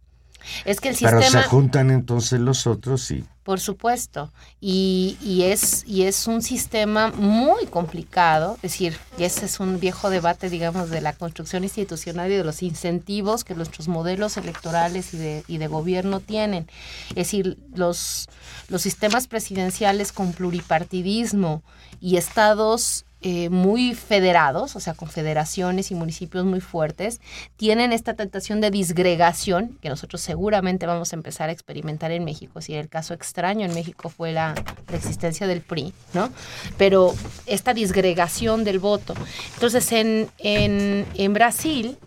Es 0.64 0.80
que 0.80 0.90
el 0.90 0.96
sistema... 0.96 1.20
Pero 1.20 1.30
se 1.30 1.42
juntan 1.42 1.90
entonces 1.90 2.40
los 2.40 2.66
otros 2.66 3.10
y... 3.10 3.24
Por 3.42 3.60
supuesto. 3.60 4.30
Y, 4.60 5.16
y, 5.22 5.44
es, 5.44 5.82
y 5.86 6.02
es 6.02 6.26
un 6.26 6.42
sistema 6.42 7.10
muy 7.16 7.66
complicado. 7.66 8.54
Es 8.56 8.72
decir, 8.72 8.96
y 9.16 9.24
ese 9.24 9.46
es 9.46 9.58
un 9.58 9.80
viejo 9.80 10.10
debate, 10.10 10.50
digamos, 10.50 10.90
de 10.90 11.00
la 11.00 11.14
construcción 11.14 11.64
institucional 11.64 12.30
y 12.30 12.36
de 12.36 12.44
los 12.44 12.62
incentivos 12.62 13.44
que 13.44 13.54
nuestros 13.54 13.88
modelos 13.88 14.36
electorales 14.36 15.14
y 15.14 15.16
de, 15.16 15.44
y 15.48 15.56
de 15.56 15.66
gobierno 15.66 16.20
tienen. 16.20 16.68
Es 17.10 17.16
decir, 17.16 17.58
los, 17.74 18.28
los 18.68 18.82
sistemas 18.82 19.28
presidenciales 19.28 20.12
con 20.12 20.32
pluripartidismo 20.32 21.62
y 22.02 22.18
estados 22.18 23.06
eh, 23.20 23.48
muy 23.48 23.94
federados, 23.94 24.76
o 24.76 24.80
sea, 24.80 24.94
con 24.94 25.08
federaciones 25.08 25.90
y 25.90 25.96
municipios 25.96 26.44
muy 26.44 26.60
fuertes, 26.60 27.20
tienen 27.56 27.92
esta 27.92 28.14
tentación 28.14 28.60
de 28.60 28.70
disgregación 28.70 29.76
que 29.82 29.88
nosotros 29.88 30.20
seguramente 30.20 30.86
vamos 30.86 31.12
a 31.12 31.16
empezar 31.16 31.48
a 31.48 31.52
experimentar 31.52 32.12
en 32.12 32.24
México. 32.24 32.60
Si 32.60 32.74
el 32.74 32.88
caso 32.88 33.14
extraño 33.14 33.66
en 33.66 33.74
México 33.74 34.08
fue 34.08 34.30
la, 34.30 34.54
existencia 34.92 35.48
del 35.48 35.62
PRI, 35.62 35.92
¿no? 36.14 36.30
Pero 36.76 37.12
esta 37.46 37.74
disgregación 37.74 38.62
del 38.62 38.78
voto. 38.78 39.14
Entonces, 39.54 39.90
en, 39.90 40.30
en, 40.38 41.04
en 41.14 41.32
Brasil 41.32 41.98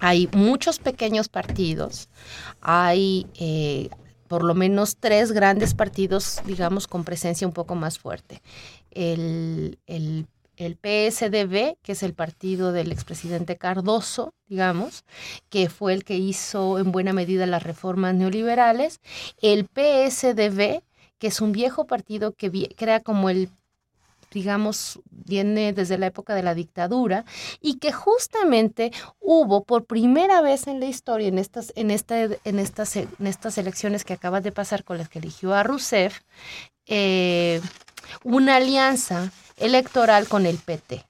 hay 0.00 0.28
muchos 0.32 0.80
pequeños 0.80 1.28
partidos, 1.28 2.08
hay... 2.60 3.28
Eh, 3.38 3.88
por 4.26 4.42
lo 4.42 4.54
menos 4.54 4.96
tres 4.98 5.30
grandes 5.30 5.74
partidos, 5.74 6.40
digamos, 6.46 6.88
con 6.88 7.04
presencia 7.04 7.46
un 7.46 7.52
poco 7.52 7.74
más 7.74 7.98
fuerte 7.98 8.40
el, 8.94 9.78
el, 9.86 10.26
el 10.56 10.76
PSDB, 10.76 11.76
que 11.82 11.92
es 11.92 12.02
el 12.02 12.14
partido 12.14 12.72
del 12.72 12.92
expresidente 12.92 13.56
Cardoso, 13.56 14.34
digamos, 14.46 15.04
que 15.48 15.68
fue 15.68 15.92
el 15.94 16.04
que 16.04 16.16
hizo 16.16 16.78
en 16.78 16.92
buena 16.92 17.12
medida 17.12 17.46
las 17.46 17.62
reformas 17.62 18.14
neoliberales, 18.14 19.00
el 19.40 19.66
PSDB, 19.66 20.82
que 21.18 21.26
es 21.26 21.40
un 21.40 21.52
viejo 21.52 21.86
partido 21.86 22.32
que 22.32 22.74
crea 22.76 23.00
como 23.00 23.30
el 23.30 23.48
digamos, 24.34 25.00
viene 25.10 25.72
desde 25.72 25.96
la 25.96 26.06
época 26.06 26.34
de 26.34 26.42
la 26.42 26.54
dictadura 26.54 27.24
y 27.60 27.78
que 27.78 27.92
justamente 27.92 28.92
hubo 29.20 29.64
por 29.64 29.86
primera 29.86 30.42
vez 30.42 30.66
en 30.66 30.80
la 30.80 30.86
historia, 30.86 31.28
en 31.28 31.38
estas, 31.38 31.72
en 31.76 31.90
esta, 31.90 32.20
en 32.20 32.58
estas, 32.58 32.96
en 32.96 33.26
estas 33.26 33.56
elecciones 33.58 34.04
que 34.04 34.12
acabas 34.12 34.42
de 34.42 34.52
pasar 34.52 34.84
con 34.84 34.98
las 34.98 35.08
que 35.08 35.20
eligió 35.20 35.54
a 35.54 35.62
Rousseff, 35.62 36.20
eh, 36.86 37.60
una 38.22 38.56
alianza 38.56 39.32
electoral 39.56 40.28
con 40.28 40.46
el 40.46 40.58
PT. 40.58 41.04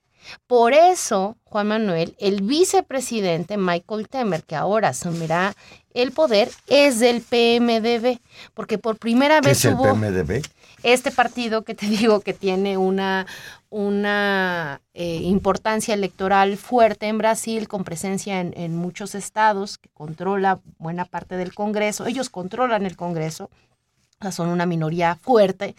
Por 0.47 0.73
eso, 0.73 1.37
Juan 1.45 1.69
Manuel, 1.69 2.17
el 2.19 2.43
vicepresidente 2.43 3.57
Michael 3.57 4.09
Temer, 4.09 4.43
que 4.43 4.57
ahora 4.57 4.89
asumirá 4.89 5.55
el 5.93 6.13
poder, 6.13 6.51
es 6.67 6.99
del 6.99 7.21
PMDB, 7.21 8.19
porque 8.55 8.79
por 8.79 8.97
primera 8.97 9.41
¿Qué 9.41 9.49
vez 9.49 9.59
es 9.59 9.65
el 9.67 9.77
PMDB? 9.77 10.43
este 10.83 11.11
partido 11.11 11.63
que 11.63 11.75
te 11.75 11.87
digo 11.89 12.21
que 12.21 12.35
tiene 12.35 12.77
una, 12.77 13.27
una 13.71 14.81
eh, 14.93 15.21
importancia 15.23 15.95
electoral 15.95 16.57
fuerte 16.57 17.07
en 17.07 17.19
Brasil, 17.19 17.69
con 17.69 17.85
presencia 17.85 18.41
en, 18.41 18.55
en 18.57 18.77
muchos 18.77 19.15
estados, 19.15 19.79
que 19.79 19.89
controla 19.91 20.61
buena 20.79 21.05
parte 21.05 21.37
del 21.37 21.55
Congreso. 21.55 22.07
Ellos 22.07 22.29
controlan 22.31 22.87
el 22.87 22.97
Congreso, 22.97 23.51
o 24.21 24.23
sea, 24.23 24.33
son 24.33 24.49
una 24.49 24.67
minoría 24.67 25.17
fuerte 25.17 25.75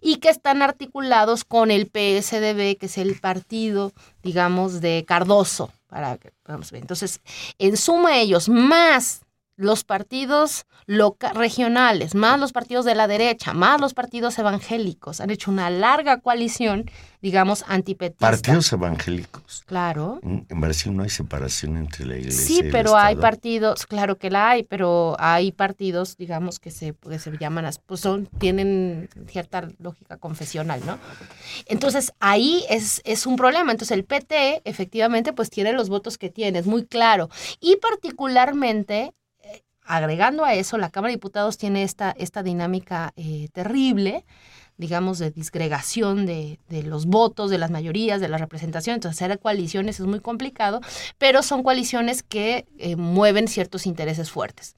y 0.00 0.16
que 0.16 0.28
están 0.28 0.62
articulados 0.62 1.44
con 1.44 1.70
el 1.70 1.86
PSDB, 1.86 2.78
que 2.78 2.86
es 2.86 2.98
el 2.98 3.18
partido, 3.20 3.92
digamos, 4.22 4.80
de 4.80 5.04
Cardoso. 5.06 5.70
Para 5.86 6.18
vamos 6.46 6.70
ver. 6.70 6.80
Entonces, 6.80 7.20
en 7.58 7.76
suma 7.76 8.18
ellos, 8.18 8.48
más 8.48 9.22
los 9.56 9.84
partidos 9.84 10.66
regionales, 10.86 12.14
más 12.14 12.40
los 12.40 12.52
partidos 12.52 12.84
de 12.84 12.94
la 12.94 13.06
derecha, 13.06 13.52
más 13.52 13.80
los 13.80 13.94
partidos 13.94 14.38
evangélicos, 14.38 15.20
han 15.20 15.30
hecho 15.30 15.50
una 15.50 15.70
larga 15.70 16.20
coalición, 16.20 16.90
digamos, 17.20 17.64
antipetista. 17.68 18.30
Partidos 18.30 18.72
evangélicos. 18.72 19.62
Claro. 19.66 20.20
En 20.22 20.60
Brasil 20.60 20.94
no 20.96 21.02
hay 21.02 21.10
separación 21.10 21.76
entre 21.76 22.06
la 22.06 22.16
iglesia 22.16 22.46
Sí, 22.46 22.60
y 22.62 22.66
el 22.66 22.72
pero 22.72 22.96
hay 22.96 23.16
partidos, 23.16 23.86
claro 23.86 24.18
que 24.18 24.30
la 24.30 24.50
hay, 24.50 24.62
pero 24.64 25.16
hay 25.18 25.52
partidos, 25.52 26.16
digamos, 26.16 26.58
que 26.58 26.70
se, 26.70 26.94
que 26.94 27.18
se 27.18 27.30
llaman, 27.38 27.70
pues 27.86 28.00
son, 28.00 28.26
tienen 28.38 29.08
cierta 29.28 29.68
lógica 29.78 30.16
confesional, 30.16 30.80
¿no? 30.84 30.98
Entonces, 31.66 32.12
ahí 32.20 32.64
es, 32.68 33.00
es 33.04 33.26
un 33.26 33.36
problema. 33.36 33.70
Entonces, 33.70 33.96
el 33.96 34.04
PT, 34.04 34.62
efectivamente, 34.64 35.32
pues 35.32 35.50
tiene 35.50 35.72
los 35.72 35.88
votos 35.88 36.18
que 36.18 36.30
tiene, 36.30 36.58
es 36.58 36.66
muy 36.66 36.84
claro. 36.84 37.28
Y 37.60 37.76
particularmente, 37.76 39.12
agregando 39.84 40.44
a 40.44 40.54
eso, 40.54 40.78
la 40.78 40.90
Cámara 40.90 41.10
de 41.10 41.16
Diputados 41.16 41.58
tiene 41.58 41.82
esta, 41.82 42.14
esta 42.16 42.42
dinámica 42.42 43.12
eh, 43.16 43.48
terrible, 43.52 44.24
digamos, 44.76 45.18
de 45.18 45.30
disgregación 45.30 46.26
de, 46.26 46.58
de 46.68 46.82
los 46.82 47.06
votos, 47.06 47.50
de 47.50 47.58
las 47.58 47.70
mayorías, 47.70 48.20
de 48.20 48.28
la 48.28 48.38
representación. 48.38 48.94
Entonces, 48.94 49.20
hacer 49.22 49.38
coaliciones 49.38 50.00
es 50.00 50.06
muy 50.06 50.20
complicado, 50.20 50.80
pero 51.18 51.42
son 51.42 51.62
coaliciones 51.62 52.22
que 52.22 52.66
eh, 52.78 52.96
mueven 52.96 53.48
ciertos 53.48 53.86
intereses 53.86 54.30
fuertes. 54.30 54.76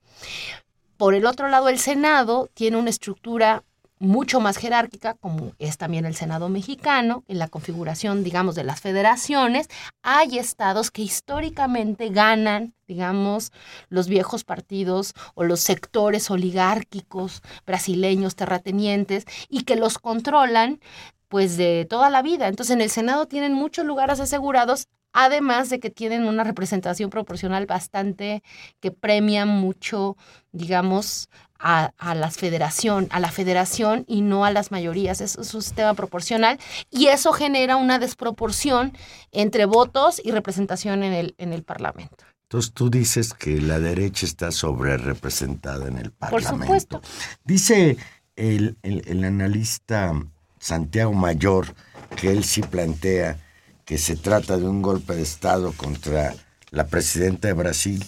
Por 0.97 1.15
el 1.15 1.27
otro 1.27 1.49
lado, 1.49 1.69
el 1.69 1.79
Senado 1.79 2.49
tiene 2.55 2.77
una 2.77 2.91
estructura 2.91 3.65
mucho 4.05 4.41
más 4.41 4.57
jerárquica, 4.57 5.15
como 5.15 5.53
es 5.59 5.79
también 5.79 6.05
el 6.07 6.15
Senado 6.15 6.49
mexicano, 6.49 7.25
en 7.29 7.39
la 7.39 7.49
configuración, 7.49 8.25
digamos, 8.25 8.55
de 8.55 8.65
las 8.65 8.81
federaciones. 8.81 9.69
Hay 10.03 10.39
estados 10.39 10.91
que 10.91 11.03
históricamente 11.03 12.09
ganan, 12.11 12.75
digamos, 12.87 13.53
los 13.89 14.09
viejos 14.09 14.45
partidos 14.45 15.15
o 15.35 15.45
los 15.45 15.61
sectores 15.61 16.31
oligárquicos 16.31 17.43
brasileños, 17.67 18.37
terratenientes, 18.37 19.25
y 19.49 19.63
que 19.63 19.77
los 19.77 19.99
controlan 19.99 20.81
pues 21.29 21.57
de 21.57 21.85
toda 21.91 22.11
la 22.11 22.23
vida. 22.23 22.47
Entonces 22.47 22.75
en 22.75 22.81
el 22.81 22.91
Senado 22.91 23.27
tienen 23.27 23.55
muchos 23.55 23.85
lugares 23.85 24.21
asegurados, 24.21 24.87
además 25.15 25.71
de 25.71 25.81
que 25.81 25.89
tienen 25.89 26.25
una 26.27 26.45
representación 26.45 27.09
proporcional 27.09 27.65
bastante 27.65 28.43
que 28.81 28.91
premia 28.91 29.47
mucho, 29.47 30.19
digamos, 30.53 31.31
a, 31.59 31.93
a 31.97 32.15
la 32.15 32.31
federación, 32.31 33.07
a 33.11 33.21
la 33.21 33.31
federación 33.31 34.05
y 34.07 34.21
no 34.21 34.45
a 34.45 34.51
las 34.51 34.71
mayorías. 34.71 35.23
Es, 35.23 35.39
es 35.39 35.55
un 35.55 35.63
sistema 35.63 35.95
proporcional 35.95 36.59
y 36.91 37.07
eso 37.07 37.33
genera 37.33 37.77
una 37.77 37.99
desproporción 37.99 38.93
entre 39.33 39.65
votos 39.65 40.21
y 40.23 40.31
representación 40.33 41.03
en 41.05 41.13
el, 41.15 41.35
en 41.39 41.55
el 41.55 41.63
Parlamento. 41.63 42.17
Entonces 42.43 42.73
tú 42.75 42.91
dices 42.91 43.33
que 43.33 43.61
la 43.61 43.79
derecha 43.81 44.27
está 44.27 44.53
sobre 44.53 44.99
representada 44.99 45.89
en 45.89 45.97
el 45.97 46.11
Por 46.13 46.31
Parlamento. 46.43 46.65
supuesto. 46.65 47.01
Dice 47.45 47.97
el, 48.37 48.77
el- 48.83 49.03
el 49.07 49.25
analista 49.25 50.13
Santiago 50.59 51.13
Mayor 51.15 51.75
que 52.17 52.31
él 52.31 52.45
sí 52.45 52.63
plantea 52.63 53.39
que 53.85 53.99
se 53.99 54.17
trata 54.17 54.57
de 54.57 54.65
un 54.65 54.83
golpe 54.83 55.15
de 55.15 55.23
Estado 55.23 55.73
contra 55.73 56.35
la 56.71 56.87
presidenta 56.87 57.49
de 57.49 57.55
Brasil. 57.55 58.05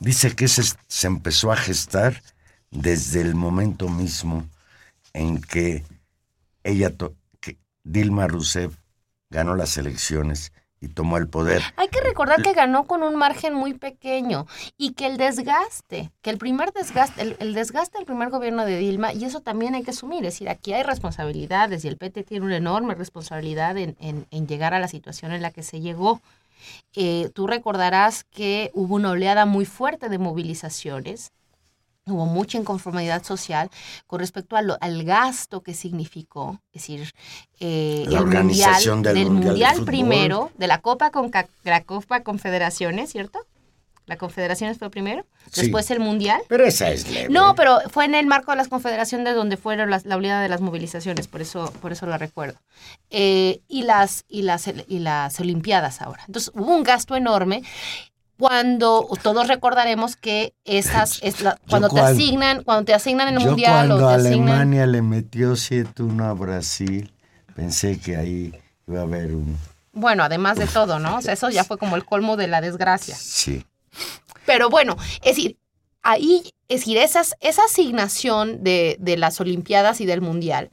Dice 0.00 0.34
que 0.34 0.44
ese 0.44 0.62
se 0.88 1.06
empezó 1.06 1.52
a 1.52 1.56
gestar 1.56 2.22
desde 2.70 3.20
el 3.20 3.34
momento 3.34 3.88
mismo 3.88 4.48
en 5.12 5.40
que 5.40 5.84
ella, 6.62 6.92
que 7.40 7.58
Dilma 7.84 8.26
Rousseff 8.26 8.76
ganó 9.30 9.54
las 9.56 9.76
elecciones 9.78 10.52
tomó 10.88 11.16
el 11.16 11.28
poder. 11.28 11.62
Hay 11.76 11.88
que 11.88 12.00
recordar 12.00 12.42
que 12.42 12.52
ganó 12.52 12.84
con 12.86 13.02
un 13.02 13.16
margen 13.16 13.54
muy 13.54 13.74
pequeño 13.74 14.46
y 14.76 14.92
que 14.92 15.06
el 15.06 15.16
desgaste, 15.16 16.10
que 16.22 16.30
el 16.30 16.38
primer 16.38 16.72
desgaste, 16.72 17.20
el, 17.22 17.36
el 17.40 17.54
desgaste 17.54 17.98
del 17.98 18.06
primer 18.06 18.30
gobierno 18.30 18.64
de 18.64 18.76
Dilma, 18.78 19.12
y 19.12 19.24
eso 19.24 19.40
también 19.40 19.74
hay 19.74 19.82
que 19.82 19.90
asumir, 19.90 20.24
es 20.24 20.34
decir, 20.34 20.48
aquí 20.48 20.72
hay 20.72 20.82
responsabilidades 20.82 21.84
y 21.84 21.88
el 21.88 21.96
PT 21.96 22.22
tiene 22.24 22.46
una 22.46 22.56
enorme 22.56 22.94
responsabilidad 22.94 23.76
en, 23.76 23.96
en- 24.00 24.26
en 24.30 24.46
llegar 24.46 24.74
a 24.74 24.78
la 24.78 24.88
situación 24.88 25.32
en 25.32 25.42
la 25.42 25.50
que 25.50 25.62
se 25.62 25.80
llegó. 25.80 26.20
Eh, 26.94 27.30
tú 27.34 27.46
recordarás 27.46 28.24
que 28.24 28.70
hubo 28.74 28.94
una 28.94 29.10
oleada 29.10 29.44
muy 29.46 29.66
fuerte 29.66 30.08
de 30.08 30.18
movilizaciones, 30.18 31.30
hubo 32.06 32.26
mucha 32.26 32.56
inconformidad 32.58 33.24
social 33.24 33.68
con 34.06 34.20
respecto 34.20 34.56
a 34.56 34.62
lo- 34.62 34.78
al 34.80 35.02
gasto 35.04 35.62
que 35.62 35.74
significó, 35.74 36.60
es 36.72 36.82
decir, 36.82 37.12
eh, 37.58 38.04
La 38.06 38.18
el 38.18 38.24
organización 38.24 38.98
mundial, 38.98 39.14
del 39.14 39.24
Mundial 39.26 39.42
de 39.44 39.50
mundial 39.50 39.72
Fútbol. 39.72 39.86
primero, 39.86 40.50
de 40.56 40.66
la 40.68 40.80
Copa 40.80 41.10
con 41.10 41.30
la 41.64 41.82
Copa 41.82 42.22
Confederaciones, 42.22 43.10
¿cierto? 43.10 43.40
La 44.06 44.16
Confederaciones 44.16 44.78
fue 44.78 44.88
primero, 44.88 45.26
Sí. 45.50 45.62
después 45.62 45.90
el 45.90 45.98
Mundial. 45.98 46.40
Pero 46.46 46.64
esa 46.64 46.90
es 46.90 47.10
leve. 47.10 47.28
No, 47.28 47.56
pero 47.56 47.80
fue 47.90 48.04
en 48.04 48.14
el 48.14 48.26
marco 48.26 48.52
de 48.52 48.56
las 48.58 48.68
confederaciones 48.68 49.34
donde 49.34 49.56
fueron 49.56 49.90
las, 49.90 50.06
la 50.06 50.16
oleada 50.16 50.40
de 50.42 50.48
las 50.48 50.60
movilizaciones, 50.60 51.26
por 51.26 51.40
eso, 51.42 51.72
por 51.82 51.90
eso 51.90 52.06
la 52.06 52.16
recuerdo. 52.16 52.56
Eh, 53.10 53.62
y, 53.66 53.82
las, 53.82 54.24
y, 54.28 54.42
las, 54.42 54.68
y 54.68 55.00
las 55.00 55.40
Olimpiadas 55.40 56.00
ahora. 56.02 56.22
Entonces 56.28 56.52
hubo 56.54 56.72
un 56.72 56.84
gasto 56.84 57.16
enorme 57.16 57.64
cuando 58.38 59.08
todos 59.22 59.48
recordaremos 59.48 60.16
que 60.16 60.54
esas 60.64 61.18
es 61.22 61.40
la- 61.42 61.58
cuando 61.68 61.88
te 61.88 62.00
asignan 62.00 62.62
cuando 62.64 62.84
te 62.84 62.94
asignan 62.94 63.28
el 63.28 63.38
Yo 63.40 63.46
mundial 63.50 63.90
o 63.92 63.98
cuando 63.98 64.08
te 64.08 64.28
asignan 64.28 64.48
Alemania 64.48 64.86
le 64.86 65.02
metió 65.02 65.52
7-1 65.52 66.24
a 66.24 66.32
Brasil, 66.34 67.12
pensé 67.54 67.98
que 67.98 68.16
ahí 68.16 68.54
iba 68.86 69.00
a 69.00 69.02
haber 69.04 69.34
un... 69.34 69.56
bueno 69.92 70.22
además 70.24 70.58
de 70.58 70.66
todo 70.66 70.98
no 70.98 71.16
o 71.16 71.22
sea 71.22 71.32
eso 71.32 71.50
ya 71.50 71.64
fue 71.64 71.78
como 71.78 71.96
el 71.96 72.04
colmo 72.04 72.36
de 72.36 72.46
la 72.48 72.60
desgracia. 72.60 73.16
Sí. 73.16 73.64
Pero 74.44 74.68
bueno, 74.70 74.96
es 75.22 75.36
decir, 75.36 75.56
ahí, 76.02 76.52
es 76.68 76.80
decir, 76.80 76.98
esas, 76.98 77.34
esa 77.40 77.64
asignación 77.64 78.62
de, 78.62 78.96
de 79.00 79.16
las 79.16 79.40
Olimpiadas 79.40 80.00
y 80.00 80.06
del 80.06 80.20
Mundial 80.20 80.70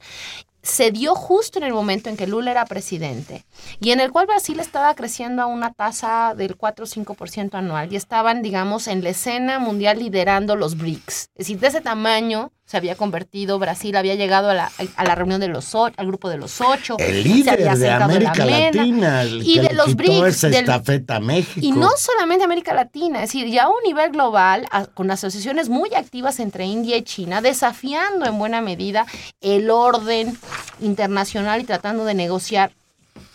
se 0.64 0.90
dio 0.90 1.14
justo 1.14 1.58
en 1.58 1.64
el 1.64 1.74
momento 1.74 2.08
en 2.08 2.16
que 2.16 2.26
Lula 2.26 2.50
era 2.50 2.64
presidente 2.64 3.44
y 3.80 3.90
en 3.90 4.00
el 4.00 4.10
cual 4.10 4.26
Brasil 4.26 4.58
estaba 4.60 4.94
creciendo 4.94 5.42
a 5.42 5.46
una 5.46 5.72
tasa 5.74 6.34
del 6.34 6.56
4 6.56 6.84
o 6.86 6.88
5% 6.88 7.54
anual 7.54 7.92
y 7.92 7.96
estaban, 7.96 8.40
digamos, 8.42 8.88
en 8.88 9.04
la 9.04 9.10
escena 9.10 9.58
mundial 9.58 9.98
liderando 9.98 10.56
los 10.56 10.76
BRICS. 10.78 11.14
Es 11.34 11.46
decir, 11.46 11.58
de 11.60 11.66
ese 11.68 11.80
tamaño 11.82 12.50
se 12.66 12.78
había 12.78 12.96
convertido, 12.96 13.58
Brasil 13.58 13.94
había 13.94 14.14
llegado 14.14 14.48
a 14.48 14.54
la, 14.54 14.72
a 14.96 15.04
la 15.04 15.14
reunión 15.14 15.38
de 15.38 15.48
los 15.48 15.74
ocho, 15.74 15.94
al 15.98 16.06
grupo 16.06 16.30
de 16.30 16.38
los 16.38 16.62
ocho. 16.62 16.96
El 16.98 17.22
se 17.22 17.28
líder 17.28 17.52
había 17.54 17.76
de 17.76 17.86
la 17.98 18.04
América 18.06 18.46
Latina, 18.46 19.20
el 19.22 19.42
y 19.46 19.54
que 19.56 19.68
de 19.68 19.74
los 19.74 19.94
BRICS, 19.94 20.40
del- 20.40 20.54
estafeta 20.54 21.16
a 21.16 21.20
México. 21.20 21.60
y 21.60 21.72
no 21.72 21.90
solamente 21.98 22.42
América 22.42 22.72
Latina, 22.72 23.22
es 23.22 23.28
decir, 23.32 23.48
ya 23.52 23.64
a 23.64 23.68
un 23.68 23.82
nivel 23.84 24.12
global, 24.12 24.64
a- 24.70 24.86
con 24.86 25.10
asociaciones 25.10 25.68
muy 25.68 25.92
activas 25.94 26.40
entre 26.40 26.64
India 26.64 26.96
y 26.96 27.02
China, 27.02 27.42
desafiando 27.42 28.24
en 28.24 28.38
buena 28.38 28.62
medida 28.62 29.04
el 29.42 29.68
orden 29.70 30.34
internacional 30.80 31.60
y 31.60 31.64
tratando 31.64 32.04
de 32.04 32.14
negociar 32.14 32.72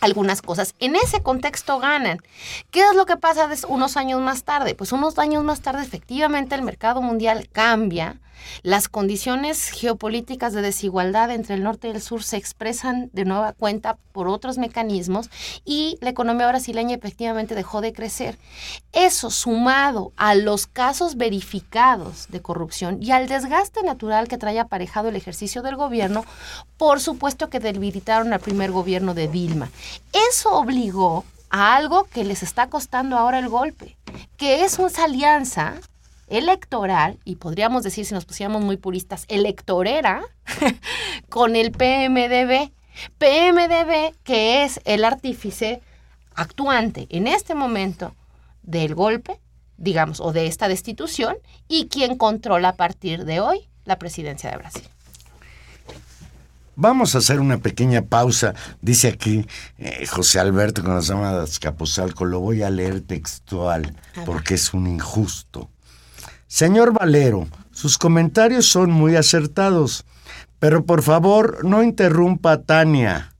algunas 0.01 0.41
cosas. 0.41 0.75
En 0.79 0.95
ese 0.95 1.21
contexto 1.21 1.79
ganan. 1.79 2.19
¿Qué 2.71 2.82
es 2.82 2.95
lo 2.95 3.05
que 3.05 3.17
pasa 3.17 3.49
unos 3.67 3.97
años 3.97 4.21
más 4.21 4.43
tarde? 4.43 4.75
Pues 4.75 4.91
unos 4.91 5.17
años 5.19 5.43
más 5.43 5.62
tarde 5.62 5.84
efectivamente 5.84 6.55
el 6.55 6.62
mercado 6.62 7.01
mundial 7.01 7.49
cambia. 7.51 8.17
Las 8.63 8.89
condiciones 8.89 9.69
geopolíticas 9.69 10.54
de 10.54 10.62
desigualdad 10.62 11.32
entre 11.32 11.56
el 11.56 11.63
norte 11.63 11.88
y 11.88 11.91
el 11.91 12.02
sur 12.02 12.23
se 12.23 12.38
expresan 12.38 13.10
de 13.13 13.25
nueva 13.25 13.54
cuenta 13.54 13.97
por 14.12 14.28
otros 14.28 14.58
mecanismos 14.58 15.30
y 15.65 15.97
la 16.02 16.10
economía 16.10 16.47
brasileña 16.47 16.95
efectivamente 16.95 17.56
dejó 17.56 17.82
de 17.82 17.93
crecer. 17.93 18.38
Eso 18.91 19.30
sumado 19.30 20.12
a 20.17 20.36
los 20.36 20.67
casos 20.67 21.15
verificados 21.15 22.28
de 22.30 22.41
corrupción 22.41 23.02
y 23.02 23.12
al 23.12 23.28
desgaste 23.28 23.84
natural 23.84 24.28
que 24.28 24.38
trae 24.38 24.60
aparejado 24.60 25.10
el 25.10 25.15
ejercicio 25.15 25.62
del 25.62 25.75
gobierno, 25.75 26.25
por 26.78 26.99
supuesto 26.99 27.49
que 27.49 27.60
debilitaron 27.60 28.34
al 28.34 28.39
primer 28.39 28.71
gobierno 28.71 29.13
de 29.13 29.28
Dilma. 29.28 29.69
Eso 30.30 30.54
obligó 30.54 31.25
a 31.49 31.75
algo 31.75 32.06
que 32.06 32.23
les 32.23 32.43
está 32.43 32.69
costando 32.69 33.17
ahora 33.17 33.39
el 33.39 33.49
golpe, 33.49 33.97
que 34.38 34.63
es 34.63 34.80
esa 34.80 35.06
alianza 35.06 35.75
electoral, 36.29 37.19
y 37.25 37.35
podríamos 37.35 37.83
decir, 37.83 38.05
si 38.05 38.13
nos 38.13 38.25
pusiéramos 38.25 38.63
muy 38.63 38.77
puristas, 38.77 39.25
electorera, 39.27 40.21
con 41.29 41.55
el 41.55 41.71
PMDB. 41.71 42.71
PMDB, 43.17 44.13
que 44.23 44.63
es 44.63 44.81
el 44.85 45.05
artífice 45.05 45.81
actuante 46.35 47.07
en 47.09 47.27
este 47.27 47.55
momento 47.55 48.15
del 48.63 48.95
golpe, 48.95 49.39
digamos, 49.77 50.19
o 50.19 50.33
de 50.33 50.47
esta 50.47 50.67
destitución, 50.67 51.37
y 51.67 51.87
quien 51.87 52.17
controla 52.17 52.69
a 52.69 52.75
partir 52.75 53.25
de 53.25 53.39
hoy 53.39 53.69
la 53.85 53.97
presidencia 53.97 54.51
de 54.51 54.57
Brasil. 54.57 54.83
Vamos 56.81 57.13
a 57.13 57.17
hacer 57.17 57.41
una 57.41 57.57
pequeña 57.57 58.03
pausa. 58.03 58.53
Dice 58.81 59.09
aquí 59.09 59.45
eh, 59.79 60.05
José 60.05 60.39
Alberto 60.39 60.81
que 60.81 60.87
nos 60.87 61.07
llama 61.07 61.33
de 61.33 61.43
Azcapotzalco. 61.43 62.23
Lo 62.23 62.39
voy 62.39 62.63
a 62.63 62.69
leer 62.69 63.01
textual 63.01 63.93
porque 64.25 64.53
es 64.53 64.73
un 64.73 64.87
injusto. 64.87 65.69
Señor 66.49 66.93
Valero, 66.93 67.47
sus 67.71 67.99
comentarios 67.99 68.65
son 68.65 68.89
muy 68.89 69.15
acertados, 69.15 70.03
pero 70.57 70.83
por 70.83 71.03
favor 71.03 71.63
no 71.63 71.83
interrumpa 71.83 72.53
a 72.53 72.62
Tania. 72.63 73.31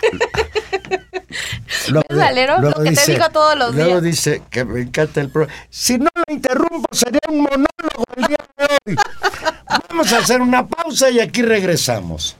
Luego 1.88 2.06
¿Ves, 2.08 2.18
Valero? 2.18 2.60
Lo 2.60 2.72
que 2.72 2.92
te 2.92 3.12
digo 3.12 3.28
todos 3.30 3.58
los 3.58 3.74
luego 3.74 4.00
días. 4.00 4.02
dice 4.02 4.42
que 4.48 4.64
me 4.64 4.80
encanta 4.82 5.20
el 5.20 5.30
programa. 5.30 5.58
Si 5.70 5.98
no 5.98 6.08
lo 6.14 6.32
interrumpo, 6.32 6.86
sería 6.92 7.20
un 7.28 7.38
monólogo 7.40 8.04
el 8.16 8.24
día 8.26 8.36
de 8.56 8.92
hoy. 8.92 8.96
Vamos 9.88 10.12
a 10.12 10.18
hacer 10.18 10.40
una 10.40 10.66
pausa 10.68 11.10
y 11.10 11.18
aquí 11.18 11.42
regresamos. 11.42 12.36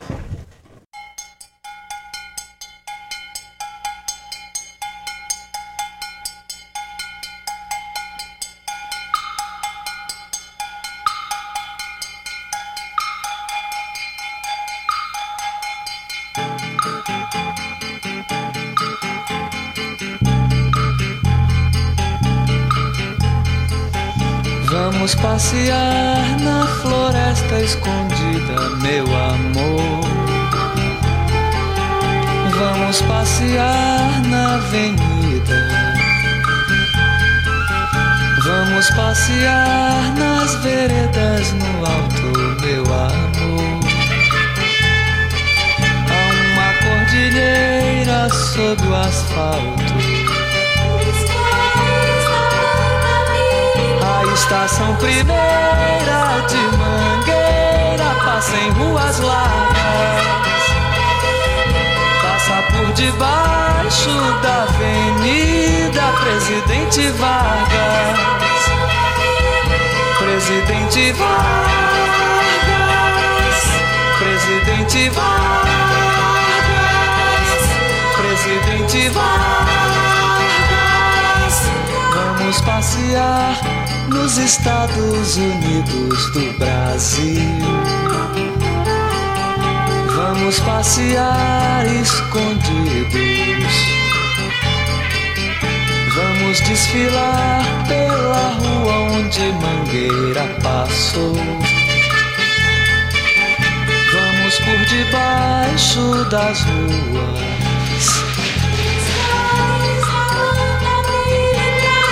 Debaixo 104.88 106.24
das 106.30 106.62
ruas. 106.62 108.06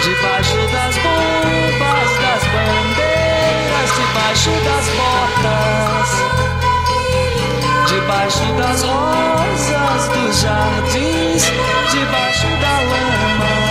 Debaixo 0.05 0.61
das 0.73 0.95
bombas, 1.05 2.11
das 2.23 2.43
bandeiras, 2.53 3.91
debaixo 3.97 4.53
das 4.67 4.87
botas, 4.99 6.11
debaixo 7.89 8.47
das 8.59 8.83
rosas, 8.83 10.09
dos 10.09 10.43
jardins, 10.43 11.45
debaixo 11.91 12.49
da 12.61 12.75
lama, 12.91 13.66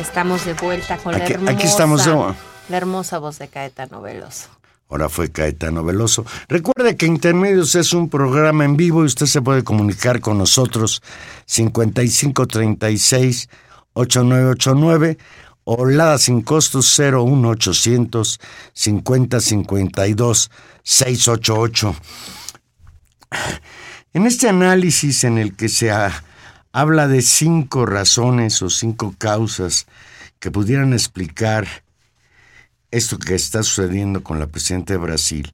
Estamos 0.00 0.46
de 0.46 0.54
vuelta 0.54 0.96
con 0.96 1.14
aquí, 1.14 1.34
la 1.34 1.50
hermosa, 1.50 1.68
estamos 1.68 2.06
la 2.06 2.76
hermosa 2.76 3.18
voz 3.18 3.38
de 3.38 3.48
Caetano 3.48 4.00
Veloso. 4.00 4.48
Ahora 4.88 5.08
fue 5.08 5.30
Caetano 5.30 5.84
Veloso. 5.84 6.24
Recuerde 6.48 6.96
que 6.96 7.06
Intermedios 7.06 7.74
es 7.74 7.92
un 7.92 8.08
programa 8.08 8.64
en 8.64 8.76
vivo 8.76 9.02
y 9.02 9.06
usted 9.06 9.26
se 9.26 9.42
puede 9.42 9.62
comunicar 9.62 10.20
con 10.20 10.38
nosotros 10.38 11.02
5536 11.46 13.48
8989 13.94 15.18
o 15.68 15.84
Lada 15.84 16.16
sin 16.18 16.42
costos 16.42 16.96
01800 16.98 18.38
5052 18.72 20.50
688. 20.84 21.96
En 24.14 24.26
este 24.26 24.48
análisis 24.48 25.24
en 25.24 25.38
el 25.38 25.56
que 25.56 25.68
se 25.68 25.90
ha- 25.90 26.22
habla 26.72 27.08
de 27.08 27.20
cinco 27.20 27.84
razones 27.84 28.62
o 28.62 28.70
cinco 28.70 29.14
causas 29.18 29.86
que 30.38 30.50
pudieran 30.52 30.92
explicar 30.92 31.66
esto 32.92 33.18
que 33.18 33.34
está 33.34 33.62
sucediendo 33.64 34.22
con 34.22 34.38
la 34.38 34.46
presidenta 34.46 34.92
de 34.92 34.98
Brasil, 34.98 35.52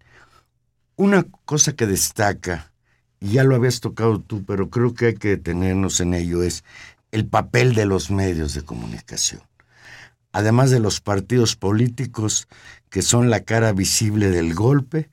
una 0.96 1.24
cosa 1.46 1.72
que 1.72 1.86
destaca, 1.86 2.70
y 3.18 3.30
ya 3.32 3.44
lo 3.44 3.54
habías 3.56 3.80
tocado 3.80 4.20
tú, 4.20 4.44
pero 4.44 4.68
creo 4.68 4.92
que 4.94 5.06
hay 5.06 5.14
que 5.14 5.28
detenernos 5.28 6.00
en 6.00 6.12
ello, 6.12 6.42
es 6.42 6.62
el 7.12 7.26
papel 7.26 7.74
de 7.74 7.86
los 7.86 8.10
medios 8.10 8.52
de 8.54 8.62
comunicación. 8.62 9.40
Además 10.32 10.70
de 10.70 10.80
los 10.80 11.00
partidos 11.00 11.56
políticos, 11.56 12.48
que 12.90 13.02
son 13.02 13.30
la 13.30 13.40
cara 13.40 13.72
visible 13.72 14.30
del 14.30 14.54
golpe, 14.54 15.10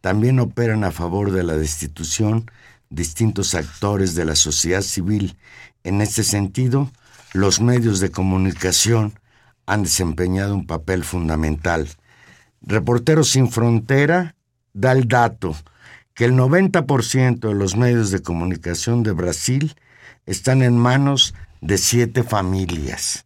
también 0.00 0.40
operan 0.40 0.84
a 0.84 0.90
favor 0.90 1.32
de 1.32 1.42
la 1.42 1.56
destitución 1.56 2.50
distintos 2.90 3.54
actores 3.54 4.14
de 4.14 4.24
la 4.24 4.36
sociedad 4.36 4.82
civil. 4.82 5.36
En 5.84 6.00
este 6.00 6.22
sentido, 6.22 6.90
los 7.32 7.60
medios 7.60 8.00
de 8.00 8.10
comunicación 8.10 9.18
han 9.66 9.82
desempeñado 9.82 10.54
un 10.54 10.66
papel 10.66 11.04
fundamental. 11.04 11.88
Reporteros 12.62 13.30
sin 13.30 13.50
Frontera 13.50 14.36
da 14.72 14.92
el 14.92 15.08
dato 15.08 15.56
que 16.14 16.24
el 16.24 16.32
90% 16.32 17.40
de 17.40 17.54
los 17.54 17.76
medios 17.76 18.10
de 18.10 18.22
comunicación 18.22 19.02
de 19.02 19.12
Brasil 19.12 19.76
están 20.24 20.62
en 20.62 20.78
manos 20.78 21.34
de 21.60 21.78
siete 21.78 22.22
familias, 22.22 23.25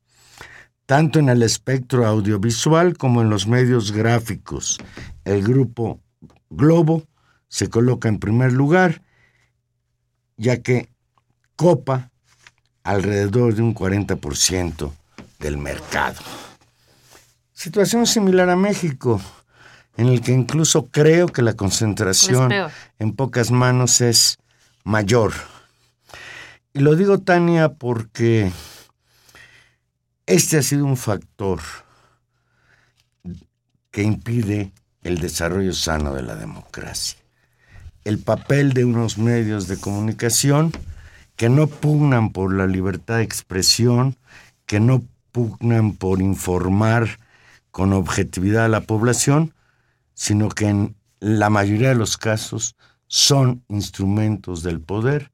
tanto 0.90 1.20
en 1.20 1.28
el 1.28 1.44
espectro 1.44 2.04
audiovisual 2.04 2.98
como 2.98 3.22
en 3.22 3.30
los 3.30 3.46
medios 3.46 3.92
gráficos. 3.92 4.76
El 5.24 5.44
grupo 5.44 6.00
Globo 6.48 7.04
se 7.46 7.70
coloca 7.70 8.08
en 8.08 8.18
primer 8.18 8.52
lugar, 8.52 9.00
ya 10.36 10.62
que 10.62 10.88
copa 11.54 12.10
alrededor 12.82 13.54
de 13.54 13.62
un 13.62 13.72
40% 13.72 14.90
del 15.38 15.58
mercado. 15.58 16.20
Situación 17.52 18.04
similar 18.04 18.50
a 18.50 18.56
México, 18.56 19.20
en 19.96 20.08
el 20.08 20.20
que 20.22 20.32
incluso 20.32 20.86
creo 20.86 21.28
que 21.28 21.42
la 21.42 21.54
concentración 21.54 22.50
en 22.98 23.12
pocas 23.14 23.52
manos 23.52 24.00
es 24.00 24.38
mayor. 24.82 25.34
Y 26.72 26.80
lo 26.80 26.96
digo, 26.96 27.20
Tania, 27.20 27.74
porque 27.74 28.50
este 30.30 30.58
ha 30.58 30.62
sido 30.62 30.84
un 30.84 30.96
factor 30.96 31.60
que 33.90 34.04
impide 34.04 34.72
el 35.02 35.18
desarrollo 35.18 35.72
sano 35.72 36.14
de 36.14 36.22
la 36.22 36.36
democracia. 36.36 37.18
El 38.04 38.20
papel 38.20 38.72
de 38.72 38.84
unos 38.84 39.18
medios 39.18 39.66
de 39.66 39.76
comunicación 39.76 40.70
que 41.34 41.48
no 41.48 41.66
pugnan 41.66 42.30
por 42.30 42.54
la 42.54 42.68
libertad 42.68 43.16
de 43.16 43.24
expresión, 43.24 44.16
que 44.66 44.78
no 44.78 45.02
pugnan 45.32 45.94
por 45.94 46.22
informar 46.22 47.18
con 47.72 47.92
objetividad 47.92 48.66
a 48.66 48.68
la 48.68 48.82
población, 48.82 49.52
sino 50.14 50.48
que 50.48 50.68
en 50.68 50.94
la 51.18 51.50
mayoría 51.50 51.88
de 51.88 51.96
los 51.96 52.16
casos 52.16 52.76
son 53.08 53.64
instrumentos 53.68 54.62
del 54.62 54.80
poder 54.80 55.32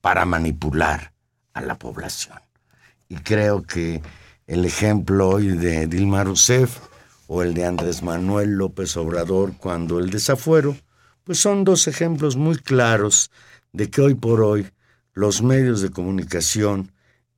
para 0.00 0.24
manipular 0.24 1.12
a 1.52 1.60
la 1.60 1.78
población. 1.78 2.38
Y 3.10 3.16
creo 3.16 3.62
que 3.62 4.00
el 4.48 4.64
ejemplo 4.64 5.28
hoy 5.28 5.48
de 5.48 5.86
Dilma 5.86 6.24
Rousseff 6.24 6.78
o 7.26 7.42
el 7.42 7.52
de 7.52 7.66
Andrés 7.66 8.02
Manuel 8.02 8.52
López 8.52 8.96
Obrador 8.96 9.52
cuando 9.58 9.98
el 9.98 10.08
desafuero, 10.08 10.74
pues 11.24 11.38
son 11.38 11.64
dos 11.64 11.86
ejemplos 11.86 12.36
muy 12.36 12.56
claros 12.56 13.30
de 13.74 13.90
que 13.90 14.00
hoy 14.00 14.14
por 14.14 14.40
hoy 14.40 14.66
los 15.12 15.42
medios 15.42 15.82
de 15.82 15.90
comunicación 15.90 16.92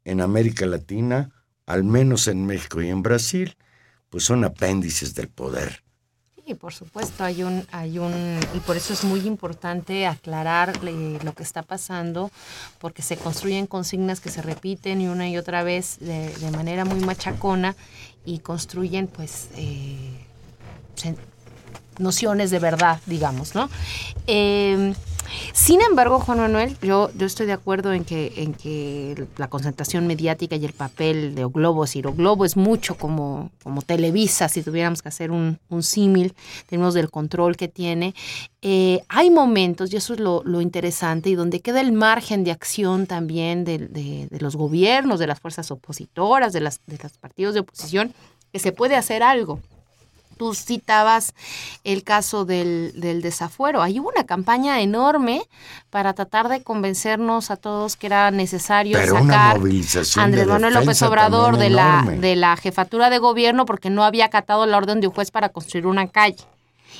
en 0.05 0.20
América 0.20 0.66
Latina, 0.66 1.33
al 1.66 1.83
menos 1.83 2.29
en 2.29 2.46
México 2.46 2.81
y 2.81 2.88
en 2.88 3.03
Brasil, 3.03 3.57
pues 4.09 4.23
son 4.23 4.44
apéndices 4.44 5.16
del 5.16 5.29
poder. 5.29 5.80
Por 6.55 6.73
supuesto, 6.73 7.25
hay 7.25 7.43
un, 7.43 7.67
hay 7.73 7.99
un, 7.99 8.39
y 8.55 8.61
por 8.61 8.77
eso 8.77 8.93
es 8.93 9.05
muy 9.05 9.21
importante 9.21 10.07
aclarar 10.07 10.79
eh, 10.83 11.19
lo 11.23 11.33
que 11.33 11.43
está 11.43 11.63
pasando, 11.63 12.31
porque 12.79 13.03
se 13.03 13.17
construyen 13.17 13.67
consignas 13.67 14.21
que 14.21 14.31
se 14.31 14.43
repiten 14.43 15.01
y 15.01 15.09
una 15.09 15.29
y 15.29 15.37
otra 15.37 15.63
vez 15.63 15.99
de, 16.01 16.29
de 16.29 16.51
manera 16.51 16.85
muy 16.85 17.01
machacona 17.01 17.77
y 18.25 18.41
construyen, 18.41 19.07
pues, 19.07 19.49
eh, 19.57 20.27
nociones 21.99 22.51
de 22.51 22.59
verdad, 22.59 23.01
digamos, 23.07 23.55
¿no? 23.55 23.69
Eh, 24.27 24.95
sin 25.53 25.81
embargo, 25.83 26.21
Juan 26.21 26.38
Manuel, 26.38 26.77
yo, 26.83 27.11
yo 27.16 27.27
estoy 27.27 27.47
de 27.47 27.53
acuerdo 27.53 27.93
en 27.93 28.05
que, 28.05 28.33
en 28.37 28.55
que 28.55 29.27
la 29.37 29.49
concentración 29.49 30.07
mediática 30.07 30.57
y 30.57 30.64
el 30.64 30.73
papel 30.73 31.35
de 31.35 31.45
Globo, 31.45 31.85
es 31.85 31.90
decir, 31.90 32.07
O 32.07 32.12
Globo 32.12 32.45
es 32.45 32.57
mucho 32.57 32.97
como, 32.97 33.51
como 33.62 33.83
Televisa, 33.83 34.49
si 34.49 34.62
tuviéramos 34.62 35.03
que 35.03 35.09
hacer 35.09 35.31
un, 35.31 35.59
un 35.69 35.83
símil, 35.83 36.35
tenemos 36.66 36.95
del 36.95 37.11
control 37.11 37.57
que 37.57 37.69
tiene. 37.69 38.14
Eh, 38.62 39.01
hay 39.09 39.31
momentos, 39.31 39.93
y 39.93 39.97
eso 39.97 40.14
es 40.14 40.21
lo, 40.21 40.43
lo 40.45 40.61
interesante, 40.61 41.31
y 41.31 41.35
donde 41.35 41.61
queda 41.61 41.81
el 41.81 41.93
margen 41.93 42.45
de 42.45 42.51
acción 42.53 43.07
también 43.07 43.64
de, 43.64 43.79
de- 43.79 44.29
de 44.31 44.40
los 44.40 44.57
gobiernos, 44.57 45.19
de 45.19 45.27
las 45.27 45.40
fuerzas 45.40 45.71
opositoras, 45.71 46.53
de, 46.53 46.61
las, 46.61 46.81
de 46.87 46.99
los 47.03 47.12
partidos 47.19 47.55
de 47.55 47.61
oposición, 47.61 48.12
que 48.53 48.59
se 48.59 48.73
puede 48.73 48.97
hacer 48.97 49.23
algo 49.23 49.61
tú 50.40 50.55
citabas 50.55 51.35
el 51.85 52.03
caso 52.03 52.46
del, 52.46 52.98
del 52.98 53.20
desafuero. 53.20 53.83
Ahí 53.83 54.00
hubo 54.00 54.09
una 54.09 54.24
campaña 54.24 54.81
enorme 54.81 55.42
para 55.90 56.14
tratar 56.14 56.48
de 56.48 56.62
convencernos 56.62 57.50
a 57.50 57.57
todos 57.57 57.96
que 57.96 58.07
era 58.07 58.31
necesario 58.31 58.96
Pero 58.98 59.18
sacar 59.18 59.59
a 59.59 60.22
Andrés 60.22 60.46
Manuel 60.46 60.72
López 60.72 61.03
Obrador 61.03 61.59
de 61.59 61.68
la, 61.68 62.07
de 62.09 62.37
la 62.37 62.57
jefatura 62.57 63.11
de 63.11 63.18
gobierno 63.18 63.66
porque 63.66 63.90
no 63.90 64.03
había 64.03 64.24
acatado 64.24 64.64
la 64.64 64.79
orden 64.79 65.03
de 65.03 65.09
un 65.09 65.12
juez 65.12 65.31
para 65.31 65.50
construir 65.50 65.87
una 65.87 66.09
calle 66.09 66.42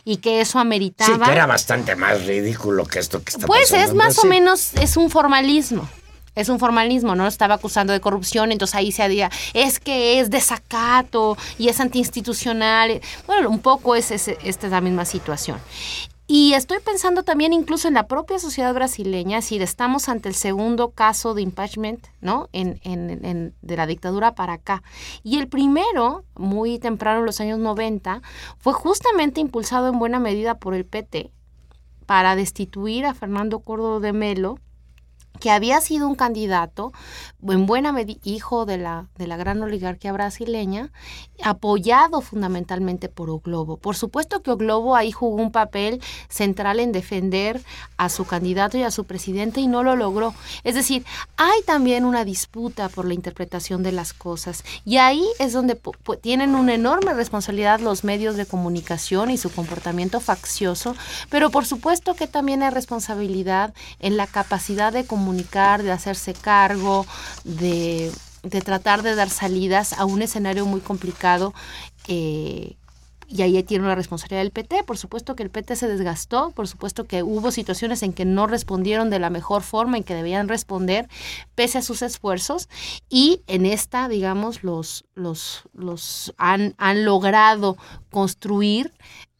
y 0.05 0.19
que 0.19 0.43
eso 0.43 0.59
ameritaba... 0.59 1.15
Sí, 1.15 1.23
que 1.25 1.33
era 1.33 1.47
bastante 1.47 1.97
más 1.97 2.27
ridículo 2.27 2.85
que 2.85 2.99
esto 2.99 3.23
que 3.25 3.31
está 3.31 3.47
Pues 3.47 3.71
pasando 3.71 3.85
es 3.85 3.91
en 3.91 3.97
más 3.97 4.19
o 4.19 4.25
menos, 4.27 4.75
es 4.75 4.99
un 4.99 5.09
formalismo. 5.09 5.89
Es 6.35 6.49
un 6.49 6.59
formalismo, 6.59 7.15
¿no? 7.17 7.27
Estaba 7.27 7.55
acusando 7.57 7.93
de 7.93 8.01
corrupción, 8.01 8.53
entonces 8.53 8.75
ahí 8.77 8.93
se 8.93 9.03
había, 9.03 9.31
es 9.55 9.81
que 9.81 10.21
es 10.21 10.31
desacato 10.31 11.37
y 11.59 11.69
es 11.69 11.81
antiinstitucional. 11.81 13.01
Bueno, 13.27 13.51
un 13.51 13.59
poco 13.61 13.97
es, 13.97 14.11
es- 14.11 14.29
esta 14.29 14.67
es 14.67 14.73
la 14.73 14.81
misma 14.81 15.05
situación. 15.05 15.59
Y 16.33 16.53
estoy 16.53 16.79
pensando 16.79 17.25
también 17.25 17.53
incluso 17.53 17.89
en 17.89 17.95
la 17.95 18.07
propia 18.07 18.39
sociedad 18.39 18.73
brasileña, 18.73 19.39
es 19.39 19.47
decir, 19.47 19.63
estamos 19.63 20.09
ante 20.09 20.29
el 20.29 20.37
segundo 20.37 20.91
caso 20.91 21.35
de 21.35 21.43
impeachment, 21.43 22.07
¿no? 22.21 22.49
En, 22.53 22.79
en- 22.85 23.25
en- 23.25 23.55
de 23.63 23.77
la 23.77 23.87
dictadura 23.89 24.37
para 24.37 24.53
acá. 24.53 24.85
Y 25.25 25.39
el 25.41 25.49
primero, 25.49 26.23
muy 26.37 26.79
temprano 26.79 27.19
en 27.19 27.27
los 27.27 27.41
años 27.41 27.59
90, 27.59 28.23
fue 28.59 28.73
justamente 28.73 29.41
impulsado 29.41 29.89
en 29.89 29.99
buena 29.99 30.21
medida 30.21 30.55
por 30.59 30.75
el 30.75 30.85
PT 30.87 31.33
para 32.07 32.37
destituir 32.37 33.07
a 33.07 33.15
Fernando 33.15 33.59
Córdoba 33.59 33.99
de 33.99 34.13
Melo, 34.13 34.59
que 35.39 35.51
había 35.51 35.81
sido 35.81 36.07
un 36.07 36.15
candidato, 36.15 36.93
en 37.49 37.67
buena 37.67 37.93
medida 37.93 38.21
hijo 38.25 38.67
de 38.67 38.77
la, 38.77 39.07
de 39.17 39.27
la 39.27 39.37
gran 39.37 39.63
oligarquía 39.63 40.13
brasileña, 40.13 40.91
apoyado 41.43 42.21
fundamentalmente 42.21 43.09
por 43.09 43.31
O 43.31 43.39
Globo. 43.39 43.77
Por 43.77 43.97
supuesto 43.97 44.43
que 44.43 44.51
O 44.51 44.57
Globo 44.57 44.97
ahí 44.97 45.13
jugó 45.13 45.37
un 45.37 45.53
papel 45.53 46.03
central 46.29 46.81
en 46.81 46.93
defender 46.93 47.63
a 47.97 48.09
su 48.09 48.27
candidato 48.27 48.77
y 48.77 48.83
a 48.83 48.91
su 48.91 49.05
presidente 49.05 49.61
y 49.61 49.67
no 49.67 49.83
lo 49.83 49.97
logró. 49.97 50.35
Es 50.65 50.75
decir, 50.75 51.05
hay 51.37 51.63
también 51.65 52.05
una 52.05 52.25
disputa 52.25 52.89
por 52.89 53.07
la 53.07 53.15
interpretación 53.15 53.83
de 53.83 53.93
las 53.93 54.13
cosas 54.13 54.65
y 54.85 54.99
ahí 54.99 55.25
es 55.39 55.53
donde 55.53 55.81
tienen 56.21 56.55
una 56.55 56.75
enorme 56.75 57.15
responsabilidad 57.15 57.81
los 57.81 58.05
medios 58.05 58.37
de 58.37 58.47
comunicación 58.47 59.31
y 59.31 59.39
su 59.39 59.51
comportamiento 59.51 60.21
faccioso, 60.21 60.95
pero 61.31 61.51
por 61.51 61.65
supuesto 61.65 62.15
que 62.15 62.27
también 62.27 62.63
hay 62.63 62.71
responsabilidad 62.71 63.75
en 63.99 64.17
la 64.17 64.27
capacidad 64.27 64.93
de 64.93 65.07
comunicar, 65.21 65.83
de 65.83 65.93
hacerse 65.93 66.33
cargo, 66.33 67.07
de, 67.45 68.11
de 68.43 68.61
tratar 68.63 69.03
de 69.03 69.15
dar 69.15 69.29
salidas 69.29 69.93
a 69.93 70.07
un 70.07 70.23
escenario 70.23 70.65
muy 70.65 70.81
complicado 70.81 71.53
eh, 72.09 72.77
y 73.29 73.43
ahí 73.43 73.63
tiene 73.63 73.85
una 73.85 73.95
responsabilidad 73.95 74.43
del 74.43 74.51
PT. 74.51 74.83
Por 74.85 74.97
supuesto 74.97 75.37
que 75.37 75.43
el 75.43 75.51
PT 75.51 75.77
se 75.77 75.89
desgastó, 75.89 76.51
por 76.53 76.67
supuesto 76.67 77.05
que 77.05 77.23
hubo 77.23 77.51
situaciones 77.51 78.03
en 78.03 78.15
que 78.15 78.25
no 78.25 78.47
respondieron 78.47 79.11
de 79.11 79.19
la 79.19 79.31
mejor 79.31 79.63
forma 79.63 79.99
en 79.99 80.05
que 80.05 80.15
debían 80.15 80.49
responder, 80.49 81.07
pese 81.55 81.79
a 81.79 81.83
sus 81.83 82.01
esfuerzos, 82.03 82.69
y 83.09 83.43
en 83.47 83.67
esta, 83.67 84.09
digamos, 84.09 84.65
los, 84.65 85.05
los, 85.15 85.65
los 85.75 86.33
han, 86.39 86.75
han 86.79 87.05
logrado 87.05 87.77
construir 88.11 88.91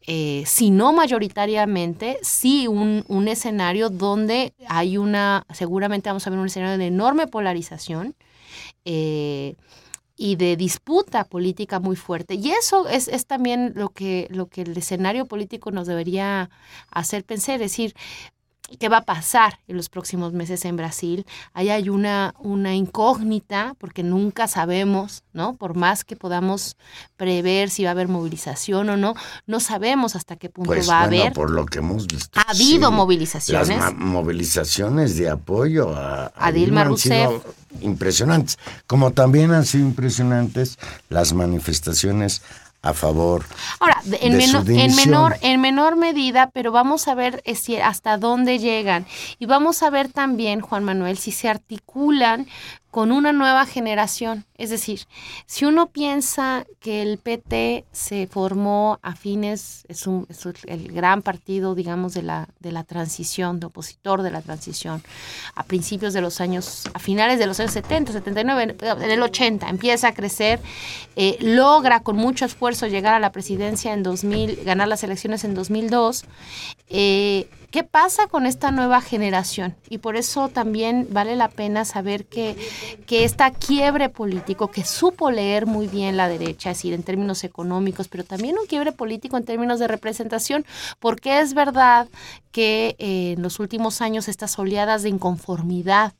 eh, 0.07 0.43
si 0.47 0.71
no 0.71 0.93
mayoritariamente, 0.93 2.17
sí 2.23 2.67
un, 2.67 3.05
un, 3.07 3.27
escenario 3.27 3.89
donde 3.89 4.53
hay 4.67 4.97
una, 4.97 5.45
seguramente 5.53 6.09
vamos 6.09 6.25
a 6.25 6.29
ver 6.31 6.39
un 6.39 6.47
escenario 6.47 6.77
de 6.79 6.87
enorme 6.87 7.27
polarización 7.27 8.15
eh, 8.83 9.55
y 10.17 10.37
de 10.37 10.55
disputa 10.55 11.23
política 11.25 11.79
muy 11.79 11.95
fuerte. 11.95 12.33
Y 12.35 12.49
eso 12.51 12.87
es, 12.87 13.07
es, 13.07 13.27
también 13.27 13.73
lo 13.75 13.89
que, 13.89 14.27
lo 14.31 14.47
que 14.47 14.63
el 14.63 14.75
escenario 14.75 15.27
político 15.27 15.71
nos 15.71 15.85
debería 15.87 16.49
hacer 16.89 17.23
pensar, 17.23 17.55
es 17.55 17.61
decir, 17.61 17.93
qué 18.79 18.87
va 18.89 18.97
a 18.97 19.05
pasar 19.05 19.59
en 19.67 19.75
los 19.75 19.89
próximos 19.89 20.31
meses 20.33 20.63
en 20.65 20.77
Brasil. 20.77 21.25
Ahí 21.53 21.69
hay 21.69 21.89
una, 21.89 22.33
una 22.39 22.73
incógnita 22.73 23.75
porque 23.79 24.01
nunca 24.01 24.47
sabemos, 24.47 25.23
¿no? 25.33 25.55
Por 25.55 25.75
más 25.75 26.05
que 26.05 26.15
podamos 26.15 26.77
prever 27.17 27.69
si 27.69 27.83
va 27.83 27.89
a 27.89 27.91
haber 27.91 28.07
movilización 28.07 28.89
o 28.89 28.97
no, 28.97 29.13
no 29.45 29.59
sabemos 29.59 30.15
hasta 30.15 30.37
qué 30.37 30.49
punto 30.49 30.71
pues 30.71 30.89
va 30.89 31.05
bueno, 31.07 31.17
a 31.17 31.21
haber. 31.25 31.33
por 31.33 31.51
lo 31.51 31.65
que 31.65 31.79
hemos 31.79 32.07
visto. 32.07 32.39
Ha 32.39 32.51
habido 32.51 32.89
sí, 32.89 32.95
movilizaciones. 32.95 33.77
Las 33.77 33.93
movilizaciones 33.93 35.17
de 35.17 35.29
apoyo 35.29 35.93
a, 35.95 36.27
a 36.27 36.31
A 36.47 36.51
Dilma 36.51 36.81
han 36.83 36.97
sido 36.97 37.31
Rousseff. 37.41 37.53
impresionantes. 37.81 38.57
Como 38.87 39.11
también 39.11 39.51
han 39.51 39.65
sido 39.65 39.85
impresionantes 39.85 40.77
las 41.09 41.33
manifestaciones 41.33 42.41
a 42.83 42.93
favor. 42.93 43.45
Ahora, 43.79 44.01
de- 44.05 44.17
en, 44.21 44.33
de 44.37 44.47
su 44.47 44.57
menor, 44.57 44.69
en, 44.69 44.75
dimisión. 44.77 45.09
menor, 45.11 45.37
en 45.41 45.61
menor 45.61 45.95
medida, 45.97 46.49
pero 46.51 46.71
vamos 46.71 47.07
a 47.07 47.13
ver 47.15 47.41
eh, 47.45 47.55
si- 47.55 47.77
hasta 47.77 48.17
dónde 48.17 48.57
llegan. 48.59 49.05
Y 49.39 49.45
vamos 49.45 49.83
a 49.83 49.89
ver 49.89 50.11
también, 50.11 50.61
Juan 50.61 50.83
Manuel, 50.83 51.17
si 51.17 51.31
se 51.31 51.47
articulan 51.47 52.47
con 52.91 53.13
una 53.13 53.31
nueva 53.31 53.65
generación. 53.65 54.45
Es 54.57 54.69
decir, 54.69 55.07
si 55.45 55.63
uno 55.65 55.87
piensa 55.87 56.67
que 56.81 57.01
el 57.01 57.17
PT 57.17 57.85
se 57.93 58.27
formó 58.27 58.99
a 59.01 59.15
fines, 59.15 59.85
es, 59.87 60.05
un, 60.05 60.27
el 60.67 60.91
gran 60.91 61.21
partido, 61.21 61.73
digamos, 61.73 62.13
de 62.13 62.21
la, 62.21 62.49
de 62.59 62.73
la 62.73 62.83
transición, 62.83 63.61
de 63.61 63.67
opositor 63.67 64.21
de 64.21 64.31
la 64.31 64.41
transición, 64.41 65.01
a 65.55 65.63
principios 65.63 66.13
de 66.13 66.19
los 66.19 66.41
años, 66.41 66.83
a 66.93 66.99
finales 66.99 67.39
de 67.39 67.47
los 67.47 67.59
años 67.61 67.71
70, 67.71 68.11
79, 68.11 68.75
en 68.81 69.11
el 69.11 69.21
80, 69.21 69.69
empieza 69.69 70.09
a 70.09 70.13
crecer, 70.13 70.59
eh, 71.15 71.37
logra 71.39 72.01
con 72.01 72.17
mucho 72.17 72.43
esfuerzo 72.43 72.87
llegar 72.87 73.13
a 73.13 73.19
la 73.19 73.31
presidencia 73.31 73.93
en 73.93 74.03
2000, 74.03 74.65
ganar 74.65 74.89
las 74.89 75.03
elecciones 75.03 75.45
en 75.45 75.53
2002. 75.53 76.25
Eh, 76.89 77.47
¿Qué 77.71 77.85
pasa 77.85 78.27
con 78.27 78.45
esta 78.45 78.69
nueva 78.71 78.99
generación? 78.99 79.77
Y 79.89 79.99
por 79.99 80.17
eso 80.17 80.49
también 80.49 81.07
vale 81.09 81.37
la 81.37 81.47
pena 81.47 81.85
saber 81.85 82.25
que, 82.25 82.57
que 83.07 83.23
esta 83.23 83.51
quiebre 83.51 84.09
político, 84.09 84.69
que 84.69 84.83
supo 84.83 85.31
leer 85.31 85.65
muy 85.65 85.87
bien 85.87 86.17
la 86.17 86.27
derecha, 86.27 86.71
es 86.71 86.79
decir, 86.79 86.93
en 86.93 87.03
términos 87.03 87.45
económicos, 87.45 88.09
pero 88.09 88.25
también 88.25 88.57
un 88.59 88.67
quiebre 88.67 88.91
político 88.91 89.37
en 89.37 89.45
términos 89.45 89.79
de 89.79 89.87
representación, 89.87 90.65
porque 90.99 91.39
es 91.39 91.53
verdad 91.53 92.09
que 92.51 92.97
eh, 92.99 93.35
en 93.37 93.41
los 93.41 93.57
últimos 93.61 94.01
años 94.01 94.27
estas 94.27 94.59
oleadas 94.59 95.03
de 95.03 95.09
inconformidad 95.09 96.13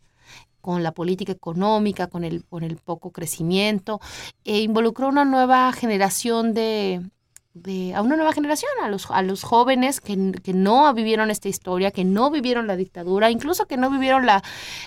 con 0.62 0.84
la 0.84 0.94
política 0.94 1.34
económica, 1.34 2.08
con 2.08 2.24
el, 2.24 2.46
con 2.46 2.64
el 2.64 2.78
poco 2.78 3.12
crecimiento, 3.12 4.00
eh, 4.46 4.60
involucró 4.62 5.10
una 5.10 5.26
nueva 5.26 5.74
generación 5.74 6.54
de, 6.54 7.02
de- 7.54 7.94
a 7.94 8.02
una 8.02 8.16
nueva 8.16 8.34
generación, 8.34 8.72
a 8.84 8.88
los, 8.90 9.10
a 9.12 9.22
los 9.22 9.44
jóvenes 9.44 10.00
que, 10.02 10.32
que 10.44 10.54
no 10.54 10.94
vivieron 10.94 11.30
esta 11.32 11.50
historia, 11.50 11.92
que 11.92 12.06
no 12.06 12.30
vivieron 12.32 12.68
la 12.68 12.76
dictadura, 12.76 13.30
incluso 13.30 13.66
que 13.66 13.78
no 13.78 13.90
vivieron 13.90 14.26
la, 14.26 14.44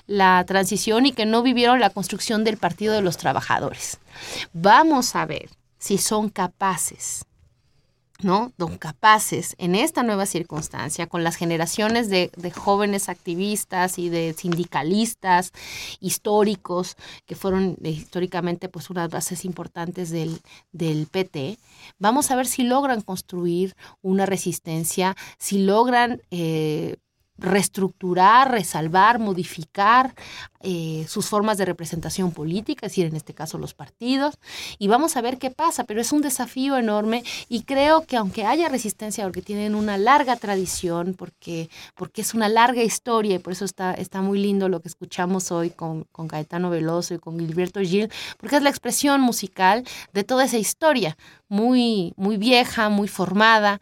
la 0.06 0.44
transición 0.46 1.06
y 1.06 1.12
que 1.12 1.26
no 1.26 1.42
vivieron 1.42 1.80
la 1.80 1.90
construcción 1.90 2.42
del 2.44 2.56
Partido 2.56 2.94
de 2.94 3.02
los 3.02 3.16
Trabajadores. 3.16 3.98
Vamos 4.52 5.14
a 5.14 5.26
ver 5.26 5.50
si 5.78 5.98
son 5.98 6.30
capaces 6.30 7.24
¿no? 8.22 8.52
Don 8.56 8.78
capaces 8.78 9.54
en 9.58 9.74
esta 9.74 10.02
nueva 10.02 10.26
circunstancia, 10.26 11.06
con 11.06 11.24
las 11.24 11.36
generaciones 11.36 12.08
de, 12.08 12.30
de 12.36 12.50
jóvenes 12.50 13.08
activistas 13.08 13.98
y 13.98 14.08
de 14.08 14.34
sindicalistas 14.34 15.52
históricos, 16.00 16.96
que 17.26 17.34
fueron 17.34 17.76
eh, 17.82 17.90
históricamente 17.90 18.68
pues 18.68 18.90
unas 18.90 19.10
bases 19.10 19.44
importantes 19.44 20.10
del, 20.10 20.40
del 20.72 21.06
PT, 21.06 21.58
vamos 21.98 22.30
a 22.30 22.36
ver 22.36 22.46
si 22.46 22.62
logran 22.62 23.00
construir 23.00 23.74
una 24.00 24.26
resistencia, 24.26 25.16
si 25.38 25.64
logran 25.64 26.22
eh, 26.30 26.96
reestructurar, 27.36 28.50
resalvar, 28.50 29.18
modificar 29.18 30.14
eh, 30.60 31.04
sus 31.08 31.26
formas 31.26 31.58
de 31.58 31.64
representación 31.64 32.32
política, 32.32 32.86
es 32.86 32.92
decir, 32.92 33.06
en 33.06 33.16
este 33.16 33.34
caso 33.34 33.58
los 33.58 33.74
partidos, 33.74 34.38
y 34.78 34.88
vamos 34.88 35.16
a 35.16 35.20
ver 35.20 35.38
qué 35.38 35.50
pasa, 35.50 35.84
pero 35.84 36.00
es 36.00 36.12
un 36.12 36.22
desafío 36.22 36.78
enorme 36.78 37.22
y 37.48 37.64
creo 37.64 38.06
que 38.06 38.16
aunque 38.16 38.46
haya 38.46 38.68
resistencia, 38.68 39.24
porque 39.24 39.42
tienen 39.42 39.74
una 39.74 39.98
larga 39.98 40.36
tradición, 40.36 41.14
porque, 41.18 41.68
porque 41.94 42.22
es 42.22 42.34
una 42.34 42.48
larga 42.48 42.82
historia, 42.82 43.34
y 43.36 43.38
por 43.40 43.52
eso 43.52 43.64
está, 43.64 43.92
está 43.94 44.22
muy 44.22 44.38
lindo 44.38 44.68
lo 44.68 44.80
que 44.80 44.88
escuchamos 44.88 45.50
hoy 45.52 45.70
con, 45.70 46.04
con 46.12 46.28
Gaetano 46.28 46.70
Veloso 46.70 47.14
y 47.14 47.18
con 47.18 47.38
Gilberto 47.38 47.80
Gil, 47.80 48.10
porque 48.38 48.56
es 48.56 48.62
la 48.62 48.70
expresión 48.70 49.20
musical 49.20 49.84
de 50.12 50.24
toda 50.24 50.44
esa 50.44 50.58
historia, 50.58 51.16
muy, 51.48 52.14
muy 52.16 52.36
vieja, 52.36 52.88
muy 52.88 53.08
formada, 53.08 53.80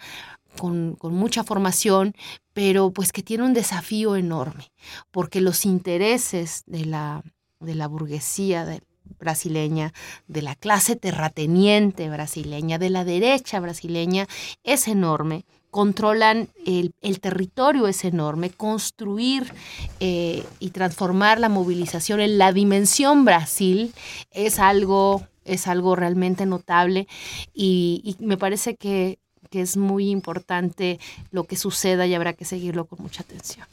con, 0.59 0.97
con, 0.97 1.15
mucha 1.15 1.45
formación, 1.45 2.15
pero 2.53 2.91
pues 2.91 3.13
que 3.13 3.23
tiene 3.23 3.45
un 3.45 3.55
desafío 3.55 4.17
enorme, 4.17 4.73
porque 5.11 5.41
los 5.41 5.65
intereses 5.65 6.63
de 6.67 6.85
la, 6.85 7.23
de 7.61 7.75
la 7.75 7.89
burguesía 7.89 8.81
brasileña, 9.19 9.93
de 10.27 10.43
la 10.43 10.55
clase 10.55 10.97
terrateniente 10.97 12.09
brasileña, 12.09 12.79
de 12.79 12.91
la 12.91 13.05
derecha 13.05 13.61
brasileña, 13.61 14.27
es 14.65 14.89
enorme. 14.89 15.45
Controlan 15.71 16.51
el, 16.67 16.93
el 17.01 17.21
territorio, 17.21 17.89
es 17.89 18.05
enorme. 18.05 18.51
Construir 18.51 19.55
eh, 20.01 20.45
y 20.61 20.71
transformar 20.71 21.41
la 21.41 21.49
movilización 21.49 22.21
en 22.21 22.37
la 22.37 22.53
dimensión 22.53 23.25
Brasil 23.25 23.95
es 24.33 24.59
algo, 24.59 25.27
es 25.45 25.67
algo 25.69 25.97
realmente 25.97 26.45
notable 26.45 27.09
y 27.55 28.17
me 28.19 28.37
parece 28.37 28.77
que 28.77 29.19
que 29.53 29.61
es 29.61 29.77
muy 29.77 30.09
importante 30.09 30.99
lo 31.31 31.45
que 31.45 31.57
suceda 31.57 32.07
y 32.07 32.15
habrá 32.15 32.33
que 32.33 32.47
seguirlo 32.47 32.87
con 32.87 33.03
mucha 33.03 33.23
atención. 33.23 33.67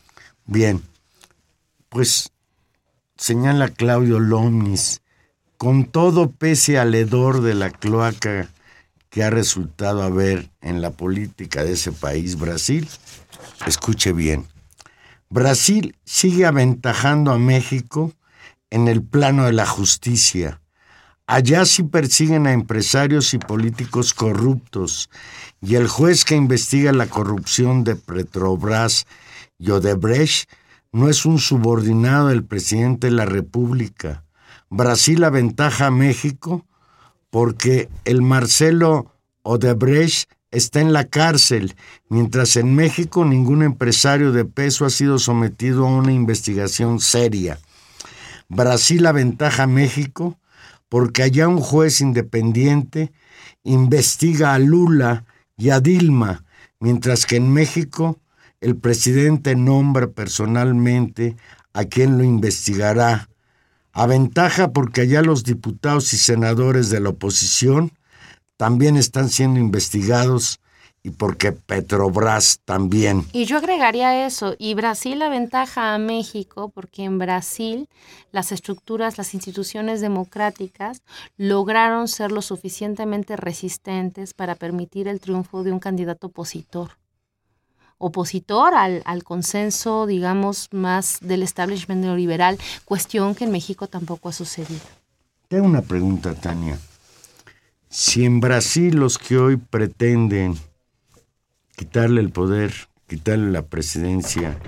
Bien, 0.45 0.83
pues 1.87 2.31
señala 3.15 3.69
Claudio 3.69 4.19
Lomnis, 4.19 5.01
con 5.57 5.85
todo 5.85 6.31
pese 6.31 6.77
al 6.77 6.93
hedor 6.93 7.41
de 7.41 7.55
la 7.55 7.69
cloaca 7.69 8.49
que 9.09 9.23
ha 9.23 9.29
resultado 9.29 10.03
haber 10.03 10.49
en 10.61 10.81
la 10.81 10.91
política 10.91 11.63
de 11.63 11.71
ese 11.71 11.93
país, 11.93 12.37
Brasil, 12.37 12.85
escuche 13.65 14.11
bien, 14.11 14.47
Brasil 15.29 15.95
sigue 16.03 16.45
aventajando 16.45 17.31
a 17.31 17.39
México 17.39 18.11
en 18.69 18.89
el 18.89 19.01
plano 19.01 19.45
de 19.45 19.53
la 19.53 19.65
justicia. 19.65 20.59
Allá 21.31 21.63
sí 21.65 21.83
persiguen 21.83 22.47
a 22.47 22.53
empresarios 22.53 23.35
y 23.35 23.37
políticos 23.37 24.15
corruptos 24.15 25.11
y 25.61 25.75
el 25.75 25.87
juez 25.87 26.25
que 26.25 26.35
investiga 26.35 26.91
la 26.91 27.05
corrupción 27.05 27.83
de 27.83 27.95
Petrobras 27.95 29.05
y 29.59 29.69
Odebrecht 29.69 30.49
no 30.91 31.07
es 31.07 31.27
un 31.27 31.37
subordinado 31.37 32.29
del 32.29 32.43
presidente 32.43 33.05
de 33.05 33.13
la 33.13 33.25
República. 33.25 34.23
Brasil 34.71 35.23
aventaja 35.23 35.85
a 35.85 35.91
México 35.91 36.65
porque 37.29 37.89
el 38.05 38.23
Marcelo 38.23 39.13
Odebrecht 39.43 40.31
está 40.49 40.81
en 40.81 40.93
la 40.93 41.03
cárcel, 41.03 41.75
mientras 42.09 42.55
en 42.55 42.73
México 42.73 43.23
ningún 43.23 43.61
empresario 43.61 44.31
de 44.31 44.45
peso 44.45 44.83
ha 44.83 44.89
sido 44.89 45.19
sometido 45.19 45.85
a 45.85 45.91
una 45.91 46.11
investigación 46.11 46.99
seria. 46.99 47.59
Brasil 48.47 49.05
aventaja 49.05 49.63
a 49.63 49.67
México 49.67 50.39
porque 50.89 51.23
allá 51.23 51.47
un 51.47 51.59
juez 51.59 52.01
independiente 52.01 53.11
investiga 53.63 54.53
a 54.53 54.59
Lula 54.59 55.25
y 55.57 55.69
a 55.69 55.79
Dilma, 55.79 56.43
mientras 56.79 57.25
que 57.25 57.35
en 57.35 57.53
México 57.53 58.19
el 58.59 58.75
presidente 58.75 59.55
nombra 59.55 60.07
personalmente 60.07 61.37
a 61.73 61.85
quien 61.85 62.17
lo 62.17 62.23
investigará. 62.23 63.29
Aventaja 63.93 64.73
porque 64.73 65.01
allá 65.01 65.21
los 65.21 65.43
diputados 65.43 66.13
y 66.13 66.17
senadores 66.17 66.89
de 66.89 66.99
la 66.99 67.09
oposición 67.09 67.91
también 68.57 68.97
están 68.97 69.29
siendo 69.29 69.59
investigados 69.59 70.59
y 71.01 71.11
porque 71.11 71.51
Petrobras 71.51 72.59
también. 72.65 73.25
Y 73.31 73.45
yo 73.45 73.57
agregaría 73.57 74.25
eso, 74.25 74.55
y 74.57 74.73
Brasil 74.73 75.21
aventaja 75.21 75.93
a 75.93 75.97
México 75.97 76.69
porque 76.73 77.03
en 77.03 77.17
Brasil 77.19 77.87
las 78.31 78.51
estructuras, 78.51 79.17
las 79.17 79.33
instituciones 79.33 80.01
democráticas 80.01 81.01
lograron 81.37 82.07
ser 82.07 82.31
lo 82.31 82.41
suficientemente 82.41 83.35
resistentes 83.35 84.33
para 84.33 84.55
permitir 84.55 85.07
el 85.07 85.19
triunfo 85.19 85.63
de 85.63 85.71
un 85.71 85.79
candidato 85.79 86.27
opositor. 86.27 86.97
Opositor 87.97 88.73
al, 88.75 89.01
al 89.05 89.23
consenso, 89.23 90.05
digamos, 90.05 90.69
más 90.71 91.19
del 91.21 91.43
establishment 91.43 92.01
neoliberal, 92.01 92.57
cuestión 92.85 93.35
que 93.35 93.45
en 93.45 93.51
México 93.51 93.87
tampoco 93.87 94.29
ha 94.29 94.33
sucedido. 94.33 94.81
Tengo 95.49 95.65
una 95.65 95.81
pregunta, 95.81 96.33
Tania. 96.33 96.77
Si 97.89 98.23
en 98.23 98.39
Brasil 98.39 98.95
los 98.95 99.17
que 99.17 99.37
hoy 99.37 99.57
pretenden 99.57 100.55
quitarle 101.79 102.19
el 102.19 102.29
poder, 102.29 102.73
quitarle 103.07 103.51
la 103.51 103.61
presidencia 103.61 104.59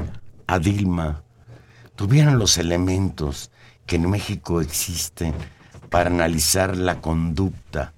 a 0.48 0.60
Dilma, 0.60 1.24
tuvieran 1.98 2.40
los 2.40 2.58
elementos 2.58 3.52
que 3.86 3.98
en 3.98 4.10
México 4.10 4.62
existen 4.62 5.34
para 5.90 6.10
analizar 6.10 6.78
la 6.78 7.02
conducta 7.02 7.94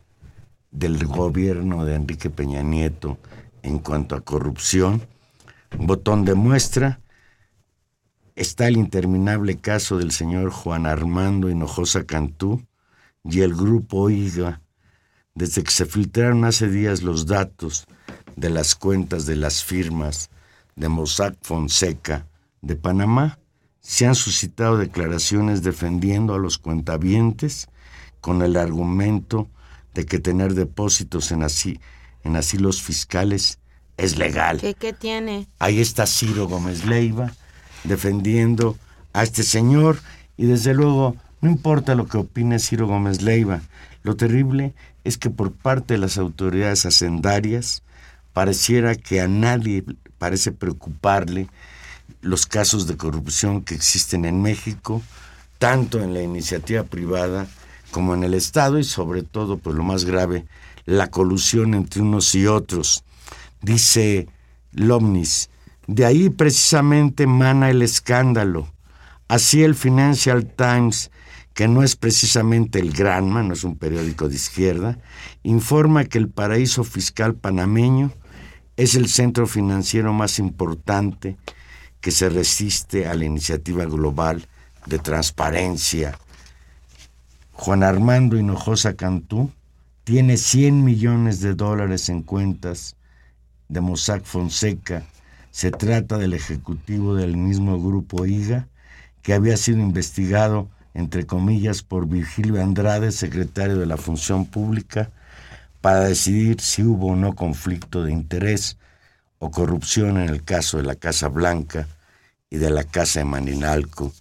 del 0.71 1.05
gobierno 1.05 1.85
de 1.85 1.93
Enrique 1.93 2.31
Peña 2.31 2.63
Nieto 2.63 3.19
en 3.61 3.77
cuanto 3.77 4.15
a 4.15 4.21
corrupción, 4.21 5.05
botón 5.77 6.25
de 6.25 6.33
muestra, 6.33 6.99
está 8.33 8.67
el 8.67 8.77
interminable 8.77 9.57
caso 9.57 9.99
del 9.99 10.09
señor 10.09 10.49
Juan 10.49 10.87
Armando 10.87 11.51
Hinojosa 11.51 12.03
Cantú 12.05 12.65
y 13.23 13.41
el 13.41 13.53
grupo 13.53 14.09
IGA, 14.09 14.63
desde 15.35 15.61
que 15.61 15.69
se 15.69 15.85
filtraron 15.85 16.45
hace 16.45 16.67
días 16.67 17.03
los 17.03 17.27
datos 17.27 17.85
de 18.35 18.49
las 18.49 18.75
cuentas 18.75 19.25
de 19.25 19.35
las 19.35 19.63
firmas 19.63 20.29
de 20.75 20.89
Mossack 20.89 21.37
Fonseca 21.41 22.27
de 22.61 22.75
Panamá, 22.75 23.39
se 23.79 24.05
han 24.05 24.15
suscitado 24.15 24.77
declaraciones 24.77 25.61
defendiendo 25.61 26.33
a 26.33 26.39
los 26.39 26.57
cuentavientes 26.57 27.67
con 28.21 28.41
el 28.41 28.55
argumento 28.55 29.49
de 29.93 30.05
que 30.05 30.19
tener 30.19 30.53
depósitos 30.53 31.31
en, 31.31 31.43
así, 31.43 31.79
en 32.23 32.35
asilos 32.35 32.81
fiscales 32.81 33.59
es 33.97 34.17
legal. 34.17 34.59
¿Qué, 34.59 34.73
qué 34.73 34.93
tiene? 34.93 35.47
Ahí 35.59 35.79
está 35.79 36.07
Ciro 36.07 36.47
Gómez 36.47 36.85
Leiva 36.85 37.33
defendiendo 37.83 38.77
a 39.11 39.23
este 39.23 39.43
señor 39.43 39.99
y 40.37 40.45
desde 40.45 40.73
luego 40.73 41.17
no 41.41 41.49
importa 41.49 41.95
lo 41.95 42.07
que 42.07 42.17
opine 42.17 42.57
Ciro 42.57 42.87
Gómez 42.87 43.21
Leiva, 43.21 43.61
lo 44.01 44.15
terrible 44.15 44.73
es 45.03 45.17
que 45.17 45.29
por 45.29 45.51
parte 45.51 45.95
de 45.95 45.97
las 45.97 46.17
autoridades 46.17 46.85
hacendarias 46.85 47.82
pareciera 48.33 48.95
que 48.95 49.21
a 49.21 49.27
nadie 49.27 49.83
parece 50.17 50.51
preocuparle 50.51 51.47
los 52.21 52.45
casos 52.45 52.87
de 52.87 52.97
corrupción 52.97 53.61
que 53.61 53.75
existen 53.75 54.25
en 54.25 54.41
México, 54.41 55.01
tanto 55.59 56.01
en 56.01 56.13
la 56.13 56.21
iniciativa 56.21 56.83
privada 56.83 57.47
como 57.91 58.13
en 58.15 58.23
el 58.23 58.33
Estado 58.33 58.79
y 58.79 58.83
sobre 58.83 59.23
todo, 59.23 59.57
pues 59.57 59.75
lo 59.75 59.83
más 59.83 60.05
grave, 60.05 60.45
la 60.85 61.07
colusión 61.07 61.73
entre 61.73 62.01
unos 62.01 62.33
y 62.35 62.47
otros. 62.47 63.03
Dice 63.61 64.27
Lomnis, 64.71 65.49
de 65.87 66.05
ahí 66.05 66.29
precisamente 66.29 67.27
mana 67.27 67.69
el 67.69 67.81
escándalo. 67.81 68.67
Así 69.27 69.63
el 69.63 69.75
Financial 69.75 70.45
Times, 70.45 71.11
que 71.53 71.67
no 71.67 71.83
es 71.83 71.95
precisamente 71.95 72.79
el 72.79 72.91
Granma, 72.91 73.43
no 73.43 73.53
es 73.53 73.63
un 73.63 73.77
periódico 73.77 74.27
de 74.27 74.35
izquierda, 74.35 74.97
informa 75.43 76.05
que 76.05 76.17
el 76.17 76.29
paraíso 76.29 76.83
fiscal 76.83 77.35
panameño 77.35 78.11
es 78.77 78.95
el 78.95 79.07
centro 79.07 79.47
financiero 79.47 80.13
más 80.13 80.39
importante 80.39 81.37
que 82.01 82.11
se 82.11 82.29
resiste 82.29 83.07
a 83.07 83.13
la 83.13 83.25
iniciativa 83.25 83.85
global 83.85 84.47
de 84.85 84.99
transparencia. 84.99 86.17
Juan 87.53 87.83
Armando 87.83 88.37
Hinojosa 88.37 88.95
Cantú 88.95 89.51
tiene 90.03 90.37
100 90.37 90.83
millones 90.83 91.39
de 91.39 91.53
dólares 91.53 92.09
en 92.09 92.23
cuentas 92.23 92.95
de 93.69 93.79
Mossack 93.79 94.23
Fonseca. 94.23 95.03
Se 95.51 95.71
trata 95.71 96.17
del 96.17 96.33
ejecutivo 96.33 97.15
del 97.15 97.37
mismo 97.37 97.81
grupo 97.81 98.25
IGA, 98.25 98.67
que 99.21 99.33
había 99.33 99.55
sido 99.55 99.79
investigado, 99.79 100.67
entre 100.93 101.25
comillas, 101.25 101.83
por 101.83 102.07
Virgilio 102.07 102.61
Andrade, 102.61 103.11
secretario 103.11 103.77
de 103.77 103.85
la 103.85 103.97
Función 103.97 104.45
Pública, 104.45 105.11
para 105.83 106.05
decidir 106.05 106.61
si 106.61 106.81
hubo 106.81 107.07
o 107.07 107.15
no 107.17 107.35
conflicto 107.35 108.03
de 108.03 108.13
interés 108.13 108.77
o 109.37 109.51
corrupción 109.51 110.17
en 110.17 110.29
el 110.29 110.45
caso 110.45 110.77
de 110.77 110.83
la 110.83 110.95
Casa 110.95 111.27
Blanca 111.27 111.89
y 112.49 112.55
de 112.55 112.69
la 112.69 112.85
Casa 112.85 113.19
de 113.19 113.25
Maninalco 113.25 114.13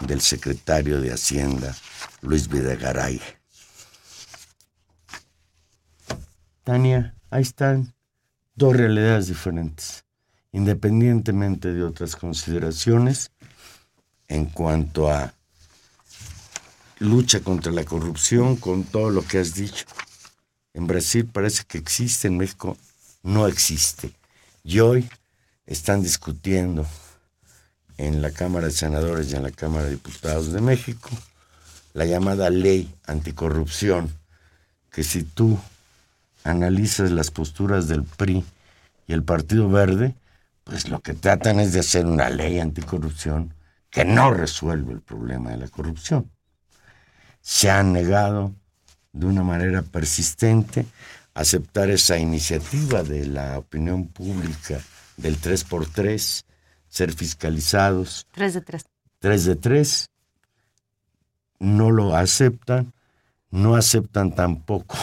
del 0.00 0.20
secretario 0.20 1.00
de 1.00 1.14
Hacienda, 1.14 1.74
Luis 2.20 2.48
Videgaray. 2.48 3.22
Tania, 6.64 7.14
ahí 7.30 7.40
están 7.40 7.94
dos 8.54 8.76
realidades 8.76 9.28
diferentes, 9.28 10.04
independientemente 10.52 11.72
de 11.72 11.82
otras 11.82 12.14
consideraciones 12.14 13.30
en 14.28 14.44
cuanto 14.44 15.10
a 15.10 15.32
lucha 16.98 17.40
contra 17.40 17.72
la 17.72 17.84
corrupción, 17.84 18.56
con 18.56 18.84
todo 18.84 19.08
lo 19.08 19.22
que 19.22 19.38
has 19.38 19.54
dicho. 19.54 19.86
En 20.76 20.86
Brasil 20.86 21.24
parece 21.24 21.64
que 21.64 21.78
existe, 21.78 22.28
en 22.28 22.36
México 22.36 22.76
no 23.22 23.46
existe. 23.46 24.12
Y 24.62 24.80
hoy 24.80 25.08
están 25.64 26.02
discutiendo 26.02 26.86
en 27.96 28.20
la 28.20 28.30
Cámara 28.30 28.66
de 28.66 28.72
Senadores 28.72 29.32
y 29.32 29.36
en 29.36 29.42
la 29.42 29.52
Cámara 29.52 29.84
de 29.84 29.92
Diputados 29.92 30.52
de 30.52 30.60
México 30.60 31.08
la 31.94 32.04
llamada 32.04 32.50
ley 32.50 32.94
anticorrupción, 33.06 34.12
que 34.92 35.02
si 35.02 35.22
tú 35.22 35.58
analizas 36.44 37.10
las 37.10 37.30
posturas 37.30 37.88
del 37.88 38.04
PRI 38.04 38.44
y 39.06 39.14
el 39.14 39.22
Partido 39.22 39.70
Verde, 39.70 40.14
pues 40.64 40.90
lo 40.90 41.00
que 41.00 41.14
tratan 41.14 41.58
es 41.58 41.72
de 41.72 41.80
hacer 41.80 42.04
una 42.04 42.28
ley 42.28 42.60
anticorrupción 42.60 43.54
que 43.88 44.04
no 44.04 44.30
resuelve 44.30 44.92
el 44.92 45.00
problema 45.00 45.52
de 45.52 45.56
la 45.56 45.68
corrupción. 45.68 46.30
Se 47.40 47.70
han 47.70 47.94
negado 47.94 48.52
de 49.16 49.26
una 49.26 49.42
manera 49.42 49.82
persistente 49.82 50.86
aceptar 51.34 51.90
esa 51.90 52.18
iniciativa 52.18 53.02
de 53.02 53.26
la 53.26 53.58
opinión 53.58 54.08
pública 54.08 54.80
del 55.16 55.40
3x3, 55.40 56.44
ser 56.88 57.12
fiscalizados. 57.12 58.26
3 58.32 58.54
de 58.54 58.60
3. 58.60 58.84
3 59.18 59.44
de 59.44 59.56
3, 59.56 60.10
no 61.60 61.90
lo 61.90 62.14
aceptan, 62.14 62.92
no 63.50 63.74
aceptan 63.74 64.34
tampoco 64.34 64.96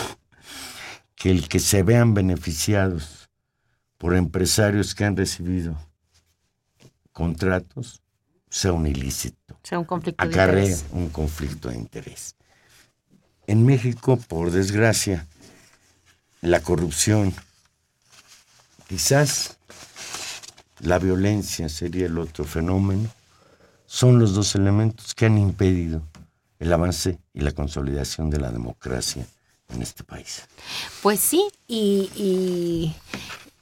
que 1.16 1.32
el 1.32 1.48
que 1.48 1.60
se 1.60 1.82
vean 1.82 2.14
beneficiados 2.14 3.30
por 3.98 4.16
empresarios 4.16 4.94
que 4.94 5.06
han 5.06 5.18
recibido 5.18 5.76
contratos 7.12 8.02
sea 8.50 8.74
un 8.74 8.86
ilícito, 8.86 9.60
sea 9.64 9.80
un 9.80 9.86
conflicto 9.86 10.24
de 10.24 10.32
acarrea 10.32 10.64
interés. 10.66 10.86
un 10.92 11.10
conflicto 11.10 11.70
de 11.70 11.78
interés. 11.78 12.36
En 13.48 13.66
México, 13.66 14.18
por 14.18 14.52
desgracia, 14.52 15.28
la 16.42 16.62
corrupción, 16.62 17.34
quizás 18.88 19.58
la 20.80 21.00
violencia 21.00 21.70
sería 21.70 22.06
el 22.06 22.18
otro 22.18 22.46
fenómeno, 22.46 23.10
son 23.86 24.20
los 24.20 24.34
dos 24.34 24.56
elementos 24.56 25.14
que 25.14 25.26
han 25.26 25.38
impedido 25.38 26.02
el 26.60 26.72
avance 26.72 27.20
y 27.34 27.42
la 27.42 27.52
consolidación 27.52 28.30
de 28.30 28.40
la 28.40 28.52
democracia 28.52 29.26
en 29.70 29.82
este 29.82 30.04
país. 30.04 30.44
Pues 31.02 31.20
sí, 31.20 31.46
y, 31.68 32.10
y, 32.16 32.96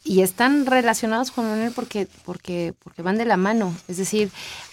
y 0.04 0.22
están 0.22 0.66
relacionados 0.66 1.32
con 1.32 1.48
Manuel 1.48 1.72
porque, 1.74 2.08
porque, 2.26 2.74
porque 2.84 3.02
van 3.02 3.18
de 3.18 3.26
la 3.26 3.38
mano. 3.38 3.76
Es 3.88 3.98
decir, 3.98 4.32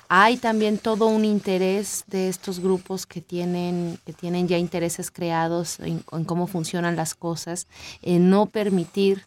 hay 0.09 0.39
también 0.39 0.79
todo 0.79 1.07
un 1.07 1.25
interés 1.25 2.05
de 2.07 2.29
estos 2.29 2.61
grupos 2.61 3.05
que 3.05 3.21
tienen, 3.21 3.99
que 4.07 4.13
tienen 4.13 4.49
ya 4.49 4.57
intereses 4.57 5.11
creados 5.11 5.81
en, 5.81 6.03
en 6.13 6.25
cómo 6.25 6.47
funcionan 6.47 6.97
las 6.97 7.15
cosas, 7.15 7.67
en 8.03 8.31
no 8.31 8.47
permitir 8.47 9.25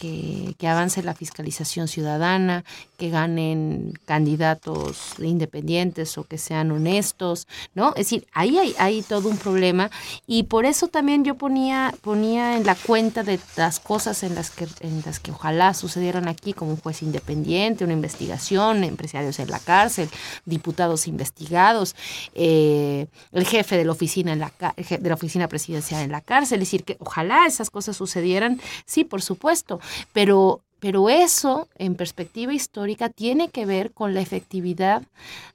que, 0.00 0.54
que, 0.58 0.66
avance 0.66 1.02
la 1.02 1.14
fiscalización 1.14 1.86
ciudadana, 1.88 2.64
que 2.96 3.10
ganen 3.10 3.92
candidatos 4.04 5.14
independientes 5.18 6.16
o 6.18 6.24
que 6.24 6.38
sean 6.38 6.70
honestos, 6.70 7.46
¿no? 7.74 7.90
Es 7.90 8.06
decir, 8.06 8.26
ahí 8.32 8.58
hay, 8.78 9.02
todo 9.02 9.28
un 9.28 9.36
problema. 9.36 9.90
Y 10.26 10.44
por 10.44 10.64
eso 10.64 10.88
también 10.88 11.24
yo 11.24 11.34
ponía, 11.36 11.94
ponía 12.02 12.56
en 12.56 12.64
la 12.64 12.74
cuenta 12.74 13.22
de 13.22 13.38
las 13.56 13.80
cosas 13.80 14.22
en 14.22 14.34
las 14.34 14.50
que, 14.50 14.66
en 14.80 15.02
las 15.04 15.20
que 15.20 15.30
ojalá 15.30 15.74
sucedieran 15.74 16.28
aquí, 16.28 16.52
como 16.52 16.72
un 16.72 16.76
juez 16.76 17.02
independiente, 17.02 17.84
una 17.84 17.92
investigación, 17.94 18.84
empresarios 18.84 19.38
en 19.38 19.50
la 19.50 19.58
cárcel, 19.58 20.08
diputados 20.44 21.06
investigados, 21.06 21.94
eh, 22.34 23.06
el 23.32 23.46
jefe 23.46 23.76
de 23.76 23.84
la 23.84 23.92
oficina 23.92 24.32
en 24.32 24.40
la 24.40 24.52
de 24.76 25.08
la 25.08 25.14
oficina 25.14 25.48
presidencial 25.48 26.02
en 26.02 26.12
la 26.12 26.20
cárcel, 26.20 26.62
es 26.62 26.68
decir, 26.68 26.84
que 26.84 26.96
ojalá 27.00 27.46
esas 27.46 27.70
cosas 27.70 27.96
sucedieran, 27.96 28.60
sí, 28.84 29.04
por 29.04 29.22
supuesto, 29.22 29.80
Pero, 30.12 30.60
pero 30.78 31.08
eso, 31.08 31.68
en 31.76 31.94
perspectiva 31.94 32.52
histórica, 32.52 33.08
tiene 33.08 33.48
que 33.50 33.66
ver 33.66 33.92
con 33.92 34.14
la 34.14 34.20
efectividad 34.20 35.02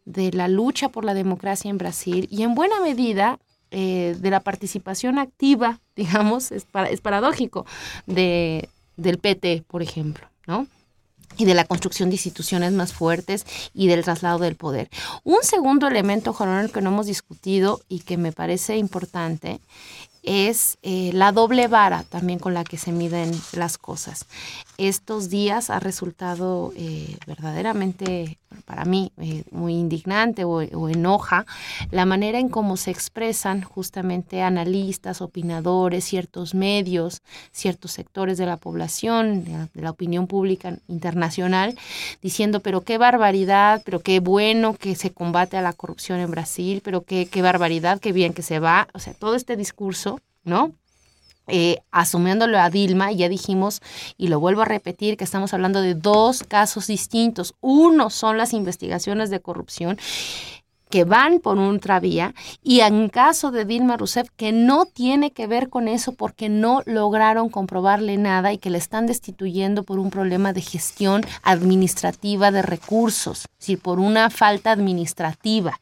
de 0.05 0.31
la 0.31 0.47
lucha 0.47 0.89
por 0.89 1.03
la 1.05 1.13
democracia 1.13 1.69
en 1.69 1.77
Brasil 1.77 2.27
y 2.31 2.43
en 2.43 2.55
buena 2.55 2.79
medida 2.79 3.39
eh, 3.71 4.15
de 4.19 4.29
la 4.29 4.39
participación 4.41 5.17
activa, 5.19 5.79
digamos, 5.95 6.51
es, 6.51 6.65
para- 6.65 6.89
es 6.89 7.01
paradójico, 7.01 7.65
de, 8.05 8.69
del 8.97 9.17
PT, 9.17 9.63
por 9.67 9.81
ejemplo, 9.81 10.27
¿no? 10.47 10.67
y 11.37 11.43
de 11.43 11.53
la 11.53 11.65
construcción 11.65 12.09
de 12.09 12.15
instituciones 12.15 12.71
más 12.71 12.93
fuertes 12.93 13.45
y 13.73 13.87
del 13.87 14.05
traslado 14.05 14.39
del 14.39 14.55
poder. 14.55 14.89
Un 15.25 15.39
segundo 15.41 15.85
elemento, 15.85 16.31
Coronel, 16.33 16.71
que 16.71 16.79
no 16.81 16.91
hemos 16.91 17.07
discutido 17.07 17.81
y 17.89 17.99
que 18.01 18.15
me 18.15 18.31
parece 18.31 18.77
importante 18.77 19.59
es 20.25 20.77
eh, 20.81 21.11
la 21.13 21.31
doble 21.31 21.67
vara 21.67 22.03
también 22.03 22.39
con 22.39 22.53
la 22.53 22.63
que 22.63 22.77
se 22.77 22.91
miden 22.91 23.31
las 23.53 23.77
cosas. 23.77 24.25
Estos 24.77 25.29
días 25.29 25.69
ha 25.69 25.79
resultado 25.79 26.73
eh, 26.75 27.17
verdaderamente, 27.25 28.39
para 28.65 28.83
mí, 28.83 29.13
eh, 29.17 29.43
muy 29.51 29.73
indignante 29.73 30.43
o, 30.43 30.55
o 30.55 30.89
enoja 30.89 31.45
la 31.91 32.05
manera 32.05 32.39
en 32.39 32.49
cómo 32.49 32.75
se 32.75 32.91
expresan 32.91 33.61
justamente 33.61 34.41
analistas, 34.41 35.21
opinadores, 35.21 36.03
ciertos 36.03 36.53
medios, 36.53 37.21
ciertos 37.51 37.91
sectores 37.91 38.37
de 38.37 38.45
la 38.45 38.57
población, 38.57 39.45
de 39.45 39.81
la, 39.81 39.91
opinión 39.91 40.27
pública 40.27 40.77
internacional, 40.87 41.77
diciendo, 42.21 42.59
pero 42.59 42.81
qué 42.81 42.97
barbaridad, 42.97 43.81
pero 43.85 44.01
qué 44.01 44.19
bueno 44.19 44.75
que 44.75 44.95
se 44.95 45.11
combate 45.11 45.55
a 45.55 45.61
la 45.61 45.71
corrupción 45.71 46.19
en 46.19 46.31
Brasil, 46.31 46.81
pero 46.83 47.03
qué, 47.03 47.27
qué 47.27 47.41
barbaridad, 47.41 48.01
qué 48.01 48.11
bien 48.11 48.33
que 48.33 48.41
se 48.41 48.59
va. 48.59 48.89
O 48.93 48.99
sea, 48.99 49.13
todo 49.13 49.35
este 49.35 49.55
discurso, 49.55 50.19
¿no? 50.43 50.73
Eh, 51.47 51.79
asumiéndolo 51.91 52.59
a 52.59 52.69
Dilma, 52.69 53.11
ya 53.11 53.29
dijimos, 53.29 53.81
y 54.17 54.27
lo 54.27 54.39
vuelvo 54.39 54.61
a 54.61 54.65
repetir, 54.65 55.17
que 55.17 55.23
estamos 55.23 55.53
hablando 55.53 55.81
de 55.81 55.93
dos 55.93 56.43
casos 56.43 56.87
distintos. 56.87 57.53
Uno 57.61 58.09
son 58.09 58.37
las 58.37 58.53
investigaciones 58.53 59.29
de 59.29 59.39
corrupción 59.39 59.97
que 60.89 61.03
van 61.03 61.39
por 61.39 61.57
un 61.57 61.81
vía 62.01 62.33
y 62.63 62.79
en 62.81 63.09
caso 63.09 63.51
de 63.51 63.65
Dilma 63.65 63.97
Rousseff 63.97 64.29
que 64.35 64.51
no 64.51 64.85
tiene 64.85 65.31
que 65.31 65.47
ver 65.47 65.69
con 65.69 65.87
eso 65.87 66.13
porque 66.13 66.47
no 66.47 66.83
lograron 66.85 67.49
comprobarle 67.49 68.17
nada 68.17 68.53
y 68.53 68.57
que 68.59 68.69
le 68.69 68.77
están 68.77 69.05
destituyendo 69.05 69.83
por 69.83 69.99
un 69.99 70.09
problema 70.09 70.53
de 70.53 70.61
gestión 70.61 71.21
administrativa 71.43 72.51
de 72.51 72.61
recursos, 72.61 73.47
es 73.59 73.77
por 73.79 73.99
una 73.99 74.29
falta 74.29 74.71
administrativa 74.71 75.79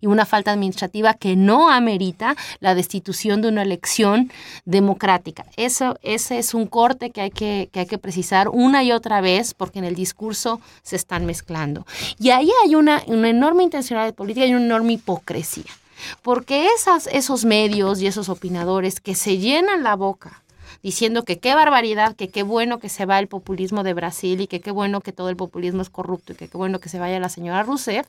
y 0.00 0.06
una 0.06 0.26
falta 0.26 0.52
administrativa 0.52 1.14
que 1.14 1.36
no 1.36 1.70
amerita 1.70 2.36
la 2.60 2.74
destitución 2.74 3.42
de 3.42 3.48
una 3.48 3.62
elección 3.62 4.30
democrática. 4.64 5.46
Eso, 5.56 5.96
ese 6.02 6.38
es 6.38 6.54
un 6.54 6.66
corte 6.66 7.10
que 7.10 7.20
hay 7.20 7.30
que, 7.30 7.68
que 7.72 7.80
hay 7.80 7.86
que 7.86 7.98
precisar 7.98 8.48
una 8.48 8.82
y 8.82 8.92
otra 8.92 9.20
vez 9.20 9.54
porque 9.54 9.78
en 9.78 9.84
el 9.84 9.94
discurso 9.94 10.60
se 10.82 10.96
están 10.96 11.26
mezclando. 11.26 11.86
Y 12.18 12.30
ahí 12.30 12.50
hay 12.64 12.74
una, 12.74 13.02
una 13.06 13.28
enorme 13.28 13.62
intencionalidad 13.62 14.14
política 14.14 14.46
y 14.46 14.54
una 14.54 14.64
enorme 14.64 14.94
hipocresía. 14.94 15.64
Porque 16.22 16.68
esos 17.12 17.44
medios 17.44 18.00
y 18.00 18.06
esos 18.06 18.28
opinadores 18.28 19.00
que 19.00 19.14
se 19.14 19.38
llenan 19.38 19.82
la 19.82 19.96
boca 19.96 20.42
diciendo 20.82 21.24
que 21.24 21.38
qué 21.38 21.54
barbaridad, 21.54 22.16
que 22.16 22.28
qué 22.28 22.42
bueno 22.42 22.78
que 22.78 22.88
se 22.88 23.04
va 23.04 23.18
el 23.18 23.28
populismo 23.28 23.82
de 23.82 23.92
Brasil 23.92 24.40
y 24.40 24.46
que 24.46 24.60
qué 24.60 24.70
bueno 24.70 25.00
que 25.00 25.12
todo 25.12 25.28
el 25.28 25.36
populismo 25.36 25.82
es 25.82 25.90
corrupto 25.90 26.32
y 26.32 26.36
que 26.36 26.48
qué 26.48 26.56
bueno 26.56 26.80
que 26.80 26.88
se 26.88 26.98
vaya 26.98 27.20
la 27.20 27.28
señora 27.28 27.62
Rousseff, 27.62 28.06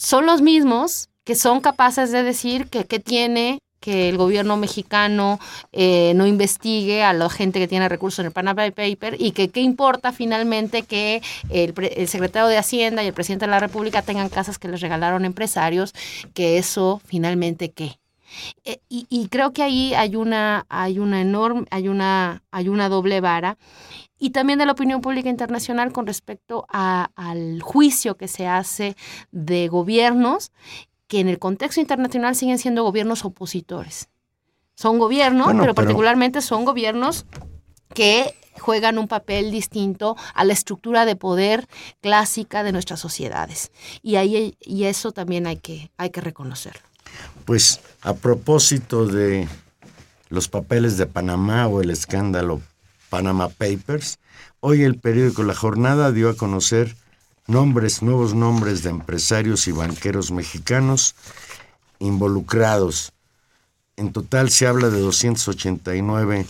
son 0.00 0.24
los 0.24 0.40
mismos 0.40 1.10
que 1.24 1.34
son 1.34 1.60
capaces 1.60 2.10
de 2.10 2.22
decir 2.22 2.68
que 2.68 2.86
qué 2.86 3.00
tiene 3.00 3.58
que 3.80 4.08
el 4.08 4.16
gobierno 4.16 4.56
mexicano 4.56 5.38
eh, 5.72 6.12
no 6.16 6.26
investigue 6.26 7.02
a 7.02 7.12
la 7.12 7.28
gente 7.28 7.58
que 7.58 7.68
tiene 7.68 7.88
recursos 7.88 8.20
en 8.20 8.26
el 8.26 8.32
Panama 8.32 8.70
Paper 8.70 9.16
y 9.18 9.32
que 9.32 9.50
qué 9.50 9.60
importa 9.60 10.12
finalmente 10.12 10.82
que 10.82 11.22
el, 11.50 11.74
el, 11.96 12.08
secretario 12.08 12.48
de 12.48 12.58
Hacienda 12.58 13.02
y 13.02 13.08
el 13.08 13.14
presidente 13.14 13.44
de 13.44 13.50
la 13.50 13.60
República 13.60 14.02
tengan 14.02 14.28
casas 14.30 14.58
que 14.58 14.68
les 14.68 14.80
regalaron 14.80 15.24
empresarios, 15.24 15.94
que 16.34 16.58
eso 16.58 17.00
finalmente 17.04 17.70
qué. 17.70 17.98
Eh, 18.64 18.80
y, 18.88 19.06
y, 19.08 19.28
creo 19.28 19.52
que 19.52 19.62
ahí 19.62 19.92
hay 19.94 20.14
una, 20.16 20.66
hay 20.68 20.98
una 20.98 21.20
enorme, 21.20 21.66
hay 21.70 21.88
una, 21.88 22.42
hay 22.52 22.68
una 22.68 22.88
doble 22.88 23.20
vara 23.20 23.58
y 24.20 24.30
también 24.30 24.58
de 24.60 24.66
la 24.66 24.72
opinión 24.72 25.00
pública 25.00 25.28
internacional 25.28 25.92
con 25.92 26.06
respecto 26.06 26.66
a, 26.68 27.10
al 27.16 27.60
juicio 27.62 28.16
que 28.16 28.28
se 28.28 28.46
hace 28.46 28.96
de 29.32 29.66
gobiernos 29.66 30.52
que 31.08 31.18
en 31.18 31.28
el 31.28 31.40
contexto 31.40 31.80
internacional 31.80 32.36
siguen 32.36 32.58
siendo 32.58 32.84
gobiernos 32.84 33.24
opositores. 33.24 34.08
Son 34.76 34.98
gobiernos, 34.98 35.46
bueno, 35.46 35.62
pero, 35.62 35.74
pero 35.74 35.86
particularmente 35.86 36.40
son 36.40 36.64
gobiernos 36.64 37.26
que 37.94 38.32
juegan 38.60 38.98
un 38.98 39.08
papel 39.08 39.50
distinto 39.50 40.16
a 40.34 40.44
la 40.44 40.52
estructura 40.52 41.06
de 41.06 41.16
poder 41.16 41.66
clásica 42.00 42.62
de 42.62 42.72
nuestras 42.72 43.00
sociedades. 43.00 43.72
Y, 44.02 44.16
ahí, 44.16 44.54
y 44.60 44.84
eso 44.84 45.12
también 45.12 45.46
hay 45.46 45.56
que, 45.56 45.90
hay 45.96 46.10
que 46.10 46.20
reconocerlo. 46.20 46.82
Pues 47.44 47.80
a 48.02 48.14
propósito 48.14 49.06
de 49.06 49.48
los 50.28 50.48
papeles 50.48 50.96
de 50.96 51.06
Panamá 51.06 51.66
o 51.66 51.80
el 51.80 51.90
escándalo 51.90 52.60
Panama 53.10 53.48
Papers, 53.48 54.18
hoy 54.60 54.84
el 54.84 54.98
periódico 54.98 55.42
La 55.42 55.54
Jornada 55.54 56.12
dio 56.12 56.30
a 56.30 56.36
conocer 56.36 56.96
nombres, 57.46 58.02
nuevos 58.02 58.34
nombres 58.34 58.82
de 58.84 58.90
empresarios 58.90 59.66
y 59.66 59.72
banqueros 59.72 60.30
mexicanos 60.30 61.16
involucrados. 61.98 63.12
En 63.96 64.12
total 64.12 64.50
se 64.50 64.66
habla 64.68 64.88
de 64.88 65.00
289 65.00 66.46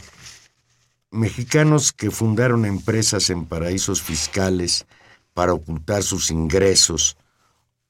mexicanos 1.10 1.92
que 1.92 2.10
fundaron 2.10 2.66
empresas 2.66 3.30
en 3.30 3.46
paraísos 3.46 4.02
fiscales 4.02 4.86
para 5.32 5.54
ocultar 5.54 6.02
sus 6.02 6.30
ingresos 6.30 7.16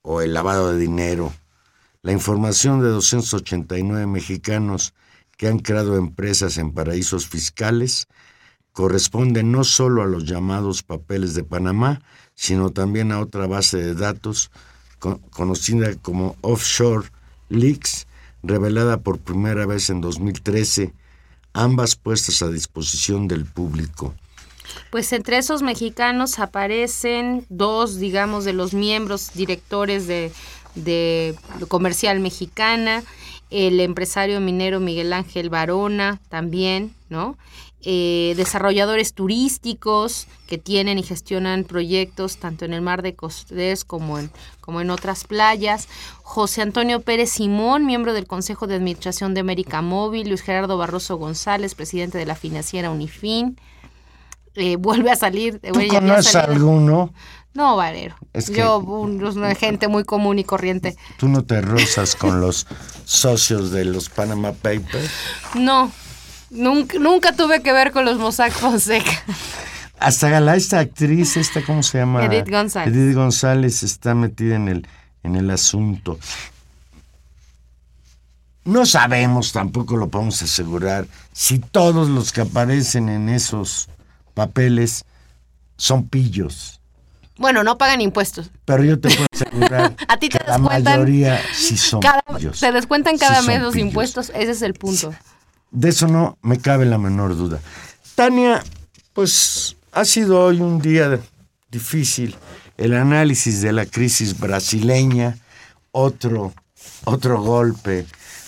o 0.03 0.23
el 0.23 0.33
lavado 0.33 0.73
de 0.73 0.79
dinero. 0.79 1.35
La 2.03 2.13
información 2.13 2.81
de 2.81 2.89
289 2.89 4.07
mexicanos 4.07 4.95
que 5.37 5.49
han 5.49 5.59
creado 5.59 5.97
empresas 5.97 6.57
en 6.57 6.73
paraísos 6.73 7.27
fiscales 7.27 8.07
corresponde 8.73 9.43
no 9.43 9.65
solo 9.65 10.03
a 10.03 10.07
los 10.07 10.25
llamados 10.25 10.83
papeles 10.83 11.35
de 11.35 11.45
Panamá, 11.45 12.01
sino 12.35 12.71
también 12.71 13.13
a 13.13 13.21
otra 13.21 13.47
base 13.47 13.79
de 13.79 13.95
datos 13.95 14.51
con, 14.99 15.19
conocida 15.31 15.95
como 15.97 16.37
Offshore 16.41 17.09
Leaks, 17.49 18.07
revelada 18.43 18.99
por 18.99 19.19
primera 19.19 19.67
vez 19.67 19.91
en 19.91 20.01
2013, 20.01 20.93
ambas 21.53 21.97
puestas 21.97 22.43
a 22.43 22.49
disposición 22.49 23.29
del 23.29 23.45
público. 23.45 24.15
Pues 24.91 25.13
entre 25.13 25.39
esos 25.39 25.63
mexicanos 25.63 26.39
aparecen 26.39 27.45
dos, 27.49 27.99
digamos, 27.99 28.45
de 28.45 28.53
los 28.53 28.73
miembros 28.73 29.33
directores 29.35 30.07
de, 30.07 30.33
de 30.75 31.37
Comercial 31.69 32.21
Mexicana, 32.21 33.03
el 33.51 33.81
empresario 33.81 34.41
minero 34.41 34.79
Miguel 34.79 35.13
Ángel 35.13 35.51
Barona 35.51 36.21
también, 36.29 36.95
¿no? 37.09 37.37
Eh, 37.83 38.35
desarrolladores 38.37 39.15
turísticos 39.15 40.27
que 40.47 40.59
tienen 40.59 40.99
y 40.99 41.03
gestionan 41.03 41.65
proyectos 41.65 42.37
tanto 42.37 42.67
en 42.67 42.75
el 42.75 42.83
mar 42.83 43.01
de 43.01 43.15
Costés 43.15 43.87
como 43.87 44.19
en, 44.19 44.31
como 44.61 44.83
en 44.83 44.91
otras 44.91 45.25
playas. 45.25 45.89
José 46.23 46.61
Antonio 46.61 47.01
Pérez 47.01 47.31
Simón, 47.31 47.87
miembro 47.87 48.13
del 48.13 48.27
Consejo 48.27 48.67
de 48.67 48.75
Administración 48.75 49.33
de 49.33 49.41
América 49.41 49.81
Móvil. 49.81 50.29
Luis 50.29 50.43
Gerardo 50.43 50.77
Barroso 50.77 51.17
González, 51.17 51.75
presidente 51.75 52.19
de 52.19 52.27
la 52.27 52.35
financiera 52.35 52.91
Unifin. 52.91 53.59
Eh, 54.57 54.77
vuelve 54.77 55.11
a 55.11 55.17
salir. 55.17 55.59
¿Tú 55.61 55.81
conoces 55.89 56.35
alguno? 56.35 57.15
No, 57.55 57.77
Valero. 57.77 58.15
Es 58.33 58.51
que 58.51 58.59
Yo, 58.59 58.79
un, 58.79 59.25
una 59.25 59.55
gente 59.55 59.89
muy 59.89 60.05
común 60.05 60.39
y 60.39 60.45
corriente. 60.45 60.97
¿Tú 61.19 61.29
no 61.29 61.45
te 61.45 61.61
rozas 61.61 62.15
con 62.15 62.41
los 62.41 62.67
socios 63.05 63.71
de 63.73 63.85
los 63.85 64.09
Panama 64.09 64.53
Papers? 64.53 65.11
No, 65.55 65.91
Nunca, 66.51 66.99
nunca, 66.99 67.33
tuve 67.33 67.63
que 67.63 67.73
ver 67.73 67.93
con 67.93 68.05
los 68.05 68.19
Mossack 68.19 68.53
Fonseca. 68.53 69.11
Hasta 69.99 70.57
esta 70.57 70.81
actriz, 70.81 71.37
esta, 71.37 71.63
¿cómo 71.63 71.83
se 71.83 71.99
llama? 71.99 72.25
Edith 72.25 72.51
González. 72.51 72.95
Edith 72.95 73.15
González 73.15 73.83
está 73.83 74.15
metida 74.15 74.57
en 74.57 74.69
el, 74.69 74.87
en 75.23 75.37
el 75.37 75.51
asunto. 75.51 76.19
No 78.65 78.85
sabemos, 78.87 79.53
tampoco 79.53 79.97
lo 79.97 80.09
podemos 80.09 80.43
asegurar, 80.43 81.07
si 81.33 81.59
todos 81.59 82.09
los 82.09 82.33
que 82.33 82.43
aparecen 82.43 83.09
en 83.09 83.29
esos 83.29 83.89
papeles 84.35 85.05
son 85.77 86.09
pillos. 86.09 86.81
Bueno, 87.37 87.65
no 87.65 87.79
pagan 87.79 88.03
impuestos. 88.03 88.51
Pero 88.67 88.85
yo 88.85 89.01
te 89.01 89.09
puedo 89.09 89.27
asegurar 89.33 89.97
¿A 90.09 90.19
ti 90.19 90.29
te 90.29 90.39
que 90.39 90.45
la 90.47 90.59
mayoría 90.59 91.41
sí 91.55 91.77
son 91.77 92.01
cada, 92.01 92.21
pillos. 92.23 92.61
Te 92.61 92.71
descuentan 92.71 93.17
cada 93.17 93.41
Sí 93.41 93.49
mes 93.49 93.63
los 93.63 93.73
pillos. 93.73 93.89
impuestos, 93.89 94.31
ese 94.35 94.51
es 94.51 94.63
el 94.63 94.75
punto. 94.75 95.15
De 95.71 95.89
eso 95.91 96.09
no 96.09 96.39
me 96.43 96.59
cabe 96.59 96.87
la 96.87 96.99
menor 96.99 97.37
duda. 97.37 97.61
Tania, 98.15 98.63
pues 99.13 99.77
ha 99.93 100.05
sido 100.05 100.45
hoy 100.45 100.61
un 100.61 100.81
día 100.81 101.21
difícil. 101.71 102.37
El 102.77 102.95
análisis 102.95 103.61
de 103.61 103.73
la 103.73 103.87
crisis 103.87 104.39
brasileña, 104.39 105.39
otro, 105.93 106.53
otro 107.05 107.43
golpe 107.43 108.07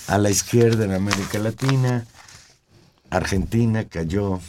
a 0.08 0.18
la 0.18 0.30
izquierda 0.30 0.84
en 0.84 0.92
América 0.92 1.38
Latina. 1.38 2.06
Argentina 3.10 3.84
cayó 3.84 4.40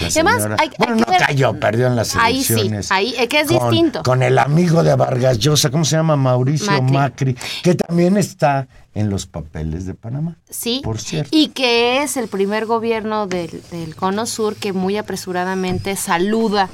además, 0.00 0.46
hay- 0.58 0.70
bueno, 0.78 0.96
no 0.96 1.04
ver- 1.06 1.20
cayó, 1.26 1.58
perdió 1.58 1.86
en 1.86 1.96
las 1.96 2.16
Ahí 2.16 2.42
sí, 2.42 2.52
elecciones. 2.54 2.90
ahí, 2.92 3.14
que 3.28 3.40
es 3.40 3.48
con- 3.48 3.70
distinto. 3.70 4.02
Con 4.02 4.22
el 4.22 4.38
amigo 4.38 4.82
de 4.82 4.94
Vargas 4.96 5.38
Llosa, 5.38 5.70
¿cómo 5.70 5.84
se 5.84 5.96
llama? 5.96 6.16
Mauricio 6.16 6.70
Macri. 6.82 7.34
Macri. 7.34 7.36
que 7.62 7.74
también 7.74 8.16
está 8.16 8.66
en 8.94 9.08
los 9.10 9.26
papeles 9.26 9.86
de 9.86 9.94
Panamá. 9.94 10.36
Sí, 10.48 10.80
Por 10.82 10.98
cierto. 10.98 11.30
y 11.32 11.48
que 11.48 12.02
es 12.02 12.16
el 12.16 12.28
primer 12.28 12.66
gobierno 12.66 13.26
del, 13.26 13.62
del 13.70 13.94
Cono 13.94 14.26
Sur 14.26 14.56
que 14.56 14.72
muy 14.72 14.96
apresuradamente 14.96 15.94
saluda 15.96 16.68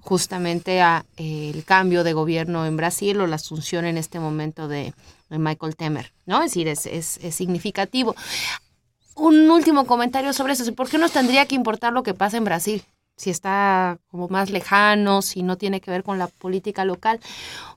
justamente 0.00 0.80
a 0.82 1.04
eh, 1.16 1.50
el 1.54 1.64
cambio 1.64 2.04
de 2.04 2.12
gobierno 2.12 2.66
en 2.66 2.76
Brasil 2.76 3.20
o 3.20 3.26
la 3.26 3.36
asunción 3.36 3.84
en 3.84 3.96
este 3.98 4.20
momento 4.20 4.68
de, 4.68 4.92
de 5.30 5.38
Michael 5.38 5.76
Temer, 5.76 6.12
¿no? 6.26 6.42
Es 6.42 6.50
decir, 6.52 6.68
es, 6.68 6.86
es- 6.86 7.18
es 7.22 7.34
significativo. 7.34 8.14
Un 9.14 9.50
último 9.50 9.86
comentario 9.86 10.32
sobre 10.32 10.54
eso. 10.54 10.74
¿Por 10.74 10.88
qué 10.88 10.98
nos 10.98 11.12
tendría 11.12 11.46
que 11.46 11.54
importar 11.54 11.92
lo 11.92 12.02
que 12.02 12.14
pasa 12.14 12.36
en 12.36 12.44
Brasil? 12.44 12.84
Si 13.16 13.30
está 13.30 13.98
como 14.10 14.28
más 14.28 14.50
lejano, 14.50 15.20
si 15.20 15.42
no 15.42 15.58
tiene 15.58 15.80
que 15.80 15.90
ver 15.90 16.02
con 16.02 16.18
la 16.18 16.28
política 16.28 16.84
local. 16.84 17.20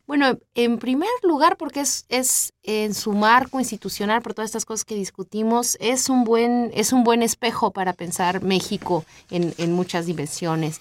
Bueno, 0.08 0.38
en 0.56 0.80
primer 0.80 1.10
lugar, 1.24 1.58
porque 1.58 1.82
es, 1.82 2.06
es 2.10 2.54
en 2.64 2.94
su 2.94 3.12
marco 3.12 3.60
institucional, 3.60 4.22
por 4.22 4.34
todas 4.34 4.50
estas 4.50 4.66
cosas 4.66 4.86
que 4.86 4.96
discutimos, 4.96 5.78
es 5.82 6.10
un 6.10 6.24
buen, 6.24 6.72
es 6.74 6.94
un 6.94 7.04
buen 7.04 7.22
espejo 7.22 7.72
para 7.72 7.92
pensar 7.94 8.42
México 8.42 9.04
en, 9.30 9.54
en 9.58 9.74
muchas 9.74 10.06
dimensiones. 10.06 10.80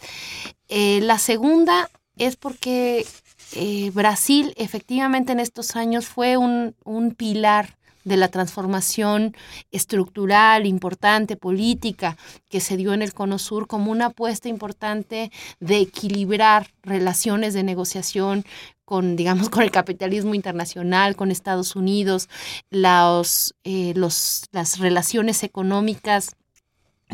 Eh, 0.68 1.00
la 1.02 1.18
segunda 1.18 1.90
es 2.16 2.36
porque 2.36 3.06
eh, 3.52 3.90
Brasil 3.92 4.54
efectivamente 4.56 5.32
en 5.32 5.40
estos 5.40 5.74
años 5.74 6.06
fue 6.06 6.36
un, 6.36 6.76
un 6.84 7.14
pilar 7.14 7.76
de 8.04 8.16
la 8.16 8.28
transformación 8.28 9.34
estructural, 9.70 10.66
importante, 10.66 11.36
política, 11.36 12.16
que 12.48 12.60
se 12.60 12.76
dio 12.76 12.92
en 12.92 13.02
el 13.02 13.14
Cono 13.14 13.38
Sur 13.38 13.66
como 13.66 13.90
una 13.90 14.06
apuesta 14.06 14.48
importante 14.48 15.32
de 15.60 15.78
equilibrar 15.78 16.68
relaciones 16.82 17.54
de 17.54 17.62
negociación 17.62 18.44
con, 18.84 19.16
digamos, 19.16 19.48
con 19.50 19.62
el 19.62 19.70
capitalismo 19.70 20.34
internacional, 20.34 21.16
con 21.16 21.30
Estados 21.30 21.76
Unidos, 21.76 22.28
los, 22.70 23.54
eh, 23.64 23.92
los, 23.96 24.44
las 24.52 24.78
relaciones 24.78 25.42
económicas 25.42 26.36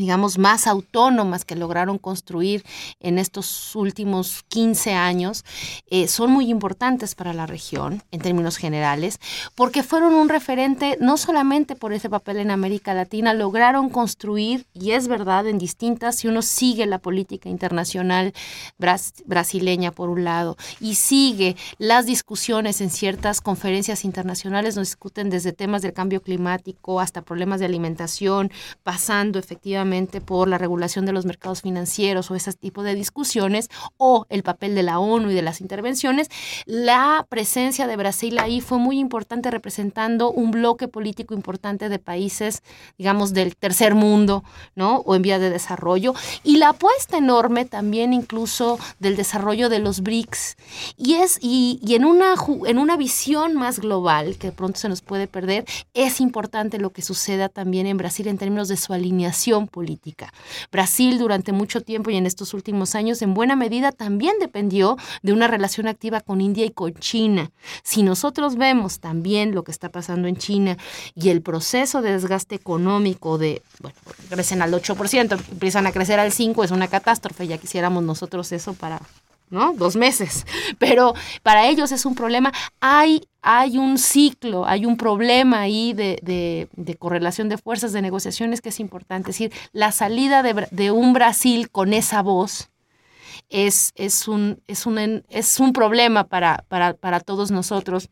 digamos, 0.01 0.39
más 0.39 0.67
autónomas 0.67 1.45
que 1.45 1.55
lograron 1.55 1.99
construir 1.99 2.65
en 3.01 3.19
estos 3.19 3.77
últimos 3.77 4.43
15 4.49 4.95
años, 4.95 5.45
eh, 5.91 6.09
son 6.09 6.31
muy 6.31 6.49
importantes 6.51 7.15
para 7.15 7.35
la 7.35 7.47
región 7.47 8.03
en 8.11 8.21
términos 8.21 8.57
generales, 8.57 9.19
porque 9.55 9.83
fueron 9.83 10.15
un 10.15 10.29
referente 10.31 10.97
no 11.01 11.19
solamente 11.19 11.77
por 11.77 11.93
ese 11.93 12.09
papel 12.09 12.39
en 12.39 12.51
América 12.51 12.95
Latina, 12.95 13.35
lograron 13.35 13.91
construir, 13.91 14.67
y 14.73 14.93
es 14.93 15.07
verdad, 15.07 15.47
en 15.47 15.59
distintas, 15.59 16.17
si 16.17 16.29
uno 16.29 16.41
sigue 16.41 16.87
la 16.87 16.99
política 16.99 17.51
internacional 17.51 18.33
bras- 18.79 19.23
brasileña 19.27 19.93
por 19.93 20.09
un 20.09 20.25
lado, 20.25 20.57
y 20.81 20.95
sigue 20.95 21.57
las 21.79 22.07
discusiones 22.07 22.81
en 22.81 22.89
ciertas 22.91 23.43
conferencias 23.43 24.05
internacionales, 24.05 24.77
nos 24.77 24.89
discuten 24.89 25.29
desde 25.29 25.53
temas 25.53 25.83
del 25.83 25.93
cambio 25.93 26.23
climático 26.23 27.01
hasta 27.01 27.21
problemas 27.21 27.61
de 27.61 27.67
alimentación, 27.67 28.51
pasando 28.83 29.39
efectivamente 29.39 29.90
por 30.21 30.49
la 30.49 30.59
regulación 30.59 31.05
de 31.07 31.13
los 31.13 31.27
mercados 31.27 31.63
financieros 31.63 32.31
o 32.31 32.35
ese 32.35 32.53
tipo 32.53 32.83
de 32.83 32.95
discusiones, 32.95 33.69
o 33.97 34.27
el 34.29 34.43
papel 34.43 34.75
de 34.75 34.83
la 34.83 34.99
ONU 34.99 35.31
y 35.31 35.35
de 35.35 35.43
las 35.43 35.61
intervenciones, 35.61 36.29
la 36.67 37.27
presencia 37.29 37.87
de 37.87 37.97
Brasil 37.97 38.39
ahí 38.39 38.61
fue 38.61 38.79
muy 38.79 38.99
importante 38.99 39.51
representando 39.51 40.31
un 40.31 40.51
bloque 40.51 40.89
político 40.89 41.35
importante 41.35 41.89
de 41.89 41.99
países, 41.99 42.63
digamos, 42.99 43.33
del 43.33 43.57
tercer 43.57 43.95
mundo, 43.95 44.45
¿no? 44.75 44.99
O 44.99 45.15
en 45.15 45.23
vías 45.23 45.41
de 45.41 45.51
desarrollo, 45.51 46.15
y 46.45 46.57
la 46.59 46.71
apuesta 46.71 47.19
enorme 47.19 47.65
también 47.65 48.13
incluso 48.13 48.79
del 48.99 49.17
desarrollo 49.17 49.69
de 49.69 49.81
los 49.81 50.01
BRICS. 50.01 50.57
Y 50.97 51.15
es, 51.15 51.39
y, 51.41 51.81
y 51.83 51.95
en 51.95 52.05
una 52.05 52.35
en 52.67 52.79
una 52.79 52.97
visión 52.97 53.55
más 53.55 53.81
global, 53.81 54.37
que 54.39 54.49
de 54.49 54.53
pronto 54.53 54.79
se 54.79 54.89
nos 54.89 55.03
puede 55.03 55.27
perder, 55.27 55.65
es 55.95 56.21
importante 56.21 56.79
lo 56.79 56.91
que 56.91 57.03
suceda 57.03 57.49
también 57.49 57.87
en 57.87 57.97
Brasil 57.97 58.29
en 58.29 58.39
términos 58.39 58.69
de 58.69 58.77
su 58.77 58.93
alineación 58.93 59.67
política. 59.71 60.33
Brasil 60.71 61.19
durante 61.19 61.53
mucho 61.53 61.81
tiempo 61.81 62.11
y 62.11 62.17
en 62.17 62.27
estos 62.27 62.55
últimos 62.55 62.95
años 62.95 63.23
en 63.23 63.35
buena 63.35 63.57
medida 63.57 63.93
también 63.93 64.35
dependió 64.41 64.97
de 65.23 65.33
una 65.33 65.47
relación 65.47 65.87
activa 65.87 66.21
con 66.21 66.41
India 66.41 66.65
y 66.65 66.71
con 66.71 66.95
China. 66.95 67.51
Si 67.83 68.03
nosotros 68.03 68.57
vemos 68.57 69.01
también 69.01 69.55
lo 69.55 69.65
que 69.65 69.71
está 69.71 69.89
pasando 69.89 70.29
en 70.29 70.37
China 70.37 70.77
y 71.15 71.31
el 71.31 71.43
proceso 71.43 72.03
de 72.03 72.13
desgaste 72.13 72.55
económico 72.55 73.39
de, 73.39 73.63
bueno, 73.81 73.97
crecen 74.29 74.63
al 74.63 74.73
8%, 74.73 75.39
empiezan 75.51 75.87
a 75.87 75.93
crecer 75.93 76.21
al 76.21 76.33
5%, 76.33 76.65
es 76.65 76.71
una 76.71 76.89
catástrofe, 76.89 77.47
ya 77.47 77.59
quisiéramos 77.59 78.03
nosotros 78.03 78.53
eso 78.53 78.75
para 78.75 79.01
¿no? 79.51 79.75
Dos 79.75 79.97
meses. 79.97 80.47
Pero 80.79 81.15
para 81.43 81.69
ellos 81.69 81.93
es 81.93 82.07
un 82.07 82.15
problema. 82.15 82.53
Hay, 82.81 83.29
hay 83.43 83.77
un 83.79 83.99
ciclo, 83.99 84.67
hay 84.67 84.87
un 84.87 84.97
problema 84.97 85.61
ahí 85.61 85.93
de, 85.93 86.19
de- 86.23 86.97
correlación 86.97 87.49
de 87.49 87.59
fuerzas, 87.59 87.93
de 87.93 88.03
negociaciones 88.03 88.61
que 88.61 88.69
es 88.71 88.81
importante. 88.81 89.31
Es 89.31 89.37
decir, 89.39 89.53
la 89.73 89.93
salida 89.93 90.43
de, 90.43 90.69
de 90.71 90.91
un 90.91 91.13
Brasil 91.13 91.71
con 91.71 91.93
esa 91.93 92.23
voz 92.23 92.71
es, 93.49 93.93
es, 93.97 94.29
un, 94.29 94.61
es, 94.67 94.87
un, 94.87 95.25
es 95.29 95.61
un 95.61 95.73
problema 95.73 96.25
para, 96.25 96.65
para, 96.69 96.95
para 96.95 97.21
todos 97.21 97.51
nosotros. 97.51 98.09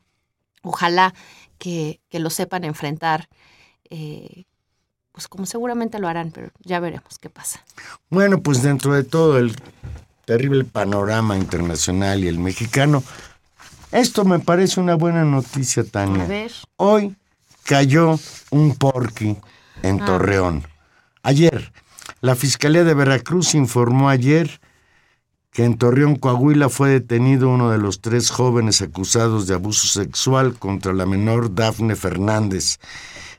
Ojalá 0.62 1.14
que, 1.58 2.00
que 2.08 2.18
lo 2.18 2.30
sepan 2.30 2.64
enfrentar. 2.64 3.28
eh, 3.90 4.44
pues 5.12 5.26
como 5.26 5.46
seguramente 5.46 5.98
lo 5.98 6.06
harán, 6.06 6.30
pero 6.30 6.50
ya 6.60 6.78
veremos 6.78 7.18
qué 7.18 7.28
pasa. 7.28 7.64
Bueno, 8.08 8.40
pues 8.40 8.62
dentro 8.62 8.92
de 8.94 9.02
todo 9.02 9.36
el 9.38 9.56
terrible 10.28 10.64
panorama 10.64 11.38
internacional 11.38 12.22
y 12.22 12.28
el 12.28 12.38
mexicano, 12.38 13.02
esto 13.92 14.26
me 14.26 14.38
parece 14.38 14.78
una 14.78 14.94
buena 14.94 15.24
noticia, 15.24 15.84
Tania. 15.84 16.24
A 16.24 16.26
ver. 16.26 16.52
Hoy 16.76 17.16
cayó 17.64 18.20
un 18.50 18.76
porqui 18.76 19.38
en 19.82 20.02
Ah. 20.02 20.04
Torreón. 20.04 20.66
Ayer, 21.22 21.72
la 22.20 22.34
Fiscalía 22.34 22.84
de 22.84 22.92
Veracruz 22.92 23.54
informó 23.54 24.10
ayer 24.10 24.60
que 25.50 25.64
en 25.64 25.78
Torreón, 25.78 26.16
Coahuila, 26.16 26.68
fue 26.68 26.90
detenido 26.90 27.48
uno 27.48 27.70
de 27.70 27.78
los 27.78 28.02
tres 28.02 28.28
jóvenes 28.30 28.82
acusados 28.82 29.46
de 29.46 29.54
abuso 29.54 29.88
sexual 29.88 30.58
contra 30.58 30.92
la 30.92 31.06
menor 31.06 31.54
Dafne 31.54 31.96
Fernández. 31.96 32.80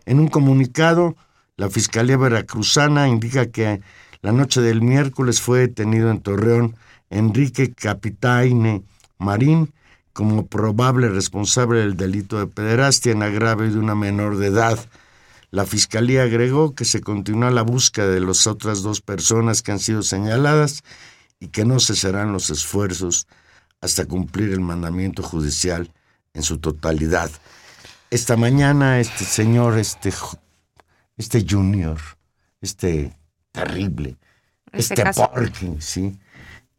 En 0.07 0.19
un 0.19 0.27
comunicado, 0.27 1.15
la 1.55 1.69
Fiscalía 1.69 2.17
Veracruzana 2.17 3.07
indica 3.07 3.45
que 3.51 3.79
la 4.21 4.31
noche 4.31 4.61
del 4.61 4.81
miércoles 4.81 5.41
fue 5.41 5.59
detenido 5.59 6.11
en 6.11 6.21
Torreón 6.21 6.75
Enrique 7.09 7.73
Capitaine 7.73 8.83
Marín 9.17 9.73
como 10.13 10.47
probable 10.47 11.07
responsable 11.07 11.79
del 11.79 11.95
delito 11.95 12.39
de 12.39 12.47
pederastia 12.47 13.13
en 13.13 13.23
agravio 13.23 13.71
de 13.71 13.79
una 13.79 13.95
menor 13.95 14.37
de 14.37 14.47
edad. 14.47 14.77
La 15.51 15.65
Fiscalía 15.65 16.23
agregó 16.23 16.75
que 16.75 16.83
se 16.83 17.01
continúa 17.01 17.51
la 17.51 17.61
búsqueda 17.61 18.07
de 18.07 18.19
las 18.19 18.45
otras 18.45 18.81
dos 18.81 19.01
personas 19.01 19.61
que 19.61 19.71
han 19.71 19.79
sido 19.79 20.03
señaladas 20.03 20.83
y 21.39 21.47
que 21.47 21.63
no 21.63 21.79
cesarán 21.79 22.33
los 22.33 22.49
esfuerzos 22.49 23.27
hasta 23.79 24.05
cumplir 24.05 24.51
el 24.51 24.59
mandamiento 24.59 25.23
judicial 25.23 25.91
en 26.33 26.43
su 26.43 26.57
totalidad. 26.57 27.31
Esta 28.11 28.35
mañana 28.35 28.99
este 28.99 29.23
señor, 29.23 29.77
este, 29.77 30.11
este 31.15 31.45
junior, 31.49 31.99
este 32.59 33.13
terrible, 33.51 34.17
Este 34.71 34.93
este 34.93 35.03
caso. 35.03 35.31
porky, 35.31 35.77
sí, 35.79 36.19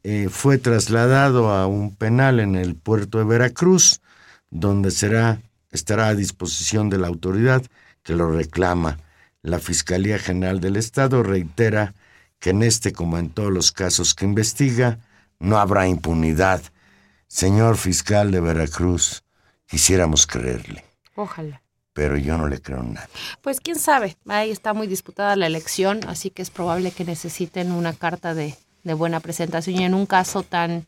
eh, 0.02 0.28
fue 0.30 0.58
trasladado 0.58 1.50
a 1.50 1.66
un 1.66 1.94
penal 1.94 2.40
en 2.40 2.56
el 2.56 2.74
puerto 2.74 3.18
de 3.18 3.24
Veracruz, 3.24 4.00
donde 4.50 4.90
será, 4.90 5.40
estará 5.70 6.08
a 6.08 6.14
disposición 6.14 6.88
de 6.90 6.98
la 6.98 7.08
autoridad 7.08 7.62
que 8.02 8.14
lo 8.14 8.30
reclama. 8.30 8.98
La 9.42 9.58
Fiscalía 9.58 10.18
General 10.18 10.60
del 10.60 10.76
Estado 10.76 11.22
reitera 11.22 11.94
que 12.38 12.50
en 12.50 12.62
este, 12.62 12.92
como 12.92 13.18
en 13.18 13.30
todos 13.30 13.52
los 13.52 13.72
casos 13.72 14.14
que 14.14 14.24
investiga, 14.24 14.98
no 15.38 15.58
habrá 15.58 15.86
impunidad. 15.86 16.62
Señor 17.28 17.76
fiscal 17.76 18.30
de 18.30 18.40
Veracruz, 18.40 19.22
quisiéramos 19.66 20.26
creerle, 20.26 20.84
Ojalá. 21.14 21.62
Pero 22.00 22.16
yo 22.16 22.38
no 22.38 22.48
le 22.48 22.62
creo 22.62 22.82
nada. 22.82 23.10
Pues 23.42 23.60
quién 23.60 23.78
sabe, 23.78 24.16
ahí 24.26 24.50
está 24.50 24.72
muy 24.72 24.86
disputada 24.86 25.36
la 25.36 25.46
elección, 25.46 26.00
así 26.08 26.30
que 26.30 26.40
es 26.40 26.48
probable 26.48 26.92
que 26.92 27.04
necesiten 27.04 27.72
una 27.72 27.92
carta 27.92 28.32
de 28.32 28.56
buena 28.84 29.20
presentación 29.20 29.78
y 29.78 29.84
en 29.84 29.92
un 29.92 30.06
caso 30.06 30.42
tan 30.42 30.86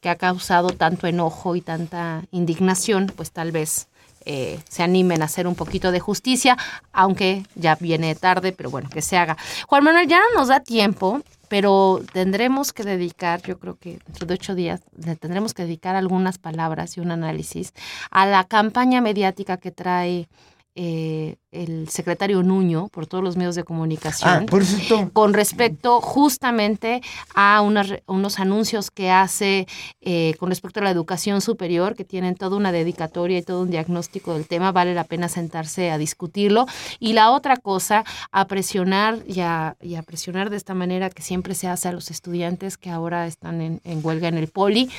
que 0.00 0.08
ha 0.08 0.16
causado 0.16 0.70
tanto 0.70 1.06
enojo 1.08 1.56
y 1.56 1.60
tanta 1.60 2.24
indignación, 2.30 3.12
pues 3.14 3.32
tal 3.32 3.52
vez 3.52 3.88
eh, 4.26 4.58
se 4.68 4.82
animen 4.82 5.22
a 5.22 5.26
hacer 5.26 5.46
un 5.46 5.54
poquito 5.54 5.92
de 5.92 6.00
justicia, 6.00 6.58
aunque 6.92 7.44
ya 7.54 7.76
viene 7.76 8.14
tarde, 8.14 8.52
pero 8.52 8.70
bueno, 8.70 8.90
que 8.90 9.00
se 9.00 9.16
haga. 9.16 9.36
Juan 9.68 9.84
Manuel, 9.84 10.08
ya 10.08 10.18
no 10.18 10.40
nos 10.40 10.48
da 10.48 10.60
tiempo, 10.60 11.22
pero 11.48 12.02
tendremos 12.12 12.72
que 12.72 12.82
dedicar, 12.82 13.40
yo 13.42 13.58
creo 13.58 13.76
que 13.78 14.00
dentro 14.04 14.26
de 14.26 14.34
ocho 14.34 14.54
días, 14.54 14.80
tendremos 15.20 15.54
que 15.54 15.62
dedicar 15.62 15.96
algunas 15.96 16.38
palabras 16.38 16.96
y 16.96 17.00
un 17.00 17.12
análisis 17.12 17.72
a 18.10 18.26
la 18.26 18.44
campaña 18.44 19.00
mediática 19.00 19.56
que 19.56 19.70
trae 19.70 20.28
eh, 20.76 21.36
el 21.50 21.88
secretario 21.88 22.42
Nuño 22.42 22.88
por 22.88 23.06
todos 23.06 23.24
los 23.24 23.36
medios 23.36 23.54
de 23.54 23.62
Ah, 23.62 23.64
comunicación 23.64 24.46
por 24.46 24.64
cierto, 24.64 25.10
con 25.12 25.32
respecto 25.32 26.00
justamente 26.00 27.00
a 27.34 27.62
unas 27.62 27.94
unos 28.06 28.38
anuncios 28.38 28.90
que 28.90 29.10
hace 29.10 29.66
eh, 30.02 30.34
con 30.38 30.50
respecto 30.50 30.80
a 30.80 30.84
la 30.84 30.90
educación 30.90 31.40
superior, 31.40 31.96
que 31.96 32.04
tienen 32.04 32.34
toda 32.34 32.56
una 32.56 32.72
dedicatoria 32.72 33.38
y 33.38 33.42
todo 33.42 33.62
un 33.62 33.70
diagnóstico 33.70 34.34
del 34.34 34.46
tema, 34.46 34.70
vale 34.70 34.94
la 34.94 35.04
pena 35.04 35.28
sentarse 35.28 35.90
a 35.90 35.98
discutirlo. 35.98 36.66
Y 37.00 37.14
la 37.14 37.30
otra 37.30 37.56
cosa, 37.56 38.04
a 38.30 38.46
presionar 38.46 39.18
y 39.26 39.40
a, 39.40 39.76
y 39.80 39.94
a 39.94 40.02
presionar 40.02 40.50
de 40.50 40.56
esta 40.56 40.74
manera 40.74 41.10
que 41.10 41.22
siempre 41.22 41.54
se 41.54 41.68
hace 41.68 41.88
a 41.88 41.92
los 41.92 42.10
estudiantes 42.10 42.76
que 42.76 42.90
ahora 42.90 43.26
están 43.26 43.60
en, 43.60 43.80
en 43.84 44.04
huelga 44.04 44.28
en 44.28 44.36
el 44.36 44.48
poli. 44.48 44.90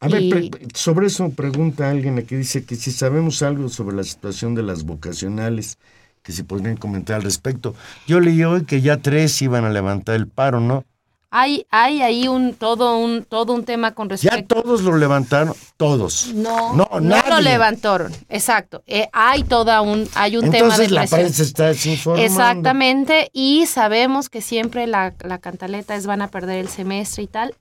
A 0.00 0.08
ver, 0.08 0.22
Y- 0.22 0.50
sobre 0.74 1.06
eso 1.06 1.30
pregunta 1.30 1.90
alguien 1.90 2.18
aquí, 2.18 2.36
dice 2.36 2.64
que 2.64 2.76
si 2.76 2.92
sabemos 2.92 3.42
algo 3.42 3.68
sobre 3.68 3.96
la 3.96 4.04
situación 4.04 4.54
de 4.54 4.62
las 4.62 4.84
vocacionales, 4.84 5.78
que 6.22 6.32
si 6.32 6.42
podrían 6.42 6.76
comentar 6.76 7.16
al 7.16 7.22
respecto. 7.22 7.74
Yo 8.06 8.20
leí 8.20 8.42
hoy 8.44 8.64
que 8.64 8.80
ya 8.80 8.96
tres 8.98 9.40
iban 9.42 9.64
a 9.64 9.70
levantar 9.70 10.16
el 10.16 10.26
paro, 10.28 10.60
¿no? 10.60 10.84
Hay, 11.30 11.66
hay 11.70 12.02
ahí 12.02 12.28
un 12.28 12.54
todo 12.54 12.96
un 12.98 13.24
todo 13.24 13.52
un 13.52 13.64
tema 13.64 13.92
con 13.94 14.08
Ya 14.08 14.16
respecto 14.16 14.62
todos 14.62 14.82
lo 14.82 14.96
levantaron, 14.96 15.54
todos. 15.76 16.28
No, 16.34 16.72
no, 16.72 16.88
no, 16.92 17.00
nadie. 17.00 17.30
lo 17.30 17.40
levantaron. 17.40 18.12
Exacto. 18.28 18.82
Eh, 18.86 19.08
hay 19.12 19.42
toda 19.42 19.80
un, 19.80 20.08
hay 20.14 20.36
un 20.36 20.50
tema 20.50 20.78
de 20.78 20.84
Entonces 20.84 20.90
la 20.92 21.00
presión. 21.02 21.20
prensa 21.20 21.42
está 21.42 21.66
desinformando. 21.66 22.24
Exactamente. 22.26 23.30
Y 23.32 23.66
sabemos 23.66 24.28
que 24.28 24.40
siempre 24.40 24.86
la, 24.86 25.14
la 25.20 25.38
cantaleta 25.38 25.96
es 25.96 26.06
van 26.06 26.22
a 26.22 26.28
perder 26.28 26.58
el 26.58 26.68
semestre 26.68 27.24
y 27.24 27.26
tal. 27.26 27.54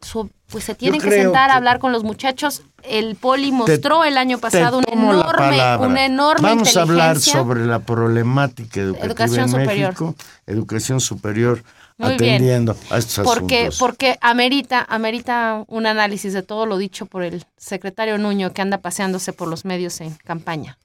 So- 0.00 0.30
pues 0.50 0.64
se 0.64 0.74
tienen 0.74 0.98
que 1.02 1.10
sentar 1.10 1.48
que- 1.48 1.52
a 1.52 1.56
hablar 1.56 1.78
con 1.78 1.92
los 1.92 2.04
muchachos. 2.04 2.62
El 2.82 3.16
poli 3.16 3.52
mostró 3.52 4.04
el 4.04 4.16
año 4.16 4.38
pasado 4.38 4.78
una 4.78 4.86
la 4.94 4.94
enorme, 4.94 5.76
una 5.86 6.06
enorme 6.06 6.48
Vamos 6.48 6.74
a 6.74 6.82
hablar 6.82 7.18
sobre 7.20 7.66
la 7.66 7.80
problemática 7.80 8.80
educativa 8.80 9.06
Educación 9.08 9.40
en 9.42 9.48
superior. 9.50 9.88
México, 9.90 10.14
educación 10.46 11.00
superior, 11.02 11.62
Muy 11.98 12.16
bien. 12.16 12.34
atendiendo 12.36 12.76
a 12.90 12.98
estos 12.98 13.24
porque, 13.24 13.58
asuntos. 13.66 13.78
porque 13.78 14.18
amerita, 14.20 14.86
amerita 14.88 15.64
un 15.66 15.86
análisis 15.86 16.32
de 16.32 16.42
todo 16.42 16.64
lo 16.64 16.78
dicho 16.78 17.06
por 17.06 17.22
el 17.24 17.44
secretario 17.56 18.16
Nuño 18.18 18.52
que 18.52 18.62
anda 18.62 18.78
paseándose 18.78 19.32
por 19.32 19.48
los 19.48 19.64
medios 19.64 20.00
en 20.00 20.14
campaña. 20.24 20.78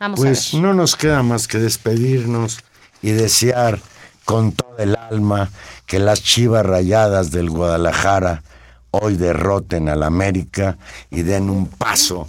Vamos 0.00 0.18
Pues 0.20 0.54
a 0.54 0.56
ver. 0.56 0.62
no 0.64 0.74
nos 0.74 0.96
queda 0.96 1.22
más 1.22 1.46
que 1.46 1.58
despedirnos 1.58 2.60
y 3.02 3.10
desear 3.10 3.80
con 4.24 4.52
todo 4.52 4.78
el 4.78 4.96
alma 4.96 5.50
que 5.86 5.98
las 5.98 6.22
chivas 6.22 6.64
rayadas 6.64 7.30
del 7.30 7.50
Guadalajara 7.50 8.42
hoy 8.90 9.16
derroten 9.16 9.88
al 9.90 10.02
América 10.02 10.78
y 11.10 11.22
den 11.22 11.50
un 11.50 11.66
paso 11.68 12.26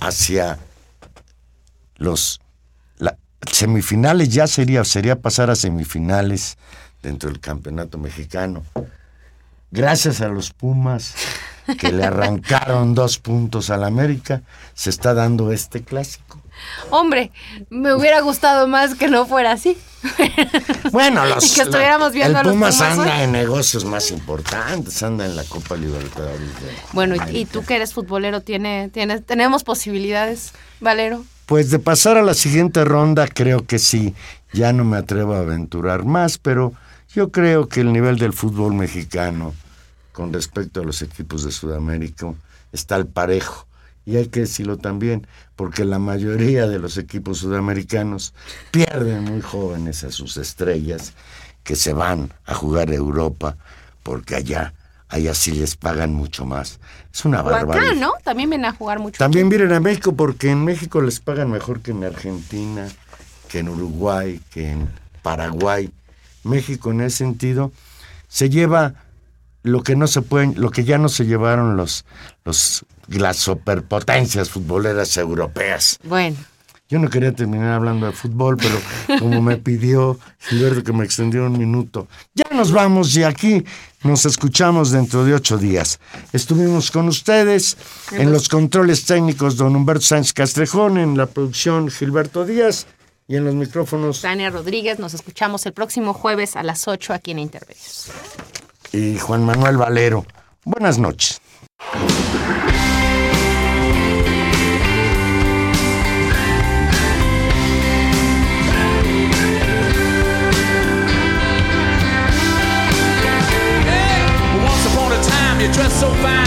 hacia 0.00 0.58
los 1.96 2.40
la- 2.98 3.16
semifinales. 3.50 4.28
Ya 4.28 4.46
sería, 4.46 4.84
sería 4.84 5.20
pasar 5.20 5.50
a 5.50 5.56
semifinales 5.56 6.56
dentro 7.02 7.30
del 7.30 7.40
campeonato 7.40 7.98
mexicano. 7.98 8.64
Gracias 9.70 10.20
a 10.20 10.28
los 10.28 10.52
Pumas 10.52 11.14
que 11.78 11.92
le 11.92 12.04
arrancaron 12.04 12.94
dos 12.94 13.18
puntos 13.18 13.70
al 13.70 13.84
América, 13.84 14.42
se 14.74 14.90
está 14.90 15.14
dando 15.14 15.52
este 15.52 15.82
clásico. 15.82 16.40
Hombre, 16.90 17.30
me 17.70 17.94
hubiera 17.94 18.20
gustado 18.20 18.68
más 18.68 18.94
que 18.94 19.08
no 19.08 19.26
fuera 19.26 19.52
así. 19.52 19.78
Bueno, 20.92 21.24
los, 21.26 21.52
Y 21.52 21.54
que 21.54 21.62
estuviéramos 21.62 22.12
viendo 22.12 22.30
el 22.30 22.36
a 22.36 22.42
los 22.42 22.52
Pumas, 22.52 22.76
Pumas 22.76 22.98
anda 22.98 23.16
hoy. 23.16 23.22
en 23.22 23.32
negocios 23.32 23.84
más 23.84 24.10
importantes, 24.10 25.02
anda 25.02 25.24
en 25.24 25.36
la 25.36 25.44
Copa 25.44 25.76
Libertadores. 25.76 26.40
de 26.40 26.72
Bueno, 26.92 27.14
y, 27.30 27.38
y 27.38 27.44
tú 27.44 27.64
que 27.64 27.76
eres 27.76 27.94
futbolero, 27.94 28.40
tiene, 28.40 28.88
tiene, 28.92 29.20
tenemos 29.20 29.62
posibilidades, 29.62 30.52
Valero. 30.80 31.24
Pues 31.46 31.70
de 31.70 31.78
pasar 31.78 32.16
a 32.16 32.22
la 32.22 32.34
siguiente 32.34 32.84
ronda, 32.84 33.28
creo 33.28 33.66
que 33.66 33.78
sí. 33.78 34.14
Ya 34.52 34.72
no 34.72 34.84
me 34.84 34.96
atrevo 34.96 35.34
a 35.34 35.40
aventurar 35.40 36.04
más, 36.04 36.38
pero 36.38 36.72
yo 37.14 37.30
creo 37.30 37.68
que 37.68 37.80
el 37.80 37.92
nivel 37.92 38.18
del 38.18 38.32
fútbol 38.32 38.74
mexicano 38.74 39.54
con 40.12 40.32
respecto 40.32 40.80
a 40.80 40.84
los 40.84 41.02
equipos 41.02 41.44
de 41.44 41.52
Sudamérica 41.52 42.32
está 42.72 42.96
al 42.96 43.06
parejo. 43.06 43.66
Y 44.06 44.16
hay 44.16 44.28
que 44.28 44.40
decirlo 44.40 44.78
también, 44.78 45.26
porque 45.56 45.84
la 45.84 45.98
mayoría 45.98 46.66
de 46.66 46.78
los 46.78 46.96
equipos 46.96 47.38
sudamericanos 47.38 48.34
pierden 48.70 49.24
muy 49.24 49.40
jóvenes 49.40 50.04
a 50.04 50.10
sus 50.10 50.36
estrellas 50.36 51.12
que 51.64 51.76
se 51.76 51.92
van 51.92 52.32
a 52.46 52.54
jugar 52.54 52.90
a 52.90 52.94
Europa, 52.94 53.56
porque 54.02 54.36
allá, 54.36 54.72
allá 55.08 55.34
sí 55.34 55.52
les 55.52 55.76
pagan 55.76 56.14
mucho 56.14 56.46
más. 56.46 56.80
Es 57.12 57.24
una 57.24 57.42
O 57.42 57.48
acá, 57.48 57.64
barbaridad. 57.64 57.94
¿no? 58.00 58.12
También 58.24 58.50
viene 58.50 58.68
a 58.68 58.72
jugar 58.72 58.98
mucho. 58.98 59.18
También 59.18 59.48
vienen 59.48 59.72
a 59.72 59.80
México 59.80 60.14
porque 60.14 60.50
en 60.50 60.64
México 60.64 61.00
les 61.02 61.20
pagan 61.20 61.50
mejor 61.50 61.80
que 61.80 61.90
en 61.90 62.02
Argentina, 62.02 62.88
que 63.48 63.58
en 63.58 63.68
Uruguay, 63.68 64.40
que 64.50 64.70
en 64.70 64.88
Paraguay. 65.22 65.92
México 66.44 66.90
en 66.90 67.02
ese 67.02 67.18
sentido 67.18 67.72
se 68.28 68.48
lleva 68.48 68.94
lo 69.62 69.82
que 69.82 69.96
no 69.96 70.06
se 70.06 70.22
pueden, 70.22 70.54
lo 70.56 70.70
que 70.70 70.84
ya 70.84 70.98
no 70.98 71.08
se 71.08 71.26
llevaron 71.26 71.76
los, 71.76 72.04
los 72.44 72.84
las 73.08 73.36
superpotencias 73.36 74.50
futboleras 74.50 75.16
europeas. 75.16 75.98
Bueno, 76.04 76.36
Yo 76.88 76.98
no 76.98 77.08
quería 77.08 77.32
terminar 77.32 77.74
hablando 77.74 78.06
de 78.06 78.12
fútbol, 78.12 78.56
pero 78.56 78.76
como 79.20 79.40
me 79.40 79.56
pidió 79.58 80.18
Gilberto 80.40 80.82
que 80.82 80.92
me 80.92 81.04
extendiera 81.04 81.46
un 81.46 81.56
minuto, 81.56 82.08
ya 82.34 82.44
nos 82.52 82.72
vamos 82.72 83.16
y 83.16 83.22
aquí 83.22 83.64
nos 84.02 84.26
escuchamos 84.26 84.90
dentro 84.90 85.24
de 85.24 85.34
ocho 85.34 85.56
días. 85.56 86.00
Estuvimos 86.32 86.90
con 86.90 87.06
ustedes 87.06 87.76
en 88.10 88.32
los 88.32 88.48
controles 88.48 89.04
técnicos 89.04 89.56
don 89.56 89.76
Humberto 89.76 90.04
Sánchez 90.04 90.32
Castrejón, 90.32 90.98
en 90.98 91.16
la 91.16 91.26
producción 91.26 91.90
Gilberto 91.90 92.44
Díaz 92.44 92.86
y 93.30 93.36
en 93.36 93.44
los 93.44 93.54
micrófonos 93.54 94.22
Tania 94.22 94.50
Rodríguez, 94.50 94.98
nos 94.98 95.14
escuchamos 95.14 95.64
el 95.64 95.72
próximo 95.72 96.12
jueves 96.14 96.56
a 96.56 96.64
las 96.64 96.88
8 96.88 97.14
aquí 97.14 97.30
en 97.30 97.38
Intermedios. 97.38 98.10
y 98.92 99.18
Juan 99.18 99.44
Manuel 99.44 99.76
Valero. 99.76 100.26
Buenas 100.64 100.98
noches. 100.98 101.40
Once 114.64 114.86
upon 114.92 115.12
a 115.12 115.22
time, 115.22 115.60
you 115.60 115.72
dressed 115.72 116.00
so 116.00 116.10
fine 116.14 116.46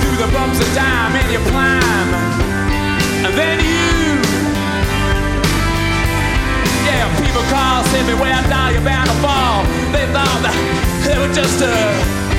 through 0.00 0.16
the 0.24 0.32
bumps 0.32 0.60
of 0.60 0.74
time 0.74 1.16
and 1.16 1.32
you 1.32 1.40
climb. 1.50 2.29
Tell 7.90 8.06
me 8.06 8.14
where 8.14 8.32
I 8.32 8.42
die, 8.48 8.70
you're 8.70 8.84
bound 8.84 9.10
to 9.10 9.16
fall. 9.16 9.64
They 9.90 10.06
thought 10.14 10.40
that 10.46 10.54
they 11.04 11.18
were 11.18 11.34
just 11.34 11.60
a. 11.60 11.66
Uh, 11.66 12.29